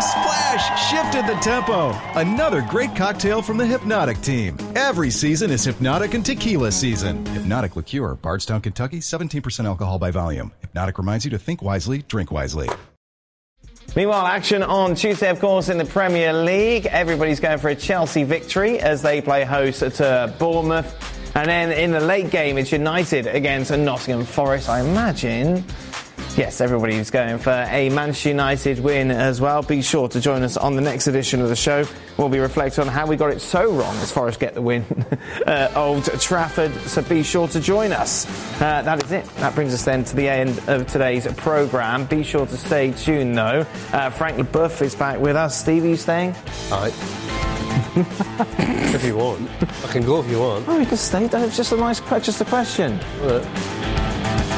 Splash 0.00 0.90
shifted 0.90 1.26
the 1.26 1.38
tempo. 1.40 1.90
Another 2.18 2.62
great 2.62 2.96
cocktail 2.96 3.42
from 3.42 3.56
the 3.56 3.66
Hypnotic 3.66 4.20
team. 4.22 4.56
Every 4.74 5.10
season 5.10 5.50
is 5.50 5.64
Hypnotic 5.64 6.14
and 6.14 6.24
Tequila 6.24 6.72
season. 6.72 7.24
Hypnotic 7.26 7.76
Liqueur, 7.76 8.14
Bardstown, 8.14 8.60
Kentucky, 8.60 9.00
17% 9.00 9.64
alcohol 9.64 9.98
by 9.98 10.10
volume. 10.10 10.52
Hypnotic 10.60 10.98
reminds 10.98 11.24
you 11.24 11.30
to 11.32 11.38
think 11.38 11.62
wisely, 11.62 12.02
drink 12.08 12.30
wisely. 12.30 12.68
Meanwhile, 13.96 14.26
action 14.26 14.62
on 14.62 14.94
Tuesday, 14.94 15.28
of 15.28 15.40
course, 15.40 15.68
in 15.68 15.76
the 15.76 15.84
Premier 15.84 16.32
League. 16.32 16.86
Everybody's 16.86 17.40
going 17.40 17.58
for 17.58 17.70
a 17.70 17.74
Chelsea 17.74 18.22
victory 18.22 18.78
as 18.78 19.02
they 19.02 19.20
play 19.20 19.44
host 19.44 19.80
to 19.80 20.34
Bournemouth. 20.38 21.34
And 21.34 21.48
then 21.48 21.72
in 21.72 21.90
the 21.90 22.00
late 22.00 22.30
game, 22.30 22.56
it's 22.56 22.72
United 22.72 23.26
against 23.26 23.70
Nottingham 23.70 24.24
Forest. 24.24 24.68
I 24.68 24.80
imagine 24.80 25.64
Yes, 26.40 26.62
everybody's 26.62 27.10
going 27.10 27.36
for 27.36 27.50
a 27.50 27.90
Manchester 27.90 28.30
United 28.30 28.80
win 28.80 29.10
as 29.10 29.42
well. 29.42 29.62
Be 29.62 29.82
sure 29.82 30.08
to 30.08 30.22
join 30.22 30.42
us 30.42 30.56
on 30.56 30.74
the 30.74 30.80
next 30.80 31.06
edition 31.06 31.42
of 31.42 31.50
the 31.50 31.54
show. 31.54 31.84
We'll 32.16 32.30
be 32.30 32.38
reflecting 32.38 32.80
on 32.84 32.88
how 32.88 33.06
we 33.06 33.16
got 33.16 33.28
it 33.28 33.42
so 33.42 33.70
wrong 33.70 33.94
as 33.96 34.10
far 34.10 34.26
as 34.26 34.38
get 34.38 34.54
the 34.54 34.62
win 34.62 34.86
at 35.46 35.76
Old 35.76 36.04
Trafford. 36.18 36.72
So 36.88 37.02
be 37.02 37.22
sure 37.24 37.46
to 37.48 37.60
join 37.60 37.92
us. 37.92 38.24
Uh, 38.58 38.80
that 38.80 39.04
is 39.04 39.12
it. 39.12 39.26
That 39.36 39.54
brings 39.54 39.74
us 39.74 39.84
then 39.84 40.02
to 40.04 40.16
the 40.16 40.30
end 40.30 40.58
of 40.66 40.86
today's 40.86 41.30
programme. 41.34 42.06
Be 42.06 42.22
sure 42.22 42.46
to 42.46 42.56
stay 42.56 42.92
tuned 42.92 43.36
though. 43.36 43.66
Uh, 43.92 44.08
Frank 44.08 44.38
LeBoeuf 44.38 44.80
is 44.80 44.94
back 44.94 45.20
with 45.20 45.36
us. 45.36 45.60
Steve, 45.60 45.84
are 45.84 45.88
you 45.88 45.96
staying? 45.98 46.34
All 46.72 46.80
right. 46.80 46.94
if 48.94 49.04
you 49.04 49.18
want, 49.18 49.46
I 49.84 49.92
can 49.92 50.06
go 50.06 50.20
if 50.20 50.30
you 50.30 50.38
want. 50.40 50.66
Oh, 50.68 50.78
you 50.78 50.86
can 50.86 50.96
stay. 50.96 51.26
That's 51.26 51.54
just 51.54 51.72
a 51.72 51.76
nice, 51.76 52.00
just 52.00 52.40
a 52.40 52.46
question. 52.46 52.98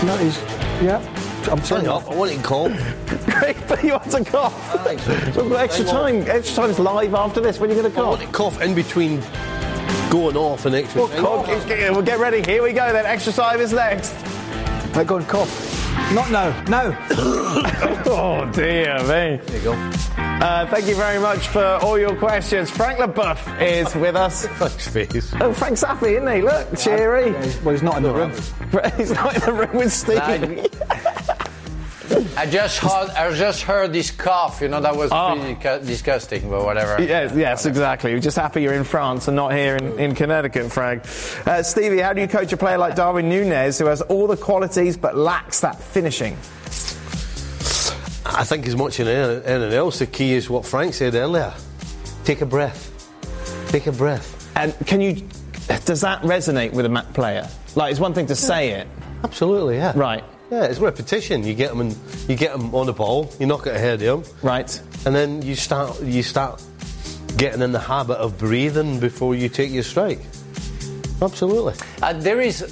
No, 0.07 0.17
he's 0.19 0.39
yeah. 0.81 1.22
I'm 1.51 1.61
Turn 1.63 1.83
it 1.85 1.89
off. 1.89 2.09
I 2.11 2.15
want 2.15 2.31
it 2.33 2.43
cold. 2.43 2.73
Great, 3.27 3.57
but 3.69 3.83
you 3.83 3.93
want 3.93 4.11
to 4.11 4.25
cough. 4.25 4.85
Thanks. 4.85 5.07
We've 5.09 5.49
got 5.51 5.61
extra 5.61 5.85
time. 5.85 6.23
Extra 6.29 6.57
time's 6.65 6.79
live 6.79 7.15
after 7.15 7.41
this. 7.41 7.59
When 7.59 7.71
are 7.71 7.75
you 7.75 7.81
going 7.83 7.93
to 7.93 7.99
I 8.01 8.05
want 8.05 8.21
cough? 8.21 8.29
it 8.29 8.33
cough 8.33 8.63
in 8.63 8.75
between 8.75 9.21
going 10.11 10.37
off 10.37 10.67
and 10.67 10.75
extra. 10.75 11.07
Cough. 11.09 11.47
We'll 11.69 12.03
get 12.03 12.19
ready. 12.19 12.43
Here 12.43 12.63
we 12.63 12.73
go 12.73 12.93
then. 12.93 13.05
Extra 13.07 13.33
time 13.33 13.61
is 13.61 13.73
next. 13.73 14.15
Right, 14.95 15.07
go 15.07 15.17
and 15.17 15.29
cough. 15.29 15.79
Not 16.15 16.31
no, 16.31 16.53
no. 16.69 16.97
Oh 18.05 18.51
dear 18.53 18.99
me. 19.01 19.05
There 19.07 19.57
you 19.57 19.63
go. 19.63 19.73
Uh, 20.19 20.67
thank 20.67 20.87
you 20.87 20.95
very 20.97 21.19
much 21.21 21.49
for 21.49 21.65
all 21.83 21.99
your 21.99 22.17
questions. 22.17 22.69
Frank 22.69 22.99
LeBoeuf 22.99 23.63
is 23.63 23.95
with 23.95 24.17
us. 24.17 24.47
Thanks, 24.59 24.89
face. 24.89 25.33
Oh, 25.41 25.53
Frank's 25.53 25.83
happy, 25.83 26.15
isn't 26.17 26.31
he? 26.35 26.43
Look, 26.43 26.77
cheery. 26.77 27.31
Well, 27.63 27.71
he's 27.73 27.83
not 27.83 27.97
in 27.99 28.03
the 28.03 28.13
room. 28.13 28.33
He's 28.97 29.13
not 29.13 29.35
in 29.37 29.41
the 29.43 29.53
room 29.53 29.77
with 29.77 29.93
Steve. 29.93 30.67
I 32.37 32.47
just 32.47 32.79
heard, 32.79 33.11
I 33.11 33.33
just 33.35 33.63
heard 33.63 33.93
this 33.93 34.11
cough. 34.11 34.61
You 34.61 34.69
know 34.69 34.81
that 34.81 34.97
was 34.97 35.11
Oh. 35.13 35.37
pretty 35.39 35.55
ca- 35.55 35.79
disgusting, 35.79 36.49
but 36.51 36.65
whatever. 36.65 37.03
Yes, 37.03 37.33
yes, 37.35 37.67
exactly. 37.67 38.13
We're 38.15 38.21
just 38.21 38.37
happy 38.37 38.63
you're 38.63 38.73
in 38.75 38.85
France 38.85 39.29
and 39.29 39.37
not 39.37 39.53
here 39.53 39.77
in, 39.77 39.99
in 39.99 40.15
Connecticut, 40.15 40.71
Frank. 40.73 41.05
Uh, 41.47 41.63
Stevie, 41.63 42.01
how 42.01 42.13
do 42.13 42.21
you 42.21 42.29
coach 42.29 42.53
a 42.53 42.57
player 42.57 42.79
like 42.79 42.95
Darwin 42.97 43.29
Nunez 43.29 43.79
who 43.79 43.87
has 43.87 44.01
all 44.03 44.27
the 44.27 44.37
qualities 44.37 44.97
but 44.97 45.17
lacks 45.17 45.61
that 45.61 45.81
finishing? 45.83 46.35
I 48.25 48.45
think 48.45 48.67
as 48.67 48.77
much 48.77 48.99
as 49.01 49.09
anything 49.09 49.45
anything 49.45 49.77
else, 49.79 49.99
the 49.99 50.07
key 50.07 50.33
is 50.33 50.49
what 50.49 50.65
Frank 50.65 50.95
said 50.95 51.15
earlier. 51.15 51.53
Take 52.25 52.41
a 52.41 52.47
breath. 52.47 52.89
Take 53.69 53.87
a 53.87 53.93
breath. 53.93 54.51
And 54.57 54.75
can 54.87 55.01
you? 55.01 55.27
Does 55.85 56.01
that 56.03 56.23
resonate 56.23 56.73
with 56.73 56.87
a 56.87 56.89
ma- 56.89 57.03
player? 57.15 57.49
Like, 57.75 57.91
it's 57.91 58.01
one 58.01 58.15
thing 58.15 58.27
to 58.27 58.37
say 58.37 58.71
it, 58.71 58.87
Absolutely, 59.25 59.77
yeah. 59.77 59.93
right? 59.97 60.25
Yeah, 60.53 60.65
it's 60.65 60.81
repetition. 60.81 61.45
You 61.45 61.55
get 61.55 61.71
them, 61.71 61.81
in, 61.81 61.97
you 62.29 62.37
get 62.37 62.53
them 62.53 62.75
on 62.75 62.85
the 62.85 62.93
ball. 62.93 63.33
You 63.41 63.47
knock 63.47 63.67
it 63.67 63.75
ahead 63.75 64.03
of 64.03 64.27
them, 64.27 64.35
Right. 64.43 64.83
and 65.07 65.15
then 65.15 65.41
you 65.41 65.55
start, 65.55 66.03
you 66.03 66.23
start 66.23 66.63
getting 67.39 67.63
in 67.63 67.73
the 67.73 67.79
habit 67.81 68.19
of 68.19 68.37
breathing 68.37 69.01
before 69.01 69.35
you 69.35 69.49
take 69.49 69.71
your 69.71 69.83
strike. 69.83 70.21
Absolutely. 71.23 71.73
Uh, 72.03 72.13
there 72.13 72.39
is, 72.43 72.71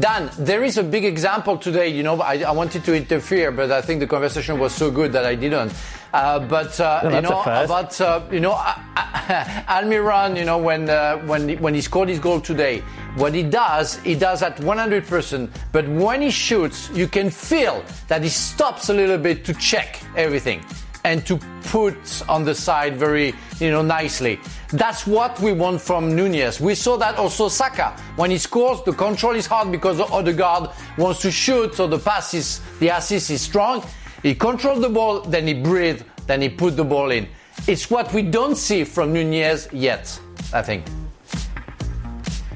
Dan, 0.00 0.32
there 0.36 0.64
is 0.64 0.78
a 0.78 0.82
big 0.82 1.04
example 1.04 1.58
today. 1.58 1.86
You 1.90 2.02
know, 2.02 2.20
I, 2.20 2.38
I 2.42 2.50
wanted 2.50 2.82
to 2.86 2.92
interfere, 2.96 3.52
but 3.52 3.70
I 3.70 3.82
think 3.82 4.00
the 4.00 4.08
conversation 4.08 4.58
was 4.58 4.74
so 4.74 4.90
good 4.90 5.12
that 5.12 5.24
I 5.24 5.36
didn't. 5.36 5.72
Uh, 6.12 6.38
but 6.40 6.78
uh, 6.78 7.00
No, 7.04 7.16
you 7.16 7.22
know, 7.22 7.40
about 7.40 8.00
uh, 8.00 8.20
you 8.30 8.40
know, 8.40 8.52
uh, 8.52 8.74
Almiron, 9.68 10.36
you 10.36 10.44
know, 10.44 10.58
when 10.58 10.90
uh, 10.90 11.18
when 11.20 11.48
he, 11.48 11.56
when 11.56 11.74
he 11.74 11.80
scored 11.80 12.08
his 12.08 12.18
goal 12.18 12.40
today, 12.40 12.82
what 13.16 13.34
he 13.34 13.42
does, 13.42 13.96
he 14.00 14.14
does 14.14 14.42
at 14.42 14.56
100%. 14.58 15.48
But 15.72 15.88
when 15.88 16.20
he 16.22 16.30
shoots, 16.30 16.90
you 16.94 17.08
can 17.08 17.30
feel 17.30 17.82
that 18.08 18.22
he 18.22 18.28
stops 18.28 18.88
a 18.90 18.94
little 18.94 19.18
bit 19.18 19.44
to 19.46 19.54
check 19.54 20.00
everything 20.16 20.62
and 21.04 21.26
to 21.26 21.36
put 21.64 21.96
on 22.28 22.44
the 22.44 22.54
side 22.54 22.96
very, 22.96 23.34
you 23.58 23.70
know, 23.70 23.82
nicely. 23.82 24.38
That's 24.70 25.06
what 25.06 25.40
we 25.40 25.52
want 25.52 25.80
from 25.80 26.14
Nunez. 26.14 26.60
We 26.60 26.74
saw 26.74 26.96
that 26.98 27.16
also 27.16 27.48
Saka. 27.48 27.96
When 28.16 28.30
he 28.30 28.38
scores, 28.38 28.82
the 28.84 28.92
control 28.92 29.34
is 29.34 29.46
hard 29.46 29.72
because 29.72 29.96
the 29.96 30.04
Ødegaard 30.04 30.72
wants 30.98 31.20
to 31.22 31.30
shoot, 31.30 31.74
so 31.74 31.86
the 31.88 31.98
pass 31.98 32.34
is, 32.34 32.60
the 32.78 32.88
assist 32.88 33.30
is 33.30 33.40
strong. 33.40 33.82
He 34.22 34.34
controls 34.34 34.80
the 34.80 34.88
ball, 34.88 35.20
then 35.20 35.46
he 35.46 35.54
breathes, 35.54 36.04
then 36.26 36.42
he 36.42 36.48
put 36.48 36.76
the 36.76 36.84
ball 36.84 37.10
in. 37.10 37.28
It's 37.66 37.90
what 37.90 38.12
we 38.12 38.22
don't 38.22 38.56
see 38.56 38.84
from 38.84 39.12
Nunez 39.12 39.68
yet, 39.72 40.18
I 40.52 40.62
think. 40.62 40.84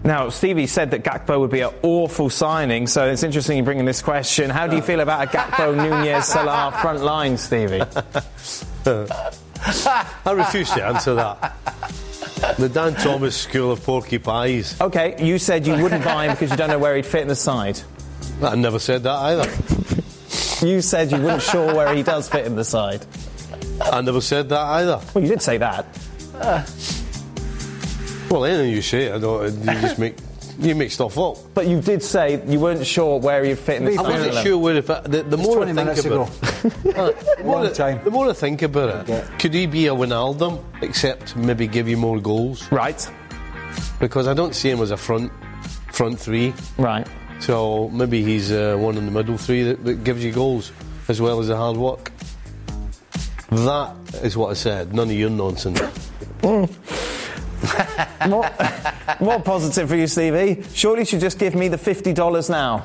Now, 0.04 0.28
Stevie 0.28 0.68
said 0.68 0.92
that 0.92 1.02
Gakpo 1.02 1.40
would 1.40 1.50
be 1.50 1.62
an 1.62 1.72
awful 1.82 2.30
signing, 2.30 2.86
so 2.86 3.08
it's 3.08 3.24
interesting 3.24 3.56
you 3.58 3.64
bringing 3.64 3.84
this 3.84 4.02
question. 4.02 4.50
How 4.50 4.68
do 4.68 4.76
you 4.76 4.82
feel 4.82 5.00
about 5.00 5.24
a 5.24 5.36
Gakpo 5.36 5.76
Nunez 6.04 6.26
Salah 6.26 6.78
front 6.80 7.02
line, 7.02 7.36
Stevie? 7.36 7.82
I 10.24 10.32
refuse 10.32 10.70
to 10.70 10.84
answer 10.84 11.14
that. 11.14 11.56
The 12.56 12.68
Dan 12.68 12.94
Thomas 12.94 13.36
School 13.36 13.72
of 13.72 13.82
Porky 13.82 14.18
Pies. 14.18 14.80
Okay, 14.80 15.16
you 15.24 15.40
said 15.40 15.66
you 15.66 15.72
wouldn't 15.82 16.04
buy 16.04 16.26
him 16.26 16.32
because 16.32 16.52
you 16.52 16.56
don't 16.56 16.70
know 16.70 16.78
where 16.78 16.94
he'd 16.94 17.06
fit 17.06 17.22
in 17.22 17.28
the 17.28 17.34
side. 17.34 17.80
I 18.40 18.54
never 18.54 18.78
said 18.78 19.02
that 19.02 19.10
either. 19.10 19.95
You 20.62 20.80
said 20.80 21.10
you 21.12 21.18
weren't 21.22 21.42
sure 21.42 21.74
where 21.74 21.94
he 21.94 22.02
does 22.02 22.28
fit 22.28 22.46
in 22.46 22.56
the 22.56 22.64
side. 22.64 23.04
I 23.80 24.00
never 24.00 24.20
said 24.20 24.48
that 24.48 24.60
either. 24.60 25.00
Well, 25.14 25.22
you 25.22 25.28
did 25.30 25.42
say 25.42 25.58
that. 25.58 25.86
Well, 28.30 28.44
anything 28.44 28.70
you 28.72 28.82
say, 28.82 29.12
I 29.12 29.18
don't. 29.18 29.54
You 29.58 29.64
just 29.64 29.98
make 29.98 30.16
you 30.58 30.74
make 30.74 30.90
stuff 30.90 31.18
up. 31.18 31.36
But 31.54 31.66
you 31.66 31.80
did 31.80 32.02
say 32.02 32.42
you 32.46 32.58
weren't 32.58 32.84
sure 32.86 33.20
where 33.20 33.44
he'd 33.44 33.58
fit 33.58 33.76
in 33.76 33.84
the 33.84 33.90
I 33.90 33.94
starting 33.94 34.20
wasn't 34.26 34.46
sure 34.46 34.58
where 34.58 34.74
if 34.76 34.88
I, 34.90 35.00
the, 35.00 35.22
the 35.22 35.36
more 35.36 35.62
I 35.62 35.72
think 35.72 36.06
about 36.06 36.30
it, 36.30 36.46
Uh, 36.96 37.12
the, 37.36 37.44
more 37.44 37.64
I, 37.66 37.70
time. 37.72 38.02
the 38.04 38.10
more 38.10 38.30
I 38.30 38.32
think 38.32 38.62
about 38.62 39.08
it, 39.08 39.38
could 39.38 39.52
he 39.54 39.66
be 39.66 39.86
a 39.88 39.94
Wijnaldum, 39.94 40.64
except 40.82 41.36
maybe 41.36 41.66
give 41.66 41.86
you 41.88 41.96
more 41.98 42.18
goals? 42.18 42.70
Right, 42.72 43.06
Because 44.00 44.26
I 44.26 44.34
don't 44.34 44.54
see 44.54 44.70
him 44.70 44.80
as 44.80 44.90
a 44.90 44.96
front 44.96 45.30
front 45.92 46.18
three. 46.18 46.52
right. 46.78 47.06
So 47.40 47.88
maybe 47.90 48.22
he's 48.22 48.50
uh, 48.50 48.76
one 48.78 48.96
in 48.96 49.04
the 49.04 49.12
middle 49.12 49.36
three 49.38 49.62
that, 49.64 49.84
that 49.84 50.04
gives 50.04 50.24
you 50.24 50.32
goals 50.32 50.72
as 51.08 51.20
well 51.20 51.38
as 51.40 51.48
the 51.48 51.56
hard 51.56 51.76
work. 51.76 52.10
That 53.50 53.94
is 54.22 54.36
what 54.36 54.50
I 54.50 54.54
said. 54.54 54.92
None 54.94 55.08
of 55.08 55.14
your 55.16 55.30
nonsense. 55.30 55.80
More, 58.28 58.48
more 59.20 59.40
positive 59.40 59.88
for 59.88 59.96
you, 59.96 60.06
Stevie. 60.06 60.62
Surely 60.74 61.00
you 61.00 61.04
should 61.04 61.20
just 61.20 61.38
give 61.38 61.54
me 61.54 61.68
the 61.68 61.76
$50 61.76 62.50
now. 62.50 62.84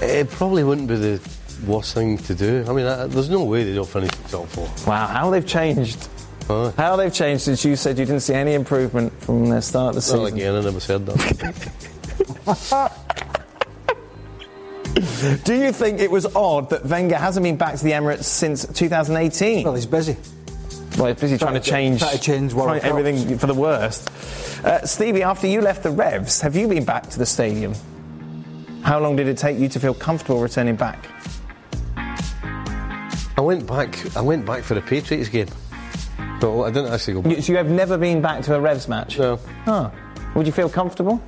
It 0.00 0.28
probably 0.30 0.62
wouldn't 0.64 0.88
be 0.88 0.96
the 0.96 1.20
worst 1.66 1.94
thing 1.94 2.18
to 2.18 2.34
do. 2.34 2.64
I 2.68 2.72
mean, 2.72 2.86
I, 2.86 3.06
there's 3.06 3.30
no 3.30 3.44
way 3.44 3.64
they 3.64 3.74
don't 3.74 3.88
finish 3.88 4.10
the 4.10 4.28
top 4.38 4.48
four. 4.48 4.68
Wow, 4.86 5.06
how 5.06 5.30
they've 5.30 5.46
changed. 5.46 6.08
Huh? 6.46 6.72
How 6.76 6.96
they've 6.96 7.12
changed 7.12 7.42
since 7.42 7.64
you 7.64 7.76
said 7.76 7.98
you 7.98 8.04
didn't 8.04 8.20
see 8.22 8.34
any 8.34 8.54
improvement 8.54 9.12
from 9.22 9.48
their 9.48 9.62
start 9.62 9.96
of 9.96 10.02
the 10.04 10.12
Well, 10.16 10.24
season. 10.26 10.38
again, 10.38 10.54
I 10.54 10.60
never 10.60 10.80
said 10.80 11.06
that. 11.06 11.88
Do 15.44 15.54
you 15.54 15.72
think 15.72 15.98
it 16.00 16.10
was 16.10 16.26
odd 16.36 16.70
that 16.70 16.84
Wenger 16.86 17.16
hasn't 17.16 17.42
been 17.42 17.56
back 17.56 17.76
to 17.76 17.84
the 17.84 17.90
Emirates 17.92 18.24
since 18.24 18.64
2018? 18.66 19.64
Well, 19.64 19.74
he's 19.74 19.86
busy. 19.86 20.16
Well, 20.96 21.06
he's 21.08 21.16
busy 21.20 21.36
trying, 21.38 21.38
Trying 21.38 21.54
to 21.54 21.60
to- 21.60 21.70
change, 21.70 21.98
trying 22.00 22.12
to 22.16 22.22
change 22.22 22.54
World 22.54 22.68
trying 22.68 22.80
Cups. 22.82 22.90
everything 22.90 23.38
for 23.38 23.46
the 23.48 23.54
worst. 23.54 24.08
Uh, 24.64 24.86
Stevie, 24.86 25.22
after 25.24 25.46
you 25.48 25.60
left 25.60 25.82
the 25.82 25.90
Revs, 25.90 26.40
have 26.40 26.54
you 26.54 26.68
been 26.68 26.84
back 26.84 27.08
to 27.10 27.18
the 27.18 27.26
stadium? 27.26 27.74
How 28.82 29.00
long 29.00 29.16
did 29.16 29.26
it 29.26 29.36
take 29.36 29.58
you 29.58 29.68
to 29.70 29.80
feel 29.80 29.94
comfortable 29.94 30.40
returning 30.40 30.76
back? 30.76 31.06
I 31.96 33.40
went 33.40 33.66
back. 33.66 34.16
I 34.16 34.20
went 34.20 34.46
back 34.46 34.62
for 34.62 34.74
the 34.74 34.82
Patriots 34.82 35.28
game. 35.28 35.48
So 36.40 36.62
I 36.64 36.70
didn't 36.70 36.92
actually 36.92 37.14
go 37.14 37.22
back. 37.22 37.36
You, 37.36 37.42
so 37.42 37.52
you 37.52 37.56
have 37.58 37.70
never 37.70 37.98
been 37.98 38.20
back 38.22 38.42
to 38.44 38.54
a 38.54 38.60
Revs 38.60 38.86
match? 38.86 39.18
No. 39.18 39.40
Huh. 39.64 39.90
Would 40.36 40.46
you 40.46 40.52
feel 40.52 40.68
comfortable? 40.68 41.20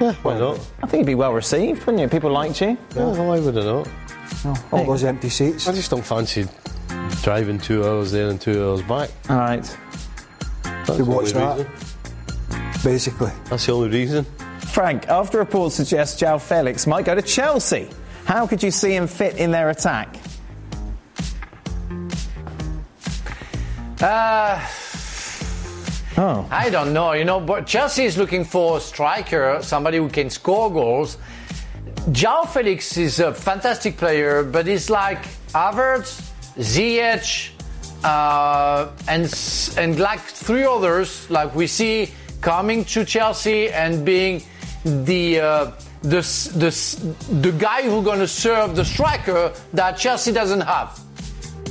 Yeah, 0.00 0.14
why 0.22 0.38
not? 0.38 0.58
I 0.82 0.86
think 0.86 1.00
you'd 1.02 1.06
be 1.06 1.14
well 1.14 1.32
received, 1.34 1.84
wouldn't 1.84 2.00
you? 2.00 2.08
People 2.08 2.30
liked 2.32 2.60
you. 2.60 2.78
Yeah, 2.96 3.06
why 3.12 3.38
would 3.38 3.56
I 3.58 3.62
not? 3.64 3.88
All 4.72 4.84
those 4.86 5.04
empty 5.04 5.28
seats. 5.28 5.68
I 5.68 5.72
just 5.72 5.90
don't 5.90 6.04
fancy 6.04 6.46
driving 7.22 7.58
two 7.58 7.84
hours 7.86 8.10
there 8.12 8.28
and 8.30 8.40
two 8.40 8.64
hours 8.66 8.80
back. 8.82 9.10
All 9.28 9.36
right. 9.36 9.76
That's 10.62 10.96
To 10.96 11.04
the 11.04 11.10
watch 11.10 11.34
only 11.34 11.64
that. 11.64 11.68
reason. 11.68 12.82
Basically. 12.82 13.30
That's 13.50 13.66
the 13.66 13.72
only 13.72 13.88
reason. 13.90 14.24
Frank, 14.72 15.08
after 15.08 15.38
reports 15.38 15.74
suggest 15.74 16.18
João 16.20 16.40
Felix 16.40 16.86
might 16.86 17.04
go 17.04 17.14
to 17.14 17.20
Chelsea, 17.22 17.90
how 18.24 18.46
could 18.46 18.62
you 18.62 18.70
see 18.70 18.94
him 18.94 19.06
fit 19.06 19.36
in 19.36 19.50
their 19.50 19.68
attack? 19.68 20.16
Uh, 24.00 24.66
Oh. 26.20 26.46
I 26.50 26.68
don't 26.68 26.92
know. 26.92 27.12
You 27.12 27.24
know, 27.24 27.40
but 27.40 27.66
Chelsea 27.66 28.04
is 28.04 28.18
looking 28.18 28.44
for 28.44 28.76
a 28.76 28.80
striker, 28.80 29.60
somebody 29.62 29.96
who 29.96 30.10
can 30.10 30.28
score 30.28 30.70
goals. 30.70 31.16
João 32.12 32.46
Felix 32.46 32.98
is 32.98 33.20
a 33.20 33.32
fantastic 33.32 33.96
player, 33.96 34.44
but 34.44 34.66
he's 34.66 34.90
like 34.90 35.22
Havertz, 35.54 36.20
Ziyech, 36.58 37.52
uh, 38.04 38.90
and 39.08 39.32
and 39.78 39.98
like 39.98 40.20
three 40.20 40.64
others, 40.64 41.30
like 41.30 41.54
we 41.54 41.66
see 41.66 42.12
coming 42.42 42.84
to 42.84 43.04
Chelsea 43.06 43.70
and 43.70 44.04
being 44.04 44.42
the 44.84 45.40
uh, 45.40 45.70
the 46.02 46.20
the 46.54 46.70
the 47.40 47.52
guy 47.52 47.82
who's 47.88 48.04
going 48.04 48.20
to 48.20 48.28
serve 48.28 48.76
the 48.76 48.84
striker 48.84 49.54
that 49.72 49.96
Chelsea 49.96 50.32
doesn't 50.32 50.62
have. 50.62 51.00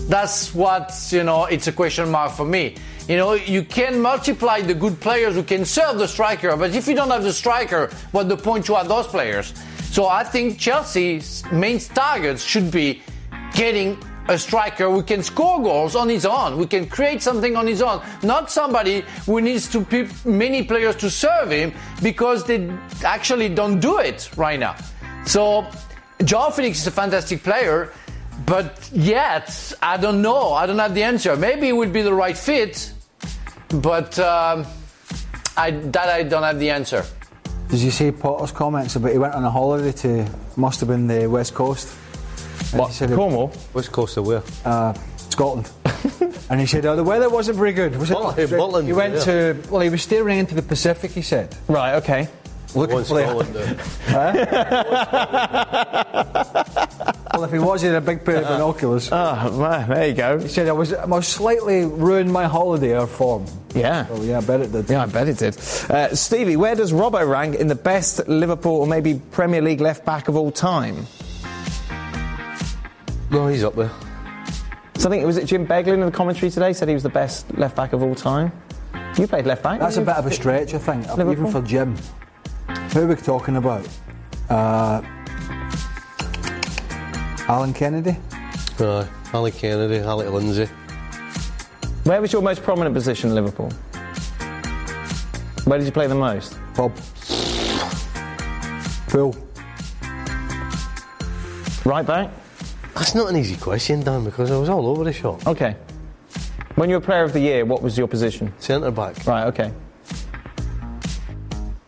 That's 0.09 0.55
what, 0.55 0.91
you 1.11 1.23
know, 1.23 1.45
it's 1.45 1.67
a 1.67 1.71
question 1.71 2.09
mark 2.09 2.31
for 2.31 2.45
me. 2.45 2.75
You 3.09 3.17
know, 3.17 3.33
you 3.33 3.63
can 3.63 4.03
multiply 4.03 4.61
the 4.61 4.75
good 4.75 4.99
players 5.01 5.33
who 5.33 5.41
can 5.41 5.65
serve 5.65 5.97
the 5.97 6.07
striker, 6.07 6.55
but 6.55 6.75
if 6.75 6.87
you 6.87 6.93
don't 6.93 7.09
have 7.09 7.23
the 7.23 7.33
striker, 7.33 7.89
what 8.11 8.29
the 8.29 8.37
point 8.37 8.67
to 8.67 8.75
have 8.75 8.87
those 8.87 9.07
players? 9.07 9.51
So 9.89 10.05
I 10.05 10.23
think 10.23 10.59
Chelsea's 10.59 11.43
main 11.51 11.79
targets 11.79 12.43
should 12.43 12.69
be 12.69 13.01
getting 13.55 13.97
a 14.27 14.37
striker 14.37 14.91
who 14.91 15.01
can 15.01 15.23
score 15.23 15.59
goals 15.59 15.95
on 15.95 16.07
his 16.07 16.23
own, 16.23 16.53
who 16.53 16.67
can 16.67 16.85
create 16.85 17.23
something 17.23 17.55
on 17.55 17.65
his 17.65 17.81
own, 17.81 17.99
not 18.21 18.51
somebody 18.51 19.03
who 19.25 19.41
needs 19.41 19.67
to 19.71 19.81
pe- 19.81 20.07
many 20.23 20.61
players 20.61 20.95
to 20.97 21.09
serve 21.09 21.49
him 21.49 21.73
because 22.03 22.43
they 22.43 22.71
actually 23.03 23.49
don't 23.49 23.79
do 23.79 23.97
it 23.97 24.29
right 24.37 24.59
now. 24.59 24.75
So 25.25 25.65
Joao 26.23 26.51
Felix 26.51 26.81
is 26.81 26.85
a 26.85 26.91
fantastic 26.91 27.41
player, 27.41 27.91
but 28.45 28.87
yet 28.93 29.73
I 29.81 29.97
don't 29.97 30.21
know. 30.21 30.53
I 30.53 30.67
don't 30.67 30.77
have 30.77 30.93
the 30.93 31.01
answer. 31.01 31.35
Maybe 31.35 31.69
it 31.69 31.75
would 31.75 31.91
be 31.91 32.03
the 32.03 32.13
right 32.13 32.37
fit, 32.37 32.93
but 33.73 34.17
um, 34.19 34.65
I, 35.57 35.71
that 35.71 36.09
I 36.09 36.23
don't 36.23 36.43
have 36.43 36.59
the 36.59 36.69
answer. 36.69 37.03
Did 37.69 37.79
you 37.81 37.91
see 37.91 38.11
Potter's 38.11 38.51
comments 38.51 38.95
about 38.95 39.11
he 39.11 39.17
went 39.17 39.33
on 39.35 39.43
a 39.45 39.51
holiday 39.51 39.91
to 39.99 40.27
must 40.57 40.79
have 40.79 40.89
been 40.89 41.07
the 41.07 41.27
West 41.27 41.53
Coast? 41.53 41.95
And 42.71 42.79
What, 42.79 42.87
he 42.87 42.93
said 42.93 43.11
it- 43.11 43.15
Cornwall? 43.15 43.51
West 43.73 43.91
Coast 43.91 44.17
of 44.17 44.25
where? 44.25 44.41
uh, 44.65 44.93
Scotland. 45.17 45.69
and 46.49 46.59
he 46.59 46.65
said, 46.65 46.85
oh, 46.85 46.95
the 46.95 47.03
weather 47.03 47.29
wasn't 47.29 47.57
very 47.57 47.73
good. 47.73 47.95
Was 47.97 48.09
it? 48.09 48.15
Butland, 48.17 48.47
Butland, 48.57 48.85
he 48.85 48.93
went 48.93 49.13
yeah. 49.15 49.23
to, 49.23 49.57
well, 49.69 49.81
he 49.81 49.89
was 49.89 50.01
steering 50.01 50.39
into 50.39 50.55
the 50.55 50.61
Pacific, 50.61 51.11
he 51.11 51.21
said. 51.21 51.55
Right, 51.67 51.95
okay. 51.95 52.27
Looking 52.75 52.95
One 52.95 53.03
for 53.03 53.13
the- 53.15 53.25
Scotland. 53.25 53.79
uh, 56.95 57.13
Well, 57.39 57.47
if 57.47 57.53
he 57.53 57.59
was, 57.59 57.81
he 57.81 57.87
had 57.87 57.95
a 57.95 58.01
big 58.01 58.25
pair 58.25 58.41
of 58.41 58.49
binoculars. 58.49 59.07
Oh, 59.13 59.57
man, 59.57 59.87
there 59.87 60.07
you 60.09 60.13
go. 60.13 60.39
He 60.39 60.49
said, 60.49 60.67
I 60.67 60.73
was, 60.73 60.91
I 60.91 61.05
was 61.05 61.25
slightly 61.25 61.85
ruined 61.85 62.33
my 62.33 62.43
holiday 62.47 62.97
or 62.99 63.07
form. 63.07 63.45
Yeah. 63.73 64.07
Oh, 64.09 64.21
yeah, 64.21 64.39
I 64.39 64.41
bet 64.41 64.59
it 64.59 64.73
did. 64.73 64.89
Yeah, 64.89 65.03
I 65.03 65.05
bet 65.05 65.29
it 65.29 65.37
did. 65.37 65.57
Uh, 65.89 66.13
Stevie, 66.13 66.57
where 66.57 66.75
does 66.75 66.91
Robbo 66.91 67.25
rank 67.25 67.55
in 67.55 67.67
the 67.67 67.75
best 67.75 68.27
Liverpool 68.27 68.73
or 68.73 68.87
maybe 68.87 69.21
Premier 69.31 69.61
League 69.61 69.79
left 69.79 70.03
back 70.03 70.27
of 70.27 70.35
all 70.35 70.51
time? 70.51 71.07
no, 73.31 73.47
he's 73.47 73.63
up 73.63 73.75
there. 73.77 73.91
So 74.97 75.07
I 75.07 75.11
think, 75.11 75.25
was 75.25 75.37
it 75.37 75.45
Jim 75.45 75.65
Beglin 75.65 75.93
in 75.93 76.01
the 76.01 76.11
commentary 76.11 76.51
today 76.51 76.73
said 76.73 76.89
he 76.89 76.93
was 76.93 77.03
the 77.03 77.09
best 77.09 77.57
left 77.57 77.77
back 77.77 77.93
of 77.93 78.03
all 78.03 78.15
time? 78.15 78.51
You 79.17 79.27
played 79.27 79.45
left 79.45 79.63
back. 79.63 79.79
That's 79.79 79.95
a 79.95 80.01
bit 80.01 80.17
of 80.17 80.25
a 80.25 80.31
stretch, 80.31 80.73
I 80.73 80.77
think, 80.77 81.07
Liverpool? 81.15 81.31
even 81.31 81.47
for 81.49 81.61
Jim. 81.61 81.95
Who 82.91 83.03
are 83.03 83.07
we 83.07 83.15
talking 83.15 83.55
about? 83.55 83.87
Uh, 84.49 85.01
Alan 87.49 87.73
Kennedy? 87.73 88.15
Uh, 88.79 89.07
Alan 89.33 89.51
Kennedy, 89.51 89.99
Ali 90.01 90.27
Lindsay. 90.27 90.67
Where 92.03 92.21
was 92.21 92.31
your 92.31 92.43
most 92.43 92.61
prominent 92.61 92.93
position 92.93 93.29
in 93.29 93.35
Liverpool? 93.35 93.71
Where 95.65 95.79
did 95.79 95.85
you 95.85 95.91
play 95.91 96.05
the 96.05 96.13
most? 96.13 96.59
Bob. 96.75 96.95
Phil. 99.09 99.35
Right 101.85 102.05
back? 102.05 102.29
That's 102.93 103.15
not 103.15 103.29
an 103.31 103.35
easy 103.35 103.55
question, 103.55 104.01
Dan, 104.01 104.23
because 104.23 104.51
I 104.51 104.57
was 104.57 104.69
all 104.69 104.85
over 104.87 105.03
the 105.03 105.11
shop. 105.11 105.47
Okay. 105.47 105.75
When 106.75 106.87
you 106.87 106.97
were 106.97 107.01
player 107.01 107.23
of 107.23 107.33
the 107.33 107.39
year, 107.39 107.65
what 107.65 107.81
was 107.81 107.97
your 107.97 108.07
position? 108.07 108.53
Centre 108.59 108.91
back. 108.91 109.25
Right, 109.25 109.45
okay. 109.45 109.73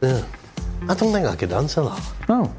Yeah. 0.01 0.25
I 0.89 0.95
don't 0.95 1.13
think 1.13 1.27
I 1.27 1.35
could 1.35 1.53
answer 1.53 1.83
that. 1.83 2.13
Oh. 2.29 2.51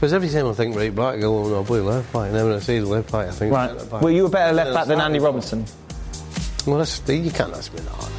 Because 0.00 0.14
every 0.14 0.30
time 0.30 0.46
I 0.48 0.54
think 0.54 0.74
right 0.74 0.94
back, 0.94 1.16
I 1.16 1.18
go, 1.20 1.44
oh, 1.44 1.48
no, 1.50 1.60
I 1.60 1.64
play 1.64 1.80
left 1.80 2.10
back. 2.10 2.28
And 2.28 2.34
then 2.34 2.46
when 2.46 2.56
I 2.56 2.60
say 2.60 2.78
the 2.78 2.86
left 2.86 3.12
back, 3.12 3.28
I 3.28 3.32
think 3.32 3.52
Right. 3.52 3.68
centre 3.68 3.84
back. 3.84 4.00
Well, 4.00 4.10
you 4.10 4.22
were 4.22 4.30
better 4.30 4.54
left 4.54 4.72
back 4.72 4.86
than 4.86 4.98
Andy 4.98 5.18
Robinson. 5.18 5.66
Well, 6.66 6.78
that's, 6.78 7.02
you 7.06 7.30
can't 7.30 7.52
ask 7.54 7.70
me 7.74 7.80
that. 7.80 8.10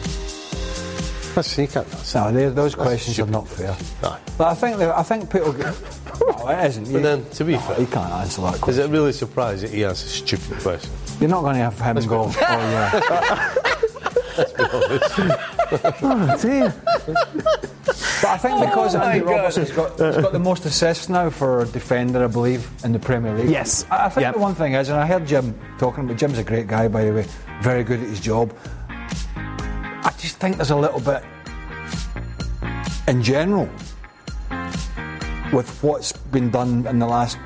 That's, 1.34 1.58
you 1.58 1.66
can't 1.68 1.88
ask 1.92 2.14
No, 2.14 2.32
they- 2.32 2.50
those 2.50 2.74
That's 2.74 2.76
questions 2.76 3.18
are 3.20 3.26
not 3.26 3.48
fair. 3.48 3.76
Aye. 4.04 4.20
But 4.38 4.48
I 4.50 4.54
think 4.54 4.80
I 4.80 5.02
think 5.02 5.32
people. 5.32 5.54
Get, 5.54 5.66
no, 6.22 6.48
it 6.50 6.66
isn't. 6.68 6.86
You, 6.86 6.94
But 6.94 7.02
then, 7.02 7.26
to 7.32 7.44
be 7.46 7.54
no, 7.54 7.60
fair- 7.62 7.80
you 7.80 7.88
can't 7.88 8.12
answer 8.14 8.42
that 8.42 8.54
Is 8.54 8.60
question. 8.60 8.84
it 8.84 8.90
really 8.94 9.12
surprised 9.12 9.64
that 9.64 9.72
he 9.72 9.84
asks 9.84 10.06
a 10.06 10.10
stupid 10.10 10.60
question? 10.60 10.92
You're 11.20 11.30
not 11.32 11.42
going 11.42 11.56
to 11.56 11.62
have 11.72 11.80
him 11.80 12.06
go. 12.08 12.26
Oh 12.28 12.36
yeah. 12.38 13.56
Oh, 15.72 16.38
dear. 16.42 16.74
But 17.06 18.26
I 18.30 18.38
think 18.38 18.56
oh 18.60 18.66
because 18.66 18.96
Andy 18.96 19.22
Robertson's 19.26 19.72
got, 19.72 19.92
he's 19.92 20.18
got 20.18 20.32
the 20.32 20.40
most 20.40 20.66
assists 20.66 21.10
now 21.10 21.30
for 21.30 21.62
a 21.62 21.66
defender, 21.66 22.24
I 22.24 22.28
believe, 22.28 22.70
in 22.84 22.92
the 22.92 23.00
Premier 23.00 23.36
League. 23.38 23.50
Yes. 23.50 23.86
I, 23.90 24.06
I 24.06 24.10
think 24.10 24.22
Yep. 24.24 24.34
the 24.36 24.40
one 24.40 24.56
thing 24.56 24.74
is, 24.74 24.90
and 24.90 25.00
I 25.00 25.06
heard 25.08 25.26
Jim 25.26 25.58
talking 25.80 26.04
about 26.06 26.18
Jim's 26.18 26.38
a 26.38 26.44
great 26.44 26.68
guy, 26.68 26.88
by 26.88 27.06
the 27.06 27.14
way, 27.14 27.26
very 27.62 27.84
good 27.84 28.00
at 28.02 28.08
his 28.08 28.20
job. 28.20 28.54
I 28.88 30.14
just 30.18 30.38
think 30.38 30.58
there's 30.58 30.72
a 30.72 30.76
little 30.76 31.00
bit 31.00 31.24
in 33.08 33.24
general 33.24 33.68
with 35.52 35.78
what's 35.82 36.12
been 36.14 36.50
done 36.50 36.86
in 36.88 37.00
the 37.00 37.08
last 37.08 37.38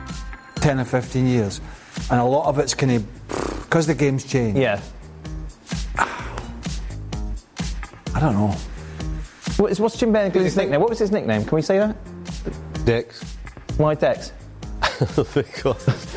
10 0.58 0.80
or 0.80 0.86
15 0.86 1.26
years. 1.26 1.62
And 2.12 2.20
a 2.20 2.24
lot 2.26 2.48
of 2.48 2.60
it's 2.60 2.74
kind 2.74 2.92
of 2.92 3.64
because 3.64 3.88
the 3.88 3.96
game's 3.96 4.26
changed. 4.26 4.60
Yeah. 4.60 4.82
I 8.16 8.20
don't 8.22 8.34
know. 8.34 8.56
What 9.58 9.72
is, 9.72 9.80
what's 9.80 9.98
Jim 9.98 10.14
Beglin's 10.14 10.56
nickname? 10.56 10.80
What 10.80 10.90
was 10.90 11.00
his 11.00 11.12
nickname? 11.12 11.44
Can 11.44 11.56
we 11.56 11.62
say 11.62 11.78
that? 11.80 11.96
Dex. 12.86 13.22
Why 13.78 13.94
Dex? 13.96 14.32
because 15.34 16.16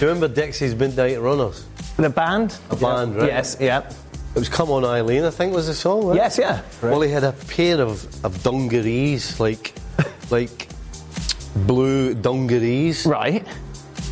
you 0.00 0.06
remember 0.06 0.28
Dexy's 0.28 0.74
Midnight 0.74 1.20
Runners? 1.20 1.66
The 1.96 2.08
band? 2.08 2.56
A 2.70 2.76
band, 2.76 3.16
right? 3.16 3.26
Yes, 3.26 3.56
yeah. 3.58 3.80
It 3.80 4.38
was 4.38 4.48
Come 4.48 4.70
On 4.70 4.84
Eileen, 4.84 5.24
I 5.24 5.30
think 5.30 5.52
was 5.52 5.66
the 5.66 5.74
song, 5.74 6.06
right? 6.06 6.16
Yes, 6.16 6.38
yeah. 6.38 6.62
Well, 6.80 7.00
he 7.00 7.10
had 7.10 7.24
a 7.24 7.32
pair 7.32 7.80
of, 7.80 8.24
of 8.24 8.40
dungarees, 8.44 9.40
like, 9.40 9.74
like 10.30 10.68
blue 11.66 12.14
dungarees. 12.14 13.04
Right. 13.04 13.44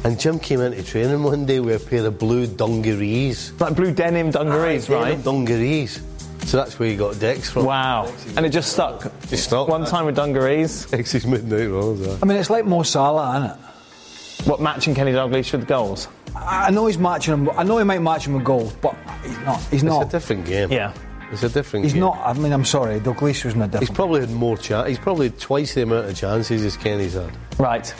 And 0.05 0.19
Jim 0.19 0.41
came 0.41 0.61
into 0.61 0.83
training 0.83 1.23
one 1.23 1.47
day 1.47 1.61
with 1.61 1.85
a 1.85 1.89
pair 1.89 2.07
of 2.07 2.19
blue 2.19 2.49
dungarees. 2.49 3.53
Like 3.61 3.77
blue 3.77 3.93
denim 3.93 4.33
dungarees, 4.33 4.91
Aye, 4.91 4.95
right? 4.95 5.09
denim 5.11 5.23
Dungarees. 5.23 6.03
So 6.49 6.57
that's 6.57 6.79
where 6.79 6.89
he 6.89 6.97
got 6.97 7.19
Dex 7.21 7.51
from. 7.51 7.67
Wow. 7.67 8.11
And 8.37 8.47
it 8.47 8.49
just 8.51 8.73
stuck. 8.73 9.03
Just 9.29 9.45
stuck. 9.45 9.69
One 9.69 9.85
time 9.85 10.07
with 10.07 10.17
dungarees. 10.17 10.87
Dexy's 10.87 11.27
Midnight 11.27 11.67
Runners. 11.71 12.09
aye. 12.09 12.19
I 12.23 12.25
mean, 12.25 12.39
it's 12.39 12.49
like 12.49 12.65
Mo 12.65 12.83
Salah, 12.83 13.37
isn't 13.37 13.51
it? 13.51 14.49
What, 14.49 14.61
matching 14.61 14.95
Kenny 14.95 15.13
Dalglish 15.13 15.53
with 15.53 15.67
goals? 15.69 16.09
I 16.35 16.67
I 16.69 16.71
know 16.71 16.87
he's 16.87 16.97
matching 16.97 17.35
him. 17.35 17.51
I 17.51 17.65
know 17.65 17.77
he 17.77 17.85
might 17.85 18.01
match 18.01 18.27
him 18.27 18.33
with 18.33 18.45
goals, 18.45 18.73
but 18.81 18.97
he's 19.23 19.39
not. 19.41 19.61
He's 19.65 19.73
It's 19.75 19.83
not. 19.83 20.07
a 20.07 20.09
different 20.09 20.47
game. 20.47 20.73
Yeah. 20.73 20.95
It's 21.31 21.43
a 21.43 21.51
different 21.51 21.83
game. 21.83 21.85
He's 21.85 21.93
game. 21.93 22.01
not. 22.01 22.17
I 22.25 22.33
mean, 22.33 22.53
I'm 22.53 22.65
sorry. 22.65 22.99
Dalglish 23.01 23.45
was 23.45 23.55
not 23.55 23.65
He's 23.71 23.81
different. 23.81 23.95
probably 23.97 24.21
had 24.21 24.31
more 24.31 24.57
chance. 24.57 24.89
He's 24.89 24.99
probably 24.99 25.29
had 25.29 25.39
twice 25.39 25.75
the 25.75 25.83
amount 25.83 26.09
of 26.09 26.17
chances 26.17 26.65
as 26.65 26.79
Kenny's 26.79 27.13
had. 27.13 27.31
Right. 27.59 27.93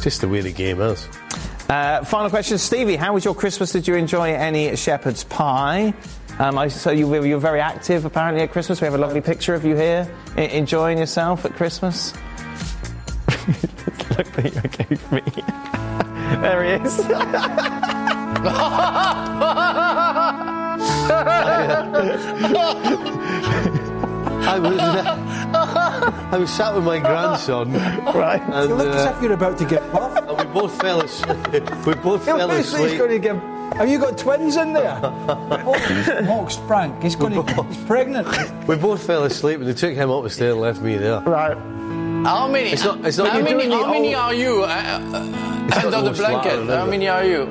Just 0.00 0.22
the 0.22 0.28
way 0.28 0.40
the 0.40 0.52
game 0.52 0.80
is. 0.80 1.06
Uh, 1.68 2.02
final 2.04 2.30
question, 2.30 2.56
Stevie. 2.56 2.96
How 2.96 3.12
was 3.14 3.24
your 3.26 3.34
Christmas? 3.34 3.72
Did 3.72 3.86
you 3.88 3.94
enjoy 3.96 4.32
any 4.34 4.74
shepherd's 4.76 5.24
pie? 5.24 5.92
Um, 6.38 6.58
I, 6.58 6.68
so 6.68 6.90
you, 6.90 7.06
were- 7.06 7.24
you 7.24 7.34
were 7.34 7.40
very 7.40 7.60
active 7.60 8.04
apparently 8.04 8.42
at 8.42 8.50
Christmas. 8.52 8.80
We 8.80 8.86
have 8.86 8.94
a 8.94 8.98
lovely 8.98 9.20
picture 9.20 9.54
of 9.54 9.64
you 9.64 9.76
here, 9.76 10.08
e- 10.36 10.50
enjoying 10.50 10.98
yourself 10.98 11.44
at 11.44 11.54
Christmas. 11.54 12.12
Look 14.16 14.26
that 14.32 14.52
you 14.54 14.60
gave 14.86 15.12
me. 15.12 15.22
there 16.40 16.64
he 16.64 16.84
is. 16.84 17.00
I 24.46 24.58
was, 24.58 24.78
I 24.78 26.38
was 26.38 26.50
sat 26.50 26.74
with 26.74 26.84
my 26.84 26.98
grandson, 26.98 27.72
right. 27.72 28.40
and, 28.42 28.68
You 28.68 28.74
look 28.74 28.88
as 28.88 29.06
uh, 29.06 29.14
if 29.16 29.22
you're 29.22 29.32
about 29.32 29.56
to 29.58 29.64
get 29.64 29.80
buff. 29.92 30.16
and 30.18 30.36
we 30.36 30.44
both 30.60 30.78
fell 30.80 31.00
asleep. 31.00 31.36
We 31.86 31.94
both 31.94 32.24
fell 32.24 32.36
looks 32.38 32.72
like 32.72 32.82
he's 32.82 32.92
asleep. 32.92 32.98
going 32.98 33.10
to 33.10 33.18
give. 33.18 33.53
Have 33.76 33.88
you 33.88 33.98
got 33.98 34.16
twins 34.16 34.56
in 34.56 34.72
there? 34.72 35.00
oh, 35.02 36.22
Mox 36.26 36.56
Frank. 36.66 37.02
He's 37.02 37.16
going 37.16 37.32
to. 37.34 37.62
He's 37.64 37.84
pregnant. 37.84 38.28
We 38.68 38.76
both 38.76 39.04
fell 39.06 39.24
asleep, 39.24 39.58
and 39.60 39.68
they 39.68 39.74
took 39.74 39.94
him 39.94 40.10
up 40.10 40.22
the 40.22 40.30
stairs 40.30 40.52
and 40.52 40.60
left 40.62 40.80
me 40.80 40.96
there. 40.96 41.20
Right. 41.20 41.56
How 42.24 42.48
many? 42.48 42.70
It's 42.70 42.84
not- 42.84 43.04
it's 43.04 43.18
not- 43.18 43.28
how 43.28 43.34
you're 43.38 43.44
many, 43.44 43.56
doing 43.58 43.70
the 43.70 43.76
how 43.76 43.92
many 43.92 44.14
are 44.14 44.32
you 44.32 44.62
uh, 44.62 44.66
uh, 44.66 45.80
under 45.84 45.90
the 45.90 46.02
Mo 46.02 46.12
blanket? 46.14 46.52
is 46.60 46.68
How 46.70 46.86
many 46.86 47.08
are 47.08 47.24
you? 47.24 47.46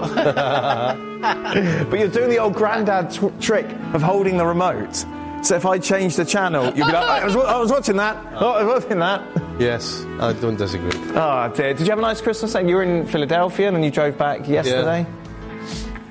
But 1.24 2.00
you're 2.00 2.08
doing 2.10 2.30
the 2.30 2.40
old 2.40 2.54
granddad 2.56 3.12
tw- 3.12 3.40
trick 3.42 3.66
of 3.94 4.02
holding 4.02 4.38
the 4.38 4.46
remote. 4.46 5.06
So 5.44 5.56
if 5.56 5.66
I 5.66 5.78
change 5.78 6.16
the 6.16 6.26
channel, 6.26 6.66
you'd 6.68 6.76
be 6.76 6.82
like, 6.82 6.96
I 6.96 7.26
was, 7.26 7.36
I 7.36 7.60
was 7.60 7.70
watching 7.72 7.98
that. 7.98 8.16
Oh, 8.36 8.52
I 8.52 8.64
was 8.64 8.82
watching 8.84 9.00
that. 9.00 9.22
Yes, 9.60 10.04
I 10.20 10.34
don't 10.34 10.56
disagree. 10.58 10.92
Oh 11.16 11.52
dear. 11.56 11.74
Did 11.74 11.82
you 11.82 11.90
have 11.92 12.00
a 12.00 12.02
nice 12.02 12.22
Christmas? 12.22 12.54
Like 12.56 12.66
you 12.68 12.76
were 12.76 12.84
in 12.84 13.06
Philadelphia 13.06 13.68
and 13.68 13.76
then 13.76 13.84
you 13.84 13.92
drove 13.92 14.18
back 14.18 14.48
yesterday? 14.48 15.02
Yeah, 15.02 15.23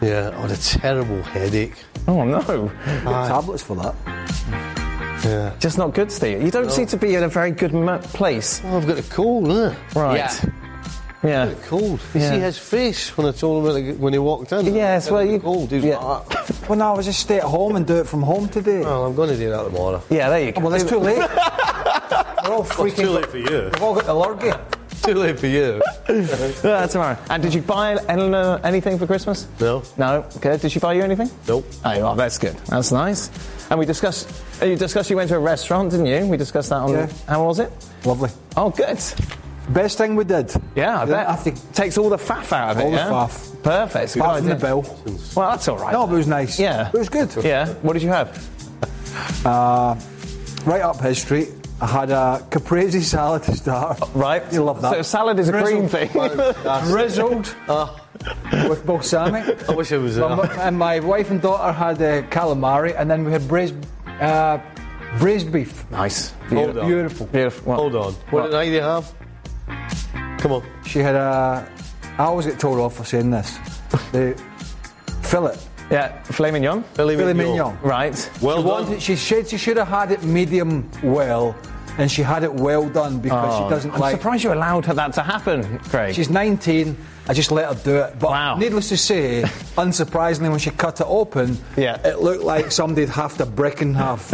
I 0.03 0.41
had 0.41 0.51
a 0.51 0.57
terrible 0.57 1.23
headache. 1.23 1.75
Oh 2.09 2.25
no. 2.25 2.71
Tablets 3.05 3.63
for 3.63 3.77
that. 3.77 3.95
Yeah. 5.25 5.55
Just 5.61 5.79
not 5.79 5.95
good, 5.95 6.11
Steve. 6.11 6.43
You 6.43 6.51
don't 6.51 6.71
seem 6.71 6.87
to 6.87 6.97
be 6.97 7.15
in 7.15 7.23
a 7.23 7.29
very 7.29 7.53
good 7.53 7.73
mo- 7.73 7.99
place. 7.99 8.61
Oh, 8.65 8.79
I've 8.79 8.87
got 8.89 8.99
a 8.99 9.03
cold, 9.05 9.45
innit? 9.47 9.77
Right. 9.95 10.17
Yeah. 10.17 10.35
Yeah. 11.23 11.47
Got 11.47 11.53
a 11.53 11.61
cold. 11.69 12.01
You 12.15 12.21
Yeah. 12.21 12.31
see 12.33 12.41
his 12.41 12.59
face 12.59 13.17
when 13.17 13.29
I 13.29 13.31
told 13.33 13.65
him 13.77 14.01
when 14.01 14.13
he- 14.13 14.19
walked 14.19 14.51
in? 14.51 14.75
Yes, 14.75 15.09
well, 15.13 15.25
you- 15.25 15.39
cold. 15.39 15.69
He 15.71 15.77
was 15.77 15.85
yeah. 15.85 15.99
like 15.99 16.29
that. 16.31 16.49
Well, 16.69 16.79
no, 16.79 16.93
I 16.93 16.97
was 16.97 17.07
just 17.07 17.21
stay 17.21 17.39
at 17.39 17.45
home 17.45 17.77
and 17.77 17.87
do 17.87 17.97
it 17.97 18.07
from 18.09 18.23
home 18.23 18.49
today. 18.49 18.81
Well, 18.81 19.05
I'm 19.07 19.15
going 19.15 19.29
to 19.31 19.37
do 19.37 19.51
that 19.51 19.65
tomorrow. 19.65 20.03
Yeah, 20.11 20.29
there 20.31 20.45
you 20.45 20.53
go. 20.53 20.61
Well, 20.63 20.75
it's 20.75 20.85
too 20.85 20.99
late. 20.99 21.19
We're 21.19 21.25
all 21.25 22.49
Well, 22.49 22.63
it's 22.63 22.71
freaking. 22.73 22.97
too 22.97 23.11
late 23.11 23.27
for 23.27 23.39
you. 23.39 23.71
We've 23.73 23.83
all 23.83 23.95
got 23.95 24.07
the 24.07 24.15
lurgy. 24.15 24.51
too 25.07 25.15
late 25.15 25.39
for 25.39 25.47
you. 25.47 25.83
Yeah, 26.09 26.87
tomorrow. 26.91 27.19
And 27.31 27.43
did 27.43 27.55
you 27.55 27.63
buy 27.63 27.97
Eleanor 28.09 28.61
anything 28.65 28.99
for 28.99 29.07
Christmas? 29.07 29.47
No. 29.61 29.83
No. 29.97 30.25
Okay. 30.37 30.57
Did 30.57 30.71
she 30.73 30.79
buy 30.79 30.95
you 30.95 31.03
anything? 31.03 31.31
Nope. 31.49 31.67
Oh, 31.85 32.01
well, 32.01 32.15
that's 32.15 32.39
good. 32.39 32.57
That's 32.69 32.93
nice. 32.93 33.31
And 33.71 33.79
we 33.79 33.87
discussed. 33.87 34.29
uh, 34.61 34.67
You 34.67 34.77
discussed 34.77 35.11
you 35.11 35.17
went 35.17 35.29
to 35.31 35.37
a 35.37 35.41
restaurant, 35.41 35.91
didn't 35.91 36.07
you? 36.07 36.27
We 36.27 36.37
discussed 36.37 36.71
that 36.71 36.77
on. 36.77 36.91
Yeah. 36.93 37.09
How 37.27 37.45
was 37.45 37.59
it? 37.59 37.71
Lovely. 38.05 38.31
Oh, 38.57 38.71
good. 38.71 38.99
Best 39.69 39.97
thing 39.97 40.17
we 40.17 40.25
did. 40.25 40.53
Yeah, 40.75 41.01
I 41.03 41.05
bet. 41.07 41.27
have 41.27 41.45
to- 41.45 41.73
Takes 41.73 41.97
all 41.97 42.09
the 42.11 42.17
faff 42.19 42.53
out 42.53 42.73
of 42.73 42.79
it. 42.79 42.85
All 42.85 42.91
the 42.91 42.97
yeah? 42.97 43.11
faff. 43.11 43.63
Perfect. 43.63 44.17
Apart 44.17 44.43
Good 44.43 44.49
from 44.51 44.59
the 44.59 44.67
bill. 44.67 44.83
Well, 45.37 45.51
that's 45.51 45.69
all 45.69 45.79
right. 45.79 45.93
No, 45.93 46.07
but 46.07 46.15
it 46.15 46.19
was 46.19 46.27
nice. 46.27 46.59
Yeah. 46.59 46.89
It 46.93 46.99
was 46.99 47.09
good. 47.09 47.33
Yeah. 47.45 47.69
What 47.75 47.93
did 47.95 48.03
you 48.03 48.09
have? 48.09 48.49
Uh, 49.45 49.95
right 50.65 50.81
up 50.81 50.99
his 51.01 51.21
street, 51.21 51.49
I 51.83 51.87
had 51.87 52.11
a 52.11 52.47
caprese 52.51 53.01
salad 53.03 53.43
to 53.45 53.57
start. 53.57 53.99
Right. 54.15 54.43
You 54.53 54.63
love 54.63 54.81
that. 54.83 54.93
So 54.95 55.03
salad 55.03 55.39
is 55.41 55.49
a 55.49 55.53
cream 55.53 55.89
Drizzled. 55.89 56.55
thing. 56.57 56.85
Drizzled 56.93 57.55
with 58.69 58.87
balsamic. 58.87 59.69
I 59.69 59.75
wish 59.75 59.91
it 59.91 59.99
was 59.99 60.17
My- 60.17 60.47
there. 60.47 60.61
and 60.61 60.79
my 60.79 61.01
wife 61.01 61.31
and 61.31 61.43
daughter 61.43 61.73
had 61.73 62.01
uh, 62.01 62.23
calamari, 62.31 62.95
and 62.99 63.11
then 63.11 63.25
we 63.25 63.33
had 63.33 63.49
braised, 63.49 63.75
uh, 64.21 64.59
braised 65.19 65.51
beef. 65.53 65.85
nice. 65.91 66.31
Hold 66.51 66.79
on. 66.79 66.87
Beautiful. 66.87 67.27
Beautiful. 67.27 67.65
Well, 67.71 67.77
Hold 67.81 67.97
on. 67.97 68.13
What 68.31 68.43
did 68.45 68.55
I 68.55 68.65
either 68.67 68.83
have? 68.83 69.13
Come 70.41 70.53
on. 70.53 70.63
She 70.87 71.01
had 71.01 71.17
a. 71.17 71.67
I 72.19 72.25
always 72.25 72.47
get 72.47 72.61
told 72.61 72.79
off 72.79 72.95
for 72.97 73.05
saying 73.05 73.31
this. 73.31 73.59
The 74.13 74.41
fillet, 75.23 75.57
Yeah, 75.91 76.23
filet 76.25 76.51
mignon. 76.53 76.83
Filet 76.95 77.17
filet 77.17 77.33
mignon. 77.33 77.57
mignon. 77.75 77.79
Right. 77.83 78.31
Well 78.41 78.59
she, 78.59 78.63
done. 78.63 78.71
wanted, 78.71 79.03
she 79.03 79.17
said 79.17 79.49
she 79.49 79.57
should 79.59 79.79
have 79.79 79.89
had 79.89 80.13
it 80.13 80.23
medium 80.23 80.89
well, 81.03 81.57
and 81.99 82.11
she 82.11 82.23
had 82.23 82.43
it 82.45 82.53
well 82.55 82.89
done 82.89 83.19
because 83.21 83.57
she 83.59 83.69
doesn't 83.71 83.91
Oh, 83.91 83.95
I'm 83.95 84.01
like. 84.01 84.17
surprised 84.17 84.45
you 84.45 84.53
allowed 84.53 84.87
her 84.87 84.95
that 84.95 85.13
to 85.15 85.23
happen, 85.23 85.79
Craig. 85.81 86.15
She's 86.15 86.31
19. 86.31 86.97
I 87.29 87.35
just 87.35 87.53
let 87.53 87.69
her 87.73 87.81
do 87.85 87.97
it. 87.99 88.19
But 88.19 88.31
Wow. 88.31 88.57
needless 88.57 88.89
to 88.89 88.97
say, 88.97 89.43
unsurprisingly, 89.77 90.51
when 90.51 90.59
she 90.59 90.71
cut 90.71 91.01
it 91.01 91.07
open, 91.09 91.57
Yeah. 91.77 91.99
it 92.05 92.19
looked 92.21 92.43
like 92.43 92.73
somebody'd 92.73 93.11
halved 93.11 93.41
a 93.41 93.47
brick 93.47 93.81
in 93.81 93.95
half. 93.95 94.31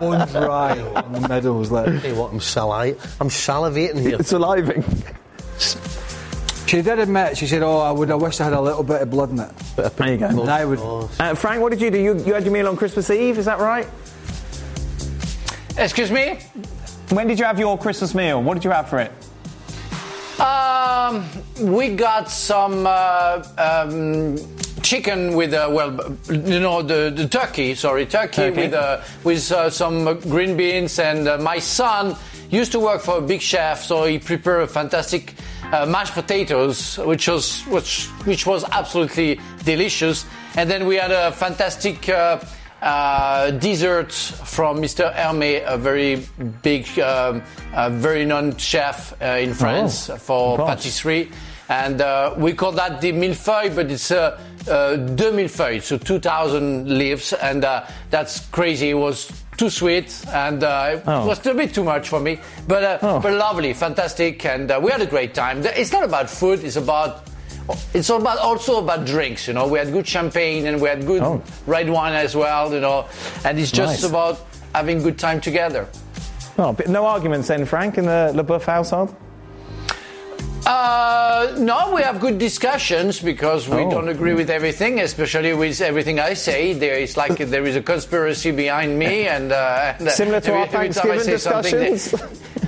Bone 0.00 0.26
dry 0.28 0.74
in 0.76 1.12
the 1.12 1.26
middle. 1.28 1.58
Was 1.58 1.70
like. 1.70 1.88
Hey, 2.00 2.12
what? 2.12 2.32
I'm 2.32 2.38
salivating. 2.38 2.98
I'm 3.20 3.28
salivating 3.28 4.00
here. 4.00 4.16
it's 4.20 4.30
saliving. 4.30 4.84
She 6.66 6.82
did 6.82 6.98
admit. 6.98 7.36
She 7.38 7.46
said, 7.46 7.62
"Oh, 7.62 7.78
I 7.78 7.90
would. 7.90 8.10
I 8.10 8.14
wish 8.14 8.40
I 8.40 8.44
had 8.44 8.52
a 8.52 8.60
little 8.60 8.82
bit 8.82 9.00
of 9.02 9.10
blood 9.10 9.30
in 9.30 9.40
it." 9.40 9.50
There 9.96 10.12
you 10.12 10.18
go. 10.18 10.26
And 10.26 10.50
I 10.50 10.64
would. 10.66 10.78
Uh, 11.18 11.34
Frank, 11.34 11.62
what 11.62 11.70
did 11.70 11.80
you 11.80 11.90
do? 11.90 11.98
You, 11.98 12.18
you 12.24 12.34
had 12.34 12.44
your 12.44 12.52
meal 12.52 12.68
on 12.68 12.76
Christmas 12.76 13.08
Eve, 13.10 13.38
is 13.38 13.46
that 13.46 13.58
right? 13.58 13.86
Excuse 15.78 16.10
me? 16.10 16.40
When 17.10 17.28
did 17.28 17.38
you 17.38 17.44
have 17.44 17.56
your 17.56 17.78
Christmas 17.78 18.12
meal? 18.12 18.42
What 18.42 18.54
did 18.54 18.64
you 18.64 18.72
have 18.72 18.88
for 18.88 18.98
it? 18.98 19.12
Um, 20.40 21.24
we 21.60 21.94
got 21.94 22.28
some 22.28 22.84
uh, 22.84 23.44
um, 23.56 24.36
chicken 24.82 25.36
with 25.36 25.54
uh, 25.54 25.68
well, 25.70 26.16
you 26.28 26.58
know 26.58 26.82
the, 26.82 27.12
the 27.14 27.28
turkey. 27.28 27.76
Sorry, 27.76 28.06
turkey, 28.06 28.50
Turkey. 28.50 28.60
with 28.62 28.74
uh, 28.74 29.02
with 29.22 29.52
uh, 29.52 29.70
some 29.70 30.18
green 30.20 30.56
beans. 30.56 30.98
And 30.98 31.28
uh, 31.28 31.38
my 31.38 31.60
son 31.60 32.16
used 32.50 32.72
to 32.72 32.80
work 32.80 33.00
for 33.00 33.18
a 33.18 33.22
big 33.22 33.40
chef, 33.40 33.84
so 33.84 34.04
he 34.04 34.18
prepared 34.18 34.62
a 34.62 34.66
fantastic 34.66 35.34
uh, 35.70 35.86
mashed 35.86 36.14
potatoes, 36.14 36.98
which 36.98 37.28
was 37.28 37.62
which 37.68 38.06
which 38.24 38.46
was 38.46 38.64
absolutely 38.72 39.40
delicious. 39.62 40.26
And 40.56 40.68
then 40.68 40.86
we 40.88 40.96
had 40.96 41.12
a 41.12 41.30
fantastic. 41.30 42.08
Uh, 42.80 43.50
dessert 43.50 44.12
from 44.12 44.78
Mr. 44.80 45.12
Hermé, 45.12 45.64
a 45.66 45.76
very 45.76 46.22
big, 46.62 46.86
um, 47.00 47.42
uh, 47.74 47.90
very 47.90 48.24
known 48.24 48.56
chef 48.56 49.12
uh, 49.20 49.24
in 49.40 49.52
France 49.52 50.08
for 50.18 50.56
gosh. 50.58 50.68
patisserie. 50.76 51.30
And 51.68 52.00
uh, 52.00 52.34
we 52.38 52.52
call 52.54 52.72
that 52.72 53.00
the 53.00 53.12
millefeuille, 53.12 53.74
but 53.74 53.90
it's 53.90 54.10
uh, 54.12 54.40
uh, 54.70 54.94
deux 54.96 55.32
millefeuilles, 55.32 55.82
so 55.82 55.98
2,000 55.98 56.88
leaves. 56.96 57.32
And 57.32 57.64
uh, 57.64 57.84
that's 58.10 58.46
crazy. 58.50 58.90
It 58.90 58.94
was 58.94 59.30
too 59.56 59.70
sweet 59.70 60.14
and 60.32 60.62
uh, 60.62 61.00
Oh. 61.04 61.24
it 61.24 61.26
was 61.26 61.44
a 61.46 61.54
bit 61.54 61.74
too 61.74 61.82
much 61.84 62.08
for 62.08 62.20
me. 62.20 62.38
But, 62.68 62.84
uh, 62.84 62.98
Oh. 63.02 63.18
but 63.20 63.32
lovely, 63.32 63.74
fantastic. 63.74 64.44
And 64.46 64.70
uh, 64.70 64.78
we 64.80 64.92
had 64.92 65.02
a 65.02 65.06
great 65.06 65.34
time. 65.34 65.62
It's 65.66 65.90
not 65.92 66.04
about 66.04 66.30
food, 66.30 66.62
it's 66.62 66.76
about 66.76 67.24
it's 67.94 68.08
all 68.10 68.20
about 68.20 68.38
also 68.38 68.78
about 68.78 69.04
drinks. 69.06 69.46
You 69.48 69.54
know, 69.54 69.66
we 69.66 69.78
had 69.78 69.92
good 69.92 70.06
champagne 70.06 70.66
and 70.66 70.80
we 70.80 70.88
had 70.88 71.06
good 71.06 71.22
Oh. 71.22 71.42
red 71.66 71.88
wine 71.90 72.14
as 72.14 72.34
well. 72.36 72.72
You 72.72 72.80
know, 72.80 73.06
and 73.44 73.58
it's 73.58 73.70
just 73.72 74.02
Nice. 74.02 74.10
about 74.10 74.46
having 74.74 75.02
good 75.02 75.18
time 75.18 75.40
together. 75.40 75.86
Oh, 76.58 76.72
but 76.72 76.88
no 76.88 77.06
arguments 77.06 77.48
then, 77.48 77.64
Frank, 77.64 77.98
in 77.98 78.06
the 78.06 78.32
LeBoeuf 78.34 78.64
household? 78.64 79.14
Uh, 80.66 81.54
no, 81.58 81.92
we 81.94 82.02
have 82.02 82.20
good 82.20 82.36
discussions 82.38 83.20
because 83.20 83.68
we 83.68 83.82
Oh. 83.82 83.90
don't 83.90 84.08
agree 84.08 84.34
with 84.34 84.50
everything, 84.50 85.00
especially 85.00 85.54
with 85.54 85.80
everything 85.80 86.20
I 86.20 86.34
say. 86.34 86.74
There 86.74 86.96
is 86.98 87.16
like 87.16 87.36
there 87.38 87.64
is 87.64 87.76
a 87.76 87.80
conspiracy 87.80 88.50
behind 88.50 88.98
me, 88.98 89.28
and, 89.28 89.50
uh, 89.52 89.94
and 89.98 90.08
uh, 90.08 90.10
Similar 90.10 90.40
to 90.40 90.48
every, 90.48 90.60
our 90.60 90.66
every 90.66 90.88
time 90.90 91.10
I 91.10 91.18
Thanksgiving 91.18 91.20
say 91.20 91.36
something, 91.38 91.92
discussions? 91.92 92.67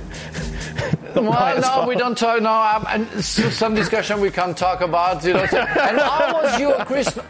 well, 1.15 1.55
no, 1.55 1.61
far. 1.61 1.87
we 1.87 1.95
don't 1.95 2.17
talk. 2.17 2.41
No, 2.41 2.51
um, 2.51 2.85
and 2.89 3.23
some 3.23 3.75
discussion 3.75 4.19
we 4.21 4.31
can't 4.31 4.57
talk 4.57 4.81
about. 4.81 5.23
You 5.23 5.33
know. 5.33 5.45
So, 5.47 5.59
and 5.59 5.99
how 5.99 6.41
was 6.41 6.59
your 6.59 6.85
Christmas? 6.85 7.25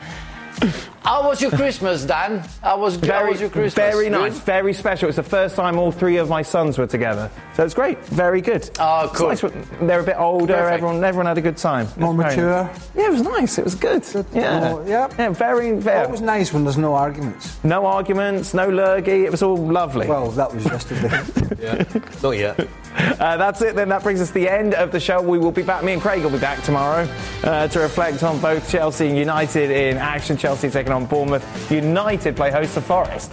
How 1.03 1.27
was 1.27 1.41
your 1.41 1.49
Christmas, 1.49 2.05
Dan? 2.05 2.39
How 2.61 2.79
was, 2.79 2.93
how 2.95 3.01
Very, 3.01 3.31
was 3.31 3.41
your 3.41 3.49
Christmas? 3.49 3.73
very 3.73 4.05
Good? 4.09 4.11
nice, 4.19 4.39
very 4.39 4.71
special. 4.71 5.07
It's 5.09 5.15
the 5.15 5.23
first 5.23 5.55
time 5.55 5.79
all 5.79 5.91
three 5.91 6.17
of 6.17 6.29
my 6.29 6.43
sons 6.43 6.77
were 6.77 6.85
together, 6.85 7.29
so 7.55 7.65
it's 7.65 7.73
great, 7.73 7.97
very 8.05 8.39
good. 8.39 8.69
Oh, 8.79 9.05
It's 9.05 9.17
cool. 9.17 9.29
nice 9.29 9.41
they're 9.81 9.99
a 9.99 10.03
bit 10.03 10.17
older. 10.17 10.53
Perfect. 10.53 10.73
Everyone, 10.75 11.03
everyone 11.03 11.25
had 11.25 11.39
a 11.39 11.41
good 11.41 11.57
time. 11.57 11.87
More 11.97 12.13
mature. 12.13 12.65
nice. 12.65 12.89
Yeah, 12.95 13.07
it 13.07 13.11
was 13.13 13.21
nice. 13.23 13.57
It 13.57 13.63
was 13.63 13.73
good. 13.75 14.03
Yeah, 14.31 14.73
Oh, 14.75 14.85
yeah. 14.87 15.09
yeah, 15.17 15.29
very, 15.29 15.71
very. 15.73 16.05
Always 16.05 16.21
nice 16.21 16.53
when 16.53 16.63
there's 16.65 16.77
no 16.77 16.93
arguments. 16.93 17.57
No 17.63 17.87
arguments, 17.87 18.53
no 18.53 18.69
lurgy. 18.69 19.25
It 19.25 19.31
was 19.31 19.41
all 19.41 19.57
lovely. 19.57 20.07
Well, 20.07 20.29
that 20.31 20.53
was 20.53 20.65
yesterday. 20.65 21.19
Yeah. 21.61 21.83
Not 22.23 22.31
yet. 22.31 22.59
Uh, 23.19 23.37
that's 23.37 23.61
it 23.61 23.75
then. 23.75 23.89
That 23.89 24.01
brings 24.01 24.19
us 24.19 24.29
to 24.29 24.33
the 24.33 24.49
end 24.49 24.73
of 24.73 24.91
the 24.91 24.99
show. 24.99 25.21
We 25.21 25.37
will 25.37 25.51
be 25.51 25.61
back. 25.61 25.83
Me 25.83 25.93
and 25.93 26.01
Craig 26.01 26.23
will 26.23 26.31
be 26.31 26.39
back 26.39 26.63
tomorrow 26.63 27.07
uh, 27.43 27.67
to 27.67 27.79
reflect 27.81 28.23
on 28.23 28.41
both 28.41 28.67
Chelsea 28.71 29.07
and 29.09 29.15
United 29.17 29.69
in 29.69 29.97
action. 29.97 30.37
Chelsea 30.37 30.69
taking 30.91 31.03
on 31.03 31.05
Bournemouth. 31.05 31.71
United 31.71 32.35
play 32.35 32.51
host 32.51 32.73
to 32.75 32.81
Forest. 32.81 33.31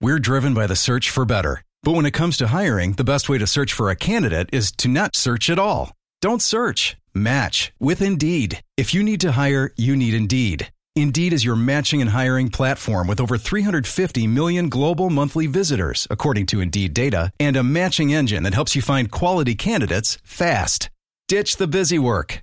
We're 0.00 0.18
driven 0.18 0.54
by 0.54 0.66
the 0.66 0.76
search 0.76 1.10
for 1.10 1.24
better. 1.24 1.62
But 1.84 1.96
when 1.96 2.06
it 2.06 2.14
comes 2.14 2.36
to 2.36 2.46
hiring, 2.46 2.92
the 2.96 3.04
best 3.04 3.28
way 3.28 3.38
to 3.38 3.46
search 3.46 3.72
for 3.72 3.90
a 3.90 3.96
candidate 3.96 4.48
is 4.52 4.72
to 4.78 4.88
not 4.88 5.16
search 5.16 5.50
at 5.50 5.58
all. 5.58 5.92
Don't 6.20 6.42
search, 6.42 6.96
match 7.14 7.72
with 7.80 8.00
Indeed. 8.00 8.60
If 8.76 8.94
you 8.94 9.02
need 9.02 9.20
to 9.20 9.32
hire, 9.32 9.72
you 9.76 9.96
need 9.96 10.14
Indeed. 10.14 10.68
Indeed 10.94 11.32
is 11.32 11.44
your 11.44 11.56
matching 11.56 12.00
and 12.00 12.10
hiring 12.10 12.50
platform 12.50 13.08
with 13.08 13.20
over 13.20 13.38
350 13.38 14.26
million 14.28 14.68
global 14.68 15.10
monthly 15.10 15.48
visitors, 15.48 16.06
according 16.10 16.46
to 16.46 16.60
Indeed 16.60 16.94
data, 16.94 17.30
and 17.40 17.56
a 17.56 17.62
matching 17.62 18.12
engine 18.14 18.44
that 18.44 18.54
helps 18.54 18.76
you 18.76 18.82
find 18.82 19.10
quality 19.10 19.54
candidates 19.54 20.18
fast. 20.22 20.90
Ditch 21.28 21.56
the 21.56 21.66
busy 21.66 21.98
work. 21.98 22.42